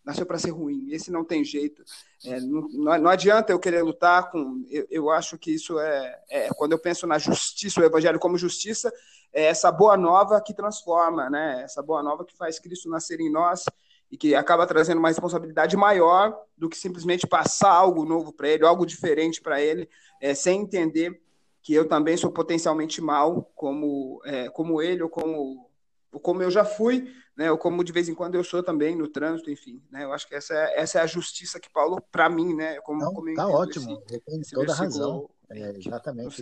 nasceu 0.04 0.26
para 0.26 0.38
ser 0.38 0.50
ruim. 0.50 0.88
Esse 0.90 1.10
não 1.10 1.24
tem 1.24 1.44
jeito. 1.44 1.82
É, 2.24 2.40
não, 2.40 2.98
não, 2.98 3.10
adianta 3.10 3.52
eu 3.52 3.58
querer 3.58 3.82
lutar 3.82 4.30
com. 4.30 4.64
Eu, 4.68 4.86
eu 4.90 5.10
acho 5.10 5.38
que 5.38 5.54
isso 5.54 5.78
é, 5.78 6.20
é, 6.30 6.48
Quando 6.50 6.72
eu 6.72 6.78
penso 6.78 7.06
na 7.06 7.18
justiça, 7.18 7.80
o 7.80 7.84
evangelho 7.84 8.18
como 8.18 8.38
justiça, 8.38 8.92
é 9.32 9.44
essa 9.44 9.70
boa 9.70 9.96
nova 9.96 10.40
que 10.40 10.54
transforma, 10.54 11.30
né? 11.30 11.62
Essa 11.62 11.82
boa 11.82 12.02
nova 12.02 12.24
que 12.24 12.36
faz 12.36 12.58
Cristo 12.58 12.88
nascer 12.88 13.20
em 13.20 13.30
nós 13.30 13.64
e 14.10 14.16
que 14.16 14.34
acaba 14.34 14.66
trazendo 14.66 14.98
uma 14.98 15.08
responsabilidade 15.08 15.76
maior 15.76 16.36
do 16.56 16.68
que 16.68 16.76
simplesmente 16.76 17.26
passar 17.26 17.70
algo 17.70 18.04
novo 18.04 18.32
para 18.32 18.48
ele, 18.48 18.66
algo 18.66 18.84
diferente 18.84 19.40
para 19.40 19.60
ele, 19.60 19.88
é, 20.20 20.34
sem 20.34 20.62
entender 20.62 21.22
que 21.62 21.74
eu 21.74 21.86
também 21.86 22.16
sou 22.16 22.32
potencialmente 22.32 23.00
mal, 23.00 23.50
como, 23.54 24.20
é, 24.24 24.48
como 24.48 24.82
ele, 24.82 25.02
ou 25.02 25.08
como, 25.08 25.69
como 26.18 26.42
eu 26.42 26.50
já 26.50 26.64
fui, 26.64 27.12
né, 27.36 27.50
ou 27.50 27.56
como 27.56 27.84
de 27.84 27.92
vez 27.92 28.08
em 28.08 28.14
quando 28.14 28.34
eu 28.34 28.44
sou 28.44 28.62
também 28.62 28.96
no 28.96 29.08
trânsito, 29.08 29.50
enfim. 29.50 29.82
Né, 29.90 30.04
eu 30.04 30.12
acho 30.12 30.26
que 30.26 30.34
essa 30.34 30.54
é, 30.54 30.80
essa 30.80 30.98
é 30.98 31.02
a 31.02 31.06
justiça 31.06 31.60
que 31.60 31.70
Paulo, 31.70 32.02
para 32.10 32.28
mim, 32.28 32.54
né, 32.54 32.80
como, 32.80 33.00
Não, 33.00 33.14
como 33.14 33.34
tá 33.34 33.46
ótimo, 33.46 34.02
esse, 34.10 34.20
tem 34.20 34.40
toda 34.52 34.72
a 34.72 34.76
razão. 34.76 35.30
É, 35.48 35.76
exatamente. 35.76 36.40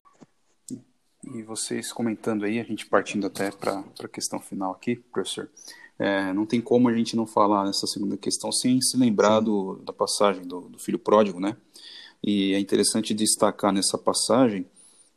E 1.34 1.42
vocês 1.42 1.92
comentando 1.92 2.44
aí, 2.44 2.58
a 2.58 2.64
gente 2.64 2.86
partindo 2.86 3.26
até 3.26 3.50
para 3.50 3.84
a 4.02 4.08
questão 4.08 4.40
final 4.40 4.72
aqui, 4.72 4.96
professor, 4.96 5.50
é, 5.98 6.32
não 6.32 6.46
tem 6.46 6.60
como 6.60 6.88
a 6.88 6.94
gente 6.94 7.16
não 7.16 7.26
falar 7.26 7.64
nessa 7.64 7.86
segunda 7.86 8.16
questão 8.16 8.52
sem 8.52 8.80
se 8.80 8.96
lembrar 8.96 9.40
do, 9.40 9.76
da 9.84 9.92
passagem 9.92 10.46
do, 10.46 10.62
do, 10.68 10.78
filho 10.78 10.98
pródigo, 10.98 11.40
né? 11.40 11.56
E 12.22 12.54
é 12.54 12.58
interessante 12.58 13.12
destacar 13.12 13.72
nessa 13.72 13.98
passagem 13.98 14.66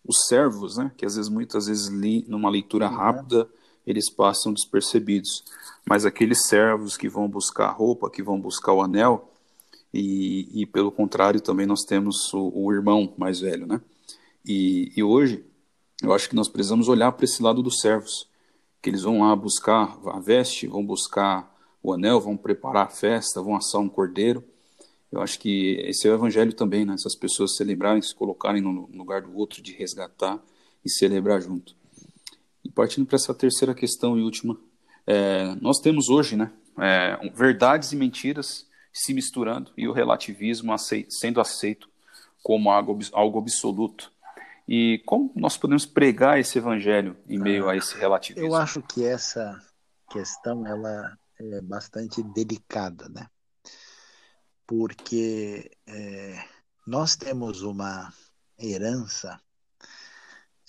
os 0.03 0.25
servos, 0.27 0.77
né? 0.77 0.91
Que 0.97 1.05
às 1.05 1.15
vezes, 1.15 1.29
muitas 1.29 1.67
vezes, 1.67 1.87
li, 1.87 2.25
numa 2.27 2.49
leitura 2.49 2.89
uhum. 2.89 2.95
rápida, 2.95 3.47
eles 3.85 4.09
passam 4.09 4.53
despercebidos. 4.53 5.43
Mas 5.85 6.05
aqueles 6.05 6.47
servos 6.47 6.95
que 6.97 7.09
vão 7.09 7.27
buscar 7.27 7.67
a 7.67 7.71
roupa, 7.71 8.09
que 8.09 8.21
vão 8.21 8.39
buscar 8.39 8.73
o 8.73 8.81
anel, 8.81 9.31
e, 9.93 10.61
e 10.61 10.65
pelo 10.65 10.91
contrário, 10.91 11.41
também 11.41 11.65
nós 11.65 11.83
temos 11.83 12.33
o, 12.33 12.51
o 12.53 12.73
irmão 12.73 13.13
mais 13.17 13.41
velho, 13.41 13.65
né? 13.65 13.81
E, 14.45 14.91
e 14.95 15.03
hoje, 15.03 15.43
eu 16.01 16.13
acho 16.13 16.29
que 16.29 16.35
nós 16.35 16.47
precisamos 16.47 16.87
olhar 16.87 17.11
para 17.11 17.25
esse 17.25 17.43
lado 17.43 17.61
dos 17.61 17.79
servos 17.79 18.27
que 18.81 18.89
eles 18.89 19.03
vão 19.03 19.19
lá 19.19 19.35
buscar 19.35 19.99
a 20.07 20.19
veste, 20.19 20.65
vão 20.65 20.83
buscar 20.83 21.55
o 21.83 21.93
anel, 21.93 22.19
vão 22.19 22.35
preparar 22.35 22.87
a 22.87 22.89
festa, 22.89 23.41
vão 23.41 23.55
assar 23.55 23.79
um 23.79 23.89
cordeiro. 23.89 24.43
Eu 25.11 25.21
acho 25.21 25.37
que 25.39 25.75
esse 25.85 26.07
é 26.07 26.11
o 26.11 26.15
evangelho 26.15 26.53
também, 26.53 26.85
né? 26.85 26.93
Essas 26.93 27.15
pessoas 27.15 27.55
celebrarem, 27.55 28.01
se 28.01 28.15
colocarem 28.15 28.61
no 28.61 28.89
lugar 28.93 29.21
do 29.21 29.35
outro, 29.37 29.61
de 29.61 29.73
resgatar 29.73 30.39
e 30.83 30.89
celebrar 30.89 31.41
junto. 31.41 31.75
Partindo 32.73 33.05
para 33.05 33.15
essa 33.15 33.33
terceira 33.33 33.73
questão 33.73 34.17
e 34.17 34.21
última, 34.21 34.57
é, 35.05 35.55
nós 35.61 35.79
temos 35.79 36.09
hoje, 36.09 36.35
né, 36.35 36.51
é, 36.79 37.29
verdades 37.33 37.91
e 37.91 37.95
mentiras 37.95 38.67
se 38.93 39.13
misturando 39.13 39.71
e 39.77 39.87
o 39.87 39.93
relativismo 39.93 40.73
sendo 41.09 41.39
aceito 41.39 41.89
como 42.43 42.69
algo, 42.69 42.99
algo 43.13 43.39
absoluto. 43.39 44.11
E 44.67 45.01
como 45.05 45.31
nós 45.35 45.57
podemos 45.57 45.85
pregar 45.85 46.39
esse 46.39 46.57
evangelho 46.57 47.17
em 47.27 47.37
meio 47.37 47.69
a 47.69 47.75
esse 47.75 47.97
relativismo? 47.97 48.47
Eu 48.47 48.55
acho 48.55 48.81
que 48.81 49.05
essa 49.05 49.59
questão 50.09 50.65
ela 50.65 51.17
é 51.39 51.61
bastante 51.61 52.21
delicada, 52.21 53.09
né? 53.09 53.27
Porque 54.65 55.71
é, 55.87 56.43
nós 56.85 57.15
temos 57.15 57.61
uma 57.61 58.13
herança 58.57 59.41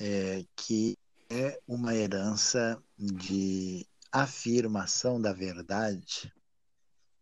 é, 0.01 0.45
que 0.57 0.99
é 1.33 1.59
uma 1.67 1.95
herança 1.95 2.83
de 2.99 3.89
afirmação 4.13 5.19
da 5.19 5.33
verdade, 5.33 6.31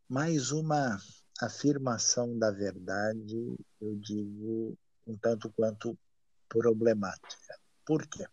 mas 0.08 0.50
uma 0.50 1.00
afirmação 1.40 2.36
da 2.36 2.50
verdade, 2.50 3.56
eu 3.80 3.94
digo, 3.94 4.76
um 5.06 5.16
tanto 5.16 5.48
quanto 5.52 5.96
problemática. 6.48 7.56
Por 7.86 8.04
quê? 8.08 8.26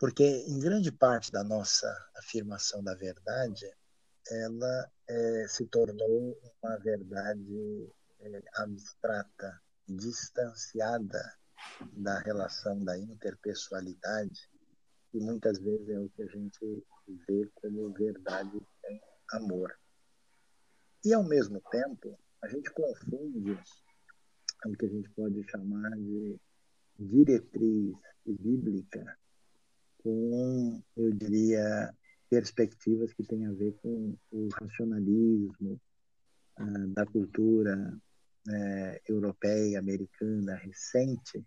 Porque 0.00 0.24
em 0.24 0.58
grande 0.58 0.90
parte 0.90 1.30
da 1.30 1.44
nossa 1.44 1.88
afirmação 2.16 2.82
da 2.82 2.96
verdade, 2.96 3.72
ela 4.28 4.90
é, 5.06 5.46
se 5.48 5.64
tornou 5.66 6.36
uma 6.60 6.76
verdade 6.78 7.88
é, 8.18 8.42
abstrata, 8.56 9.62
distanciada 9.86 11.37
da 11.92 12.18
relação 12.20 12.82
da 12.84 12.98
interpessoalidade, 12.98 14.48
e 15.14 15.20
muitas 15.20 15.58
vezes 15.58 15.88
é 15.88 15.98
o 15.98 16.08
que 16.10 16.22
a 16.22 16.26
gente 16.26 16.84
vê 17.26 17.48
como 17.54 17.92
verdade 17.92 18.60
sem 18.80 19.00
amor. 19.32 19.74
E, 21.04 21.12
ao 21.12 21.22
mesmo 21.22 21.60
tempo, 21.70 22.18
a 22.42 22.48
gente 22.48 22.70
confunde 22.70 23.58
o 24.66 24.76
que 24.76 24.86
a 24.86 24.88
gente 24.88 25.08
pode 25.10 25.42
chamar 25.50 25.90
de 25.96 26.38
diretriz 26.98 27.96
bíblica 28.26 29.16
com, 30.02 30.82
eu 30.96 31.12
diria, 31.12 31.94
perspectivas 32.28 33.12
que 33.12 33.24
têm 33.24 33.46
a 33.46 33.52
ver 33.52 33.72
com 33.80 34.16
o 34.30 34.48
racionalismo 34.48 35.80
uh, 36.60 36.86
da 36.88 37.06
cultura 37.06 37.98
uh, 38.48 39.00
europeia, 39.06 39.78
americana, 39.78 40.56
recente, 40.56 41.44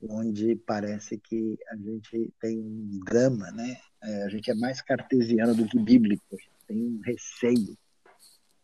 onde 0.00 0.56
parece 0.56 1.18
que 1.18 1.58
a 1.68 1.76
gente 1.76 2.32
tem 2.40 2.58
um 2.58 3.00
drama, 3.04 3.50
né? 3.50 3.76
Uh, 4.02 4.24
a 4.26 4.28
gente 4.28 4.50
é 4.50 4.54
mais 4.54 4.80
cartesiano 4.80 5.54
do 5.54 5.66
que 5.66 5.78
bíblico, 5.78 6.36
tem 6.66 6.76
um 6.76 7.00
receio 7.04 7.76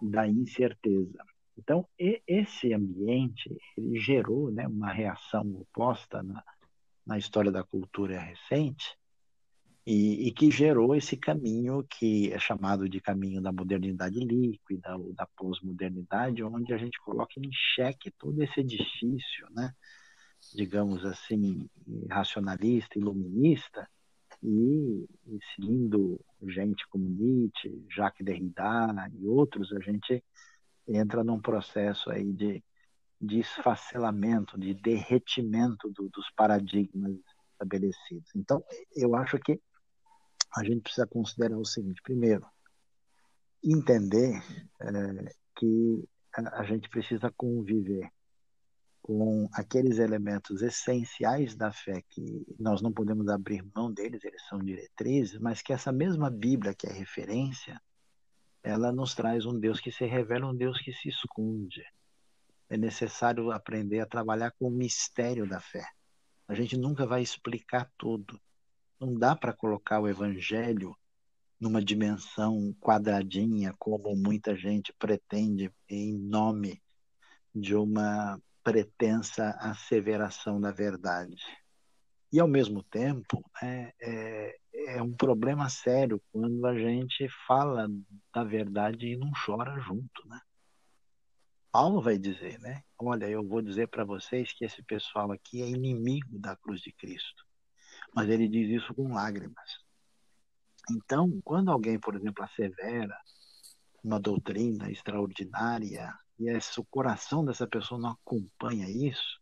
da 0.01 0.27
incerteza. 0.27 1.19
Então, 1.57 1.85
esse 2.27 2.73
ambiente 2.73 3.57
ele 3.77 3.99
gerou 3.99 4.51
né, 4.51 4.67
uma 4.67 4.93
reação 4.93 5.43
oposta 5.57 6.23
na, 6.23 6.43
na 7.05 7.19
história 7.19 7.51
da 7.51 7.65
cultura 7.65 8.21
recente 8.21 8.97
e, 9.91 10.29
e, 10.29 10.33
que 10.33 10.51
gerou 10.51 10.95
esse 10.95 11.17
caminho 11.17 11.83
que 11.83 12.31
é 12.31 12.39
chamado 12.39 12.87
de 12.87 13.01
caminho 13.01 13.41
da 13.41 13.51
modernidade 13.51 14.19
líquida 14.19 14.95
ou 14.99 15.15
da 15.15 15.27
pós-modernidade, 15.35 16.45
onde 16.45 16.75
a 16.75 16.77
gente 16.77 17.01
coloca 17.01 17.33
em 17.39 17.51
xeque 17.51 18.11
todo 18.11 18.43
esse 18.43 18.61
edifício, 18.61 19.49
né, 19.51 19.73
digamos 20.55 21.07
assim, 21.07 21.71
racionalista, 22.11 22.99
iluminista, 22.99 23.89
e, 24.43 25.09
e 25.27 25.39
seguindo 25.55 26.21
gente 26.47 26.87
como 26.91 27.09
Nietzsche, 27.09 27.83
Jacques 27.91 28.27
Derrida 28.27 29.11
e 29.19 29.27
outros, 29.27 29.73
a 29.73 29.81
gente 29.81 30.23
entra 30.87 31.25
num 31.25 31.41
processo 31.41 32.11
aí 32.11 32.31
de, 32.31 32.63
de 33.19 33.39
esfacelamento, 33.41 34.61
de 34.61 34.75
derretimento 34.75 35.89
do, 35.89 36.11
dos 36.11 36.31
paradigmas 36.37 37.17
estabelecidos. 37.53 38.31
Então, 38.37 38.63
eu 38.95 39.17
acho 39.17 39.39
que 39.39 39.59
a 40.57 40.65
gente 40.65 40.83
precisa 40.83 41.07
considerar 41.07 41.57
o 41.57 41.65
seguinte: 41.65 42.01
primeiro, 42.03 42.47
entender 43.63 44.43
é, 44.81 45.35
que 45.57 46.05
a, 46.35 46.61
a 46.61 46.65
gente 46.65 46.89
precisa 46.89 47.33
conviver 47.37 48.11
com 49.09 49.49
aqueles 49.55 49.99
elementos 49.99 50.61
essenciais 50.61 51.57
da 51.57 51.73
fé 51.73 52.03
que 52.11 52.45
nós 52.59 52.83
não 52.83 52.93
podemos 52.93 53.27
abrir 53.29 53.65
mão 53.75 53.91
deles, 53.91 54.23
eles 54.23 54.47
são 54.47 54.59
diretrizes, 54.59 55.39
mas 55.41 55.63
que 55.63 55.73
essa 55.73 55.91
mesma 55.91 56.29
Bíblia 56.29 56.75
que 56.75 56.87
é 56.87 56.93
referência, 56.93 57.81
ela 58.63 58.93
nos 58.93 59.15
traz 59.15 59.47
um 59.47 59.59
Deus 59.59 59.81
que 59.81 59.91
se 59.91 60.05
revela, 60.05 60.51
um 60.51 60.55
Deus 60.55 60.79
que 60.83 60.93
se 60.93 61.09
esconde. 61.09 61.83
É 62.69 62.77
necessário 62.77 63.51
aprender 63.51 64.01
a 64.01 64.07
trabalhar 64.07 64.51
com 64.59 64.67
o 64.69 64.71
mistério 64.71 65.49
da 65.49 65.59
fé. 65.59 65.89
A 66.47 66.55
gente 66.55 66.77
nunca 66.77 67.07
vai 67.07 67.23
explicar 67.23 67.91
tudo. 67.97 68.39
Não 69.01 69.15
dá 69.15 69.37
para 69.37 69.53
colocar 69.53 70.01
o 70.01 70.09
evangelho 70.09 70.97
numa 71.61 71.83
dimensão 71.83 72.75
quadradinha, 72.81 73.75
como 73.79 74.15
muita 74.17 74.57
gente 74.57 74.93
pretende, 74.93 75.73
em 75.89 76.17
nome 76.17 76.83
de 77.55 77.75
uma 77.75 78.41
pretensa 78.63 79.51
asseveração 79.61 80.61
da 80.61 80.71
verdade. 80.71 81.43
E, 82.33 82.39
ao 82.39 82.49
mesmo 82.49 82.83
tempo, 82.83 83.43
é, 83.63 83.95
é, 84.01 84.59
é 84.97 85.03
um 85.03 85.13
problema 85.13 85.69
sério 85.69 86.21
quando 86.31 86.67
a 86.67 86.79
gente 86.79 87.27
fala 87.47 87.89
da 88.35 88.45
verdade 88.45 89.07
e 89.07 89.17
não 89.17 89.31
chora 89.45 89.79
junto, 89.81 90.29
né? 90.29 90.41
Paulo 91.73 92.03
vai 92.03 92.19
dizer, 92.19 92.59
né? 92.59 92.83
Olha, 92.99 93.27
eu 93.27 93.47
vou 93.47 93.63
dizer 93.63 93.89
para 93.89 94.05
vocês 94.05 94.53
que 94.53 94.65
esse 94.65 94.83
pessoal 94.83 95.33
aqui 95.33 95.63
é 95.63 95.69
inimigo 95.69 96.39
da 96.39 96.57
cruz 96.57 96.81
de 96.81 96.93
Cristo. 96.93 97.48
Mas 98.15 98.29
ele 98.29 98.49
diz 98.49 98.83
isso 98.83 98.95
com 98.95 99.13
lágrimas. 99.13 99.79
Então, 100.91 101.41
quando 101.45 101.71
alguém, 101.71 101.99
por 101.99 102.17
exemplo, 102.17 102.45
assevera 102.45 103.17
uma 104.03 104.19
doutrina 104.19 104.91
extraordinária 104.91 106.13
e 106.39 106.49
esse, 106.49 106.81
o 106.81 106.85
coração 106.85 107.45
dessa 107.45 107.67
pessoa 107.67 108.01
não 108.01 108.11
acompanha 108.11 108.89
isso, 108.89 109.41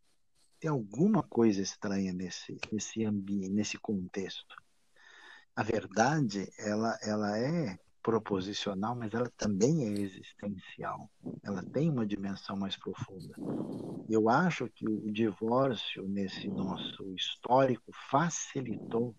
tem 0.58 0.70
alguma 0.70 1.22
coisa 1.22 1.60
estranha 1.60 2.12
nesse, 2.12 2.58
nesse 2.72 3.04
ambiente, 3.04 3.50
nesse 3.50 3.78
contexto 3.78 4.56
a 5.56 5.62
verdade 5.62 6.52
ela, 6.58 6.98
ela 7.02 7.38
é 7.38 7.78
proposicional, 8.06 8.94
mas 8.94 9.12
ela 9.12 9.28
também 9.36 9.84
é 9.84 10.00
existencial. 10.00 11.10
Ela 11.42 11.60
tem 11.60 11.90
uma 11.90 12.06
dimensão 12.06 12.56
mais 12.56 12.76
profunda. 12.76 13.34
Eu 14.08 14.28
acho 14.28 14.68
que 14.68 14.88
o 14.88 15.10
divórcio 15.10 16.06
nesse 16.06 16.46
nosso 16.46 17.12
histórico 17.16 17.90
facilitou 18.08 19.12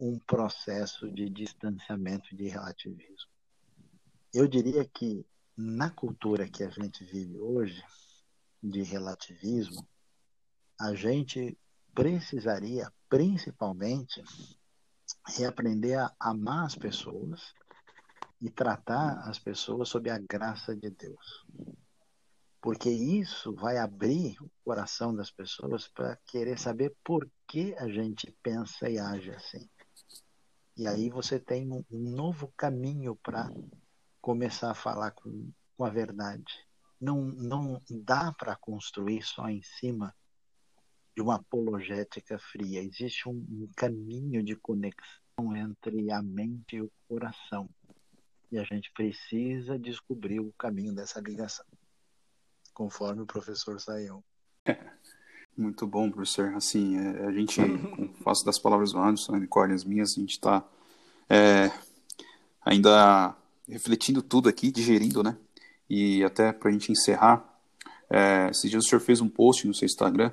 um 0.00 0.18
processo 0.20 1.12
de 1.12 1.28
distanciamento 1.28 2.34
de 2.34 2.48
relativismo. 2.48 3.30
Eu 4.32 4.48
diria 4.48 4.86
que 4.86 5.22
na 5.54 5.90
cultura 5.90 6.48
que 6.48 6.64
a 6.64 6.70
gente 6.70 7.04
vive 7.04 7.38
hoje, 7.38 7.84
de 8.62 8.82
relativismo, 8.84 9.86
a 10.80 10.94
gente 10.94 11.58
precisaria, 11.94 12.90
principalmente, 13.06 14.24
reaprender 15.26 15.98
a 15.98 16.14
amar 16.18 16.64
as 16.64 16.74
pessoas 16.74 17.52
e 18.40 18.50
tratar 18.50 19.28
as 19.28 19.38
pessoas 19.38 19.88
sob 19.88 20.10
a 20.10 20.18
graça 20.18 20.74
de 20.76 20.90
Deus. 20.90 21.44
Porque 22.60 22.90
isso 22.90 23.54
vai 23.54 23.78
abrir 23.78 24.36
o 24.40 24.50
coração 24.64 25.14
das 25.14 25.30
pessoas 25.30 25.88
para 25.88 26.16
querer 26.26 26.58
saber 26.58 26.94
por 27.04 27.28
que 27.46 27.74
a 27.78 27.88
gente 27.88 28.30
pensa 28.42 28.88
e 28.88 28.98
age 28.98 29.30
assim. 29.30 29.68
E 30.76 30.86
aí 30.86 31.10
você 31.10 31.40
tem 31.40 31.70
um, 31.72 31.84
novo 31.90 32.52
caminho 32.56 33.16
para 33.16 33.50
começar 34.20 34.70
a 34.70 34.74
falar 34.74 35.12
com, 35.12 35.50
com 35.76 35.84
a 35.84 35.90
verdade. 35.90 36.66
Não, 37.00 37.22
não 37.22 37.82
dá 37.90 38.32
para 38.32 38.56
construir 38.56 39.22
só 39.22 39.48
em 39.48 39.62
cima 39.62 40.14
de 41.16 41.22
uma 41.22 41.36
apologética 41.36 42.38
fria. 42.38 42.80
Existe 42.82 43.28
um, 43.28 43.32
um 43.32 43.68
caminho 43.76 44.40
de 44.42 44.54
conexão 44.54 45.56
entre 45.56 46.12
a 46.12 46.22
mente 46.22 46.76
e 46.76 46.82
o 46.82 46.92
coração. 47.08 47.68
E 48.50 48.58
a 48.58 48.64
gente 48.64 48.90
precisa 48.92 49.78
descobrir 49.78 50.40
o 50.40 50.52
caminho 50.58 50.94
dessa 50.94 51.20
ligação, 51.20 51.66
conforme 52.72 53.22
o 53.22 53.26
professor 53.26 53.78
Saião. 53.80 54.22
Muito 55.56 55.86
bom, 55.86 56.10
professor. 56.10 56.54
Assim, 56.54 56.96
é, 56.96 57.26
a 57.26 57.32
gente, 57.32 57.60
faço 58.22 58.44
das 58.44 58.58
palavras 58.58 58.92
do 58.92 58.98
Anderson, 58.98 59.36
Nicole, 59.36 59.74
as 59.74 59.84
minhas, 59.84 60.12
a 60.16 60.20
gente 60.20 60.32
está 60.32 60.64
é, 61.28 61.70
ainda 62.64 63.36
refletindo 63.68 64.22
tudo 64.22 64.48
aqui, 64.48 64.70
digerindo, 64.70 65.22
né? 65.22 65.36
E 65.90 66.22
até 66.22 66.52
para 66.52 66.68
a 66.68 66.72
gente 66.72 66.92
encerrar, 66.92 67.44
é, 68.08 68.48
esses 68.50 68.70
dias 68.70 68.84
o 68.84 68.88
senhor 68.88 69.00
fez 69.00 69.20
um 69.20 69.28
post 69.28 69.66
no 69.66 69.74
seu 69.74 69.86
Instagram 69.86 70.32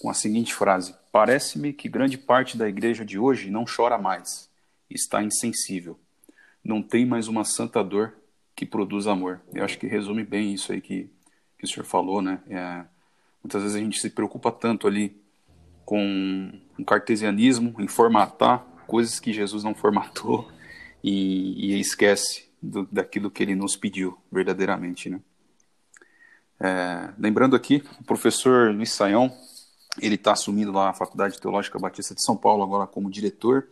com 0.00 0.08
a 0.08 0.14
seguinte 0.14 0.54
frase: 0.54 0.94
Parece-me 1.10 1.72
que 1.72 1.88
grande 1.88 2.16
parte 2.16 2.56
da 2.56 2.68
igreja 2.68 3.04
de 3.04 3.18
hoje 3.18 3.50
não 3.50 3.64
chora 3.64 3.98
mais, 3.98 4.48
está 4.88 5.22
insensível, 5.22 5.98
não 6.66 6.82
tem 6.82 7.06
mais 7.06 7.28
uma 7.28 7.44
santa 7.44 7.82
dor 7.82 8.14
que 8.54 8.66
produz 8.66 9.06
amor. 9.06 9.40
Eu 9.54 9.64
acho 9.64 9.78
que 9.78 9.86
resume 9.86 10.24
bem 10.24 10.52
isso 10.52 10.72
aí 10.72 10.80
que, 10.80 11.10
que 11.58 11.64
o 11.64 11.68
senhor 11.68 11.84
falou, 11.84 12.20
né? 12.20 12.40
É, 12.48 12.84
Muitas 13.46 13.62
vezes 13.62 13.76
a 13.76 13.80
gente 13.80 14.00
se 14.00 14.10
preocupa 14.10 14.50
tanto 14.50 14.88
ali 14.88 15.16
com 15.84 16.52
um 16.76 16.82
cartesianismo, 16.82 17.76
em 17.78 17.86
formatar 17.86 18.66
coisas 18.88 19.20
que 19.20 19.32
Jesus 19.32 19.62
não 19.62 19.72
formatou 19.72 20.50
e, 21.00 21.70
e 21.70 21.80
esquece 21.80 22.48
do, 22.60 22.88
daquilo 22.90 23.30
que 23.30 23.44
ele 23.44 23.54
nos 23.54 23.76
pediu 23.76 24.18
verdadeiramente, 24.32 25.08
né? 25.08 25.20
É, 26.58 27.10
lembrando 27.16 27.54
aqui, 27.54 27.84
o 28.00 28.04
professor 28.04 28.74
Luiz 28.74 28.90
Saião, 28.90 29.32
ele 30.02 30.16
está 30.16 30.32
assumindo 30.32 30.72
lá 30.72 30.90
a 30.90 30.94
Faculdade 30.94 31.40
Teológica 31.40 31.78
Batista 31.78 32.16
de 32.16 32.24
São 32.24 32.36
Paulo 32.36 32.64
agora 32.64 32.88
como 32.88 33.08
diretor, 33.08 33.68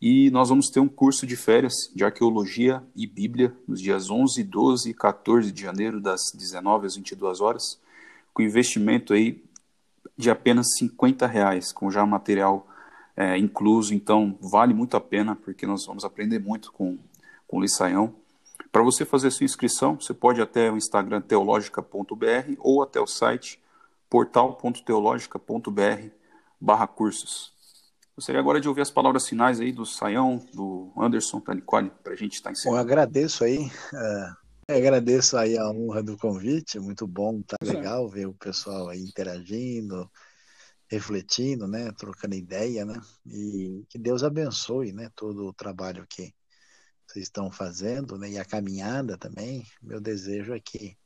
e 0.00 0.30
nós 0.30 0.48
vamos 0.48 0.70
ter 0.70 0.80
um 0.80 0.88
curso 0.88 1.26
de 1.26 1.36
férias 1.36 1.74
de 1.94 2.04
Arqueologia 2.04 2.82
e 2.94 3.06
Bíblia 3.06 3.54
nos 3.66 3.80
dias 3.80 4.10
11, 4.10 4.42
12 4.44 4.90
e 4.90 4.94
14 4.94 5.50
de 5.50 5.62
janeiro, 5.62 6.00
das 6.00 6.32
19 6.34 6.86
às 6.86 6.96
22 6.96 7.40
horas 7.40 7.80
com 8.38 8.42
investimento 8.42 9.12
aí 9.12 9.44
de 10.16 10.30
apenas 10.30 10.68
50 10.78 11.26
reais, 11.26 11.72
com 11.72 11.90
já 11.90 12.06
material 12.06 12.68
é, 13.16 13.36
incluso, 13.36 13.92
então 13.92 14.38
vale 14.40 14.72
muito 14.72 14.96
a 14.96 15.00
pena, 15.00 15.34
porque 15.34 15.66
nós 15.66 15.84
vamos 15.84 16.04
aprender 16.04 16.38
muito 16.38 16.70
com, 16.70 16.96
com 17.48 17.58
o 17.58 17.60
Lissaião. 17.60 18.14
Para 18.70 18.84
você 18.84 19.04
fazer 19.04 19.32
sua 19.32 19.44
inscrição, 19.44 20.00
você 20.00 20.14
pode 20.14 20.38
ir 20.38 20.44
até 20.44 20.70
o 20.70 20.76
Instagram 20.76 21.20
teológica.br 21.20 22.54
ou 22.60 22.80
até 22.80 23.00
o 23.00 23.08
site 23.08 23.60
portal.teológica.br 24.08 26.10
barra 26.60 26.86
cursos. 26.86 27.57
Gostaria 28.18 28.40
agora 28.40 28.60
de 28.60 28.66
ouvir 28.68 28.80
as 28.80 28.90
palavras 28.90 29.28
finais 29.28 29.60
aí 29.60 29.70
do 29.70 29.86
Saião, 29.86 30.44
do 30.52 30.92
Anderson, 30.98 31.40
da 31.40 31.54
Nicole, 31.54 31.88
para 32.02 32.14
a 32.14 32.16
gente 32.16 32.32
estar 32.32 32.48
tá 32.48 32.52
encerrando. 32.52 32.76
Bom, 32.76 32.82
agradeço 32.82 33.44
aí 33.44 33.70
uh 33.92 34.48
agradeço 34.68 35.36
aí 35.36 35.56
a 35.56 35.70
honra 35.70 36.02
do 36.02 36.18
convite, 36.18 36.80
muito 36.80 37.06
bom, 37.06 37.40
tá 37.42 37.56
legal 37.62 38.08
ver 38.08 38.26
o 38.26 38.34
pessoal 38.34 38.88
aí 38.88 39.00
interagindo, 39.00 40.10
refletindo, 40.88 41.68
né, 41.68 41.92
trocando 41.92 42.34
ideia, 42.34 42.84
né, 42.84 43.00
e 43.24 43.86
que 43.88 43.96
Deus 43.96 44.24
abençoe, 44.24 44.92
né, 44.92 45.08
todo 45.14 45.46
o 45.46 45.54
trabalho 45.54 46.04
que 46.10 46.34
vocês 47.06 47.26
estão 47.26 47.52
fazendo, 47.52 48.18
né, 48.18 48.30
e 48.30 48.38
a 48.38 48.44
caminhada 48.44 49.16
também. 49.16 49.64
Meu 49.80 50.00
desejo 50.00 50.52
é 50.52 50.58
que 50.58 50.98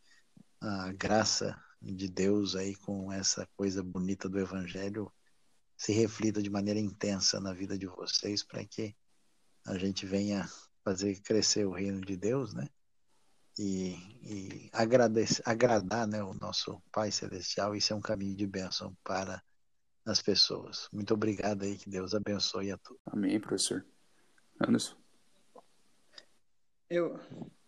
a 0.63 0.91
graça 0.93 1.55
de 1.81 2.09
Deus 2.09 2.57
aí 2.57 2.75
com 2.75 3.13
essa 3.13 3.47
coisa 3.55 3.83
bonita 3.83 4.31
do 4.31 4.41
Evangelho 4.41 5.13
se 5.83 5.91
reflita 5.91 6.41
de 6.41 6.49
maneira 6.49 6.79
intensa 6.79 7.41
na 7.41 7.53
vida 7.53 7.77
de 7.77 7.89
vocês, 7.89 8.45
para 8.45 8.65
que 8.65 8.95
a 9.67 9.77
gente 9.77 10.07
venha 10.07 10.49
fazer 10.85 11.21
crescer 11.23 11.67
o 11.67 11.73
reino 11.73 12.01
de 12.01 12.17
Deus, 12.17 12.55
né? 12.55 12.69
e, 13.59 13.95
e 14.23 14.71
agradecer, 14.73 15.43
agradar 15.45 16.07
né, 16.07 16.23
o 16.23 16.35
nosso 16.35 16.81
Pai 16.93 17.11
Celestial. 17.11 17.75
Isso 17.75 17.93
é 17.93 17.97
um 17.97 18.01
caminho 18.01 18.37
de 18.37 18.47
bênção 18.47 18.97
para 19.03 19.43
as 20.07 20.23
pessoas. 20.23 20.89
Muito 20.93 21.15
obrigado 21.15 21.65
aí, 21.65 21.77
que 21.77 21.91
Deus 21.91 22.15
abençoe 22.15 22.71
a 22.71 22.79
todos. 22.79 23.03
Amém, 23.07 23.41
professor. 23.41 23.85
Anderson. 24.61 24.95
Eu, 26.89 27.19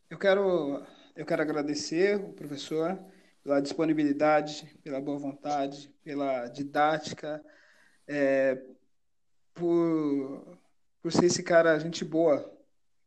eu, 0.08 0.18
quero, 0.20 0.86
eu 1.16 1.26
quero 1.26 1.42
agradecer 1.42 2.16
o 2.16 2.32
professor 2.32 2.96
pela 3.42 3.60
disponibilidade, 3.60 4.78
pela 4.84 5.00
boa 5.00 5.18
vontade, 5.18 5.92
pela 6.04 6.46
didática, 6.46 7.44
é, 8.06 8.60
por, 9.54 10.58
por 11.00 11.12
ser 11.12 11.26
esse 11.26 11.42
cara 11.42 11.78
gente 11.78 12.04
boa 12.04 12.52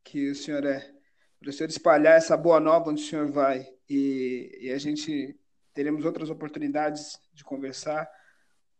que 0.03 0.31
o 0.31 0.35
senhor 0.35 0.65
é 0.65 0.97
para 1.39 1.49
o 1.49 1.53
Senhor 1.53 1.69
espalhar 1.69 2.17
essa 2.17 2.35
boa 2.35 2.59
nova 2.59 2.89
onde 2.89 3.01
o 3.01 3.05
Senhor 3.05 3.31
vai. 3.31 3.67
E, 3.89 4.57
e, 4.59 4.71
a 4.71 4.77
gente 4.77 5.39
teremos 5.73 6.03
outras 6.03 6.29
oportunidades 6.29 7.19
de 7.33 7.43
conversar, 7.43 8.09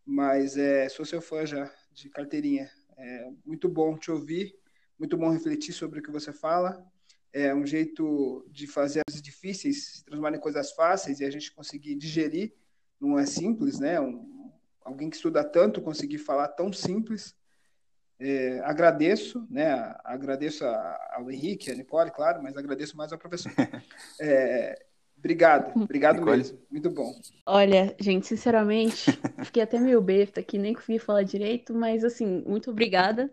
mas 0.05 0.57
é, 0.57 0.89
sou 0.89 1.05
seu 1.05 1.21
fã 1.21 1.45
já, 1.45 1.71
de 1.91 2.09
carteirinha. 2.09 2.69
É 2.97 3.29
muito 3.45 3.69
bom 3.69 3.95
te 3.95 4.09
ouvir, 4.09 4.55
muito 4.97 5.15
bom 5.15 5.29
refletir 5.29 5.73
sobre 5.73 5.99
o 5.99 6.03
que 6.03 6.11
você 6.11 6.33
fala. 6.33 6.83
É 7.31 7.53
um 7.53 7.65
jeito 7.65 8.45
de 8.49 8.65
fazer 8.65 9.01
as 9.07 9.21
difíceis 9.21 9.97
se 9.97 10.05
transformarem 10.05 10.39
em 10.39 10.41
coisas 10.41 10.71
fáceis 10.71 11.19
e 11.19 11.25
a 11.25 11.29
gente 11.29 11.53
conseguir 11.53 11.95
digerir. 11.95 12.53
Não 12.99 13.19
é 13.19 13.25
simples, 13.27 13.79
né? 13.79 13.99
Um, 14.01 14.36
alguém 14.87 15.09
que 15.09 15.17
estuda 15.17 15.43
tanto 15.43 15.81
conseguir 15.81 16.17
falar 16.17 16.47
tão 16.47 16.71
simples 16.71 17.35
é, 18.19 18.59
agradeço, 18.63 19.45
né? 19.49 19.95
Agradeço 20.03 20.65
ao 20.65 21.29
Henrique, 21.29 21.69
a 21.69 21.75
Nicole, 21.75 22.09
claro, 22.09 22.41
mas 22.41 22.57
agradeço 22.57 22.97
mais 22.97 23.11
ao 23.11 23.19
professor. 23.19 23.51
É, 24.19 24.75
obrigado, 25.15 25.79
obrigado 25.79 26.19
Nicole. 26.19 26.37
mesmo. 26.37 26.59
Muito 26.71 26.89
bom. 26.89 27.13
Olha, 27.45 27.95
gente, 27.99 28.25
sinceramente, 28.25 29.11
fiquei 29.45 29.61
até 29.61 29.79
meio 29.79 30.01
besta 30.01 30.39
aqui, 30.39 30.57
nem 30.57 30.73
consegui 30.73 30.97
falar 30.97 31.21
direito, 31.23 31.75
mas 31.75 32.03
assim, 32.03 32.43
muito 32.47 32.71
obrigada. 32.71 33.31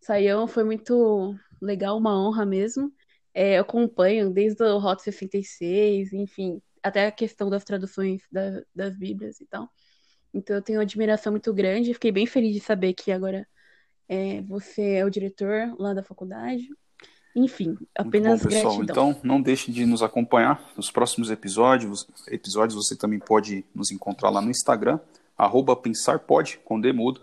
Saião 0.00 0.46
foi 0.46 0.62
muito 0.62 1.34
legal, 1.60 1.98
uma 1.98 2.16
honra 2.16 2.46
mesmo. 2.46 2.92
É, 3.34 3.58
eu 3.58 3.62
acompanho 3.62 4.30
desde 4.30 4.62
o 4.62 4.78
Hot 4.78 5.02
66, 5.02 6.12
enfim, 6.12 6.62
até 6.82 7.06
a 7.06 7.12
questão 7.12 7.50
das 7.50 7.64
traduções 7.64 8.22
da, 8.30 8.62
das 8.74 8.96
Bíblias 8.96 9.40
e 9.40 9.46
tal. 9.46 9.68
Então 10.32 10.56
eu 10.56 10.62
tenho 10.62 10.78
uma 10.78 10.84
admiração 10.84 11.32
muito 11.32 11.52
grande. 11.52 11.94
Fiquei 11.94 12.12
bem 12.12 12.26
feliz 12.26 12.52
de 12.52 12.60
saber 12.60 12.92
que 12.94 13.10
agora 13.10 13.46
é, 14.08 14.42
você 14.42 14.94
é 14.94 15.04
o 15.04 15.10
diretor 15.10 15.74
lá 15.78 15.92
da 15.94 16.02
faculdade. 16.02 16.68
Enfim, 17.34 17.76
apenas 17.96 18.42
bom, 18.42 18.48
pessoal. 18.48 18.76
Gratidão. 18.78 19.10
Então, 19.10 19.20
não 19.22 19.40
deixe 19.40 19.70
de 19.70 19.86
nos 19.86 20.02
acompanhar 20.02 20.72
nos 20.76 20.90
próximos 20.90 21.30
episódios. 21.30 22.06
Episódios 22.26 22.74
você 22.74 22.96
também 22.96 23.18
pode 23.18 23.64
nos 23.74 23.90
encontrar 23.92 24.30
lá 24.30 24.40
no 24.40 24.50
Instagram, 24.50 24.98
arroba 25.36 25.76
pensarpod, 25.76 26.58
com 26.64 26.80
demudo. 26.80 27.20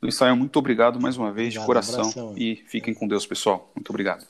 No 0.00 0.08
ensaio, 0.08 0.36
muito 0.36 0.58
obrigado 0.58 1.00
mais 1.00 1.16
uma 1.16 1.32
vez, 1.32 1.56
obrigado, 1.56 1.62
de 1.62 1.66
coração. 1.66 2.00
Abração. 2.00 2.34
E 2.36 2.56
fiquem 2.66 2.94
com 2.94 3.08
Deus, 3.08 3.26
pessoal. 3.26 3.70
Muito 3.74 3.88
obrigado. 3.90 4.26